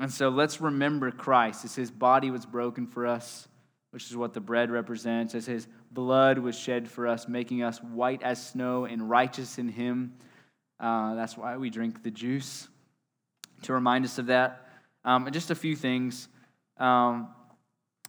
And 0.00 0.10
so 0.10 0.30
let's 0.30 0.60
remember 0.60 1.12
Christ 1.12 1.64
as 1.64 1.76
his 1.76 1.92
body 1.92 2.32
was 2.32 2.46
broken 2.46 2.88
for 2.88 3.06
us, 3.06 3.46
which 3.92 4.10
is 4.10 4.16
what 4.16 4.34
the 4.34 4.40
bread 4.40 4.72
represents, 4.72 5.36
as 5.36 5.46
his 5.46 5.68
blood 5.92 6.38
was 6.40 6.58
shed 6.58 6.90
for 6.90 7.06
us, 7.06 7.28
making 7.28 7.62
us 7.62 7.80
white 7.80 8.24
as 8.24 8.44
snow 8.44 8.86
and 8.86 9.08
righteous 9.08 9.58
in 9.58 9.68
him. 9.68 10.14
Uh, 10.80 11.14
that's 11.14 11.36
why 11.36 11.56
we 11.56 11.70
drink 11.70 12.02
the 12.02 12.10
juice 12.10 12.66
to 13.62 13.72
remind 13.72 14.04
us 14.04 14.18
of 14.18 14.26
that. 14.26 14.66
Um, 15.04 15.26
and 15.26 15.32
just 15.32 15.52
a 15.52 15.54
few 15.54 15.76
things. 15.76 16.26
Um, 16.76 17.28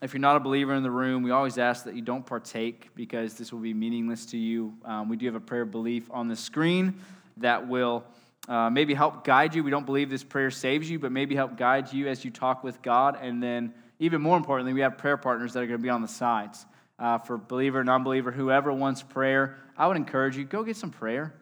if 0.05 0.13
you're 0.13 0.21
not 0.21 0.35
a 0.35 0.39
believer 0.39 0.75
in 0.75 0.83
the 0.83 0.91
room, 0.91 1.23
we 1.23 1.31
always 1.31 1.57
ask 1.57 1.83
that 1.85 1.95
you 1.95 2.01
don't 2.03 2.23
partake 2.23 2.91
because 2.93 3.33
this 3.33 3.51
will 3.51 3.59
be 3.59 3.73
meaningless 3.73 4.27
to 4.27 4.37
you. 4.37 4.75
Um, 4.85 5.09
we 5.09 5.17
do 5.17 5.25
have 5.25 5.33
a 5.33 5.39
prayer 5.39 5.65
belief 5.65 6.07
on 6.11 6.27
the 6.27 6.35
screen 6.35 7.01
that 7.37 7.67
will 7.67 8.03
uh, 8.47 8.69
maybe 8.69 8.93
help 8.93 9.23
guide 9.23 9.55
you. 9.55 9.63
We 9.63 9.71
don't 9.71 9.87
believe 9.87 10.11
this 10.11 10.23
prayer 10.23 10.51
saves 10.51 10.87
you, 10.87 10.99
but 10.99 11.11
maybe 11.11 11.33
help 11.33 11.57
guide 11.57 11.91
you 11.91 12.07
as 12.07 12.23
you 12.23 12.29
talk 12.29 12.63
with 12.63 12.83
God. 12.83 13.17
And 13.19 13.41
then, 13.41 13.73
even 13.97 14.21
more 14.21 14.37
importantly, 14.37 14.73
we 14.73 14.81
have 14.81 14.95
prayer 14.95 15.17
partners 15.17 15.53
that 15.53 15.63
are 15.63 15.65
going 15.65 15.79
to 15.79 15.83
be 15.83 15.89
on 15.89 16.03
the 16.03 16.07
sides. 16.07 16.67
Uh, 16.99 17.17
for 17.17 17.39
believer, 17.39 17.83
non 17.83 18.03
believer, 18.03 18.31
whoever 18.31 18.71
wants 18.71 19.01
prayer, 19.01 19.57
I 19.75 19.87
would 19.87 19.97
encourage 19.97 20.37
you 20.37 20.45
go 20.45 20.63
get 20.63 20.77
some 20.77 20.91
prayer. 20.91 21.33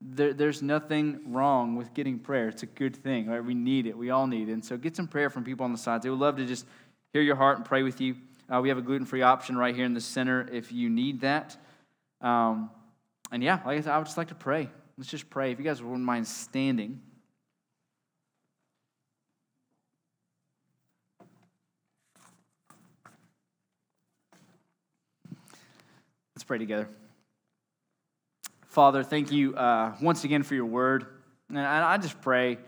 There, 0.00 0.32
there's 0.32 0.62
nothing 0.62 1.32
wrong 1.32 1.74
with 1.74 1.92
getting 1.94 2.20
prayer. 2.20 2.48
It's 2.48 2.62
a 2.62 2.66
good 2.66 2.94
thing, 2.94 3.26
right? 3.26 3.44
We 3.44 3.54
need 3.54 3.86
it. 3.86 3.98
We 3.98 4.10
all 4.10 4.28
need 4.28 4.48
it. 4.48 4.52
And 4.52 4.64
so 4.64 4.76
get 4.76 4.94
some 4.94 5.08
prayer 5.08 5.30
from 5.30 5.42
people 5.42 5.64
on 5.64 5.72
the 5.72 5.78
sides. 5.78 6.04
They 6.04 6.10
would 6.10 6.20
love 6.20 6.36
to 6.36 6.46
just 6.46 6.64
hear 7.16 7.22
your 7.22 7.36
heart 7.36 7.56
and 7.56 7.64
pray 7.64 7.82
with 7.82 7.98
you. 7.98 8.14
Uh, 8.52 8.60
we 8.60 8.68
have 8.68 8.76
a 8.76 8.82
gluten 8.82 9.06
free 9.06 9.22
option 9.22 9.56
right 9.56 9.74
here 9.74 9.86
in 9.86 9.94
the 9.94 10.00
center 10.02 10.46
if 10.52 10.70
you 10.70 10.90
need 10.90 11.22
that. 11.22 11.56
Um, 12.20 12.68
and 13.32 13.42
yeah, 13.42 13.60
like 13.64 13.78
I 13.78 13.80
said, 13.80 13.92
I 13.92 13.96
would 13.96 14.04
just 14.04 14.18
like 14.18 14.28
to 14.28 14.34
pray. 14.34 14.68
Let's 14.98 15.08
just 15.08 15.30
pray. 15.30 15.50
If 15.50 15.58
you 15.58 15.64
guys 15.64 15.82
wouldn't 15.82 16.04
mind 16.04 16.28
standing. 16.28 17.00
Let's 26.34 26.44
pray 26.44 26.58
together. 26.58 26.86
Father, 28.66 29.02
thank 29.02 29.32
you 29.32 29.54
uh, 29.54 29.94
once 30.02 30.24
again 30.24 30.42
for 30.42 30.54
your 30.54 30.66
word. 30.66 31.06
And 31.48 31.58
I 31.58 31.96
just 31.96 32.20
pray, 32.20 32.58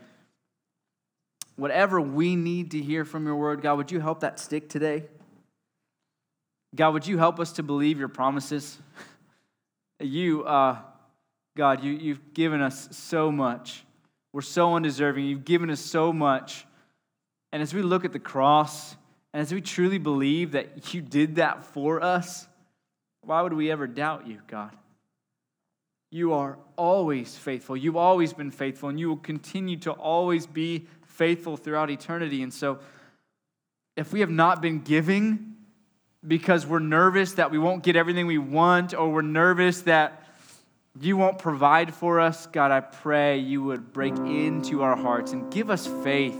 whatever 1.59 1.99
we 1.99 2.35
need 2.35 2.71
to 2.71 2.81
hear 2.81 3.05
from 3.05 3.25
your 3.25 3.35
word, 3.35 3.61
God, 3.61 3.77
would 3.77 3.91
you 3.91 3.99
help 3.99 4.21
that 4.21 4.39
stick 4.39 4.69
today? 4.69 5.05
God, 6.75 6.93
would 6.93 7.07
you 7.07 7.17
help 7.17 7.39
us 7.39 7.53
to 7.53 7.63
believe 7.63 7.99
your 7.99 8.09
promises? 8.09 8.77
You, 10.01 10.45
uh, 10.45 10.77
God, 11.57 11.83
you, 11.83 11.91
you've 11.91 12.33
given 12.33 12.61
us 12.61 12.87
so 12.91 13.33
much. 13.33 13.83
We're 14.31 14.39
so 14.39 14.75
undeserving. 14.75 15.25
You've 15.25 15.43
given 15.43 15.69
us 15.69 15.81
so 15.81 16.13
much. 16.13 16.65
And 17.51 17.61
as 17.61 17.73
we 17.73 17.81
look 17.81 18.05
at 18.05 18.13
the 18.13 18.19
cross 18.19 18.95
And 19.33 19.41
as 19.41 19.53
we 19.53 19.61
truly 19.61 19.97
believe 19.97 20.53
that 20.53 20.93
you 20.93 21.01
did 21.01 21.35
that 21.35 21.63
for 21.63 22.01
us, 22.01 22.47
why 23.21 23.41
would 23.41 23.53
we 23.53 23.69
ever 23.69 23.85
doubt 23.85 24.27
you, 24.27 24.39
God? 24.47 24.71
You 26.11 26.33
are 26.33 26.57
always 26.75 27.35
faithful. 27.35 27.77
You've 27.77 27.95
always 27.95 28.33
been 28.33 28.49
faithful, 28.49 28.89
and 28.89 28.99
you 28.99 29.09
will 29.09 29.17
continue 29.17 29.77
to 29.79 29.91
always 29.91 30.47
be 30.47 30.87
faithful 31.19 31.57
throughout 31.57 31.89
eternity. 31.89 32.41
And 32.41 32.53
so, 32.53 32.79
if 33.97 34.13
we 34.13 34.21
have 34.21 34.29
not 34.29 34.61
been 34.61 34.79
giving 34.79 35.55
because 36.25 36.65
we're 36.65 36.79
nervous 36.79 37.33
that 37.33 37.51
we 37.51 37.57
won't 37.57 37.83
get 37.83 37.97
everything 37.97 38.25
we 38.25 38.37
want, 38.37 38.93
or 38.93 39.09
we're 39.09 39.21
nervous 39.21 39.81
that 39.81 40.23
you 41.01 41.17
won't 41.17 41.37
provide 41.37 41.93
for 41.93 42.21
us, 42.21 42.47
God, 42.47 42.71
I 42.71 42.79
pray 42.79 43.37
you 43.37 43.61
would 43.63 43.91
break 43.91 44.15
into 44.15 44.81
our 44.81 44.95
hearts 44.95 45.33
and 45.33 45.51
give 45.51 45.69
us 45.69 45.87
faith. 46.03 46.39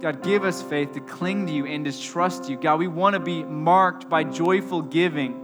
God, 0.00 0.22
give 0.22 0.44
us 0.44 0.62
faith 0.62 0.92
to 0.92 1.00
cling 1.00 1.48
to 1.48 1.52
you 1.52 1.66
and 1.66 1.84
to 1.84 2.00
trust 2.00 2.48
you. 2.48 2.56
God, 2.56 2.78
we 2.78 2.86
want 2.86 3.14
to 3.14 3.20
be 3.20 3.42
marked 3.42 4.08
by 4.08 4.22
joyful 4.22 4.82
giving. 4.82 5.40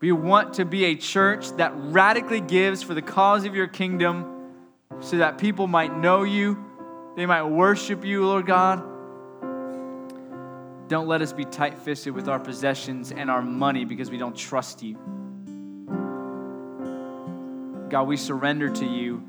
We 0.00 0.10
want 0.10 0.54
to 0.54 0.64
be 0.64 0.86
a 0.86 0.96
church 0.96 1.50
that 1.52 1.72
radically 1.76 2.40
gives 2.40 2.82
for 2.82 2.94
the 2.94 3.02
cause 3.02 3.44
of 3.44 3.54
your 3.54 3.68
kingdom 3.68 4.40
so 5.00 5.18
that 5.18 5.38
people 5.38 5.66
might 5.66 5.96
know 5.96 6.24
you, 6.24 6.64
they 7.16 7.26
might 7.26 7.44
worship 7.44 8.04
you, 8.04 8.24
Lord 8.24 8.46
God. 8.46 8.82
Don't 10.88 11.06
let 11.06 11.22
us 11.22 11.32
be 11.32 11.44
tight 11.44 11.78
fisted 11.78 12.14
with 12.14 12.28
our 12.28 12.40
possessions 12.40 13.12
and 13.12 13.30
our 13.30 13.42
money 13.42 13.84
because 13.84 14.10
we 14.10 14.18
don't 14.18 14.36
trust 14.36 14.82
you. 14.82 14.96
God, 17.88 18.04
we 18.04 18.16
surrender 18.16 18.70
to 18.70 18.84
you 18.84 19.22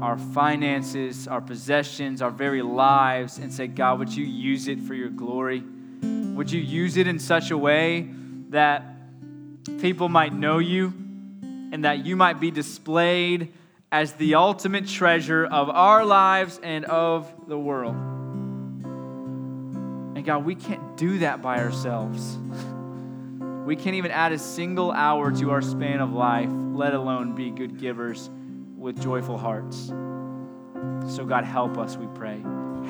our 0.00 0.16
finances, 0.16 1.26
our 1.26 1.40
possessions, 1.40 2.22
our 2.22 2.30
very 2.30 2.62
lives, 2.62 3.38
and 3.38 3.52
say, 3.52 3.66
God, 3.66 3.98
would 3.98 4.14
you 4.14 4.24
use 4.24 4.68
it 4.68 4.80
for 4.80 4.94
your 4.94 5.08
glory? 5.08 5.62
Would 6.02 6.52
you 6.52 6.60
use 6.60 6.96
it 6.96 7.08
in 7.08 7.18
such 7.18 7.50
a 7.50 7.58
way 7.58 8.08
that 8.50 8.84
people 9.80 10.08
might 10.08 10.32
know 10.32 10.58
you 10.58 10.92
and 11.72 11.84
that 11.84 12.06
you 12.06 12.16
might 12.16 12.40
be 12.40 12.50
displayed 12.50 13.52
as 13.90 14.12
the 14.14 14.34
ultimate 14.34 14.86
treasure 14.86 15.46
of 15.46 15.70
our 15.70 16.04
lives 16.04 16.60
and 16.62 16.84
of 16.84 17.32
the 17.46 17.58
world? 17.58 17.96
And 20.16 20.24
God, 20.24 20.44
we 20.44 20.54
can't 20.54 20.96
do 20.96 21.18
that 21.20 21.42
by 21.42 21.58
ourselves. 21.58 22.38
We 23.68 23.76
can't 23.76 23.96
even 23.96 24.12
add 24.12 24.32
a 24.32 24.38
single 24.38 24.90
hour 24.90 25.30
to 25.30 25.50
our 25.50 25.60
span 25.60 26.00
of 26.00 26.14
life, 26.14 26.48
let 26.72 26.94
alone 26.94 27.34
be 27.34 27.50
good 27.50 27.78
givers 27.78 28.30
with 28.78 28.98
joyful 29.02 29.36
hearts. 29.36 29.88
So, 31.14 31.26
God, 31.26 31.44
help 31.44 31.76
us, 31.76 31.94
we 31.94 32.06
pray. 32.14 32.42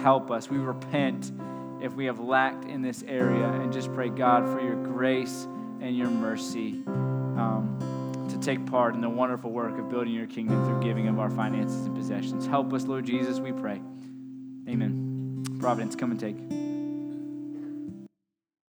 Help 0.03 0.31
us. 0.31 0.49
We 0.49 0.59
repent 0.59 1.33
if 1.81 1.95
we 1.95 2.05
have 2.05 2.21
lacked 2.21 2.65
in 2.65 2.81
this 2.81 3.03
area 3.09 3.49
and 3.49 3.73
just 3.73 3.93
pray, 3.93 4.09
God, 4.09 4.49
for 4.49 4.61
your 4.61 4.77
grace 4.77 5.49
and 5.81 5.97
your 5.97 6.11
mercy 6.11 6.81
um, 6.87 7.77
to 8.29 8.39
take 8.39 8.65
part 8.67 8.95
in 8.95 9.01
the 9.01 9.09
wonderful 9.09 9.51
work 9.51 9.79
of 9.79 9.89
building 9.89 10.13
your 10.13 10.27
kingdom 10.27 10.65
through 10.65 10.83
giving 10.83 11.09
of 11.09 11.19
our 11.19 11.31
finances 11.31 11.87
and 11.87 11.97
possessions. 11.97 12.47
Help 12.47 12.73
us, 12.73 12.85
Lord 12.85 13.07
Jesus, 13.07 13.41
we 13.41 13.53
pray. 13.53 13.81
Amen. 14.69 15.45
Providence, 15.59 15.97
come 15.97 16.11
and 16.11 16.21
take. 16.21 16.68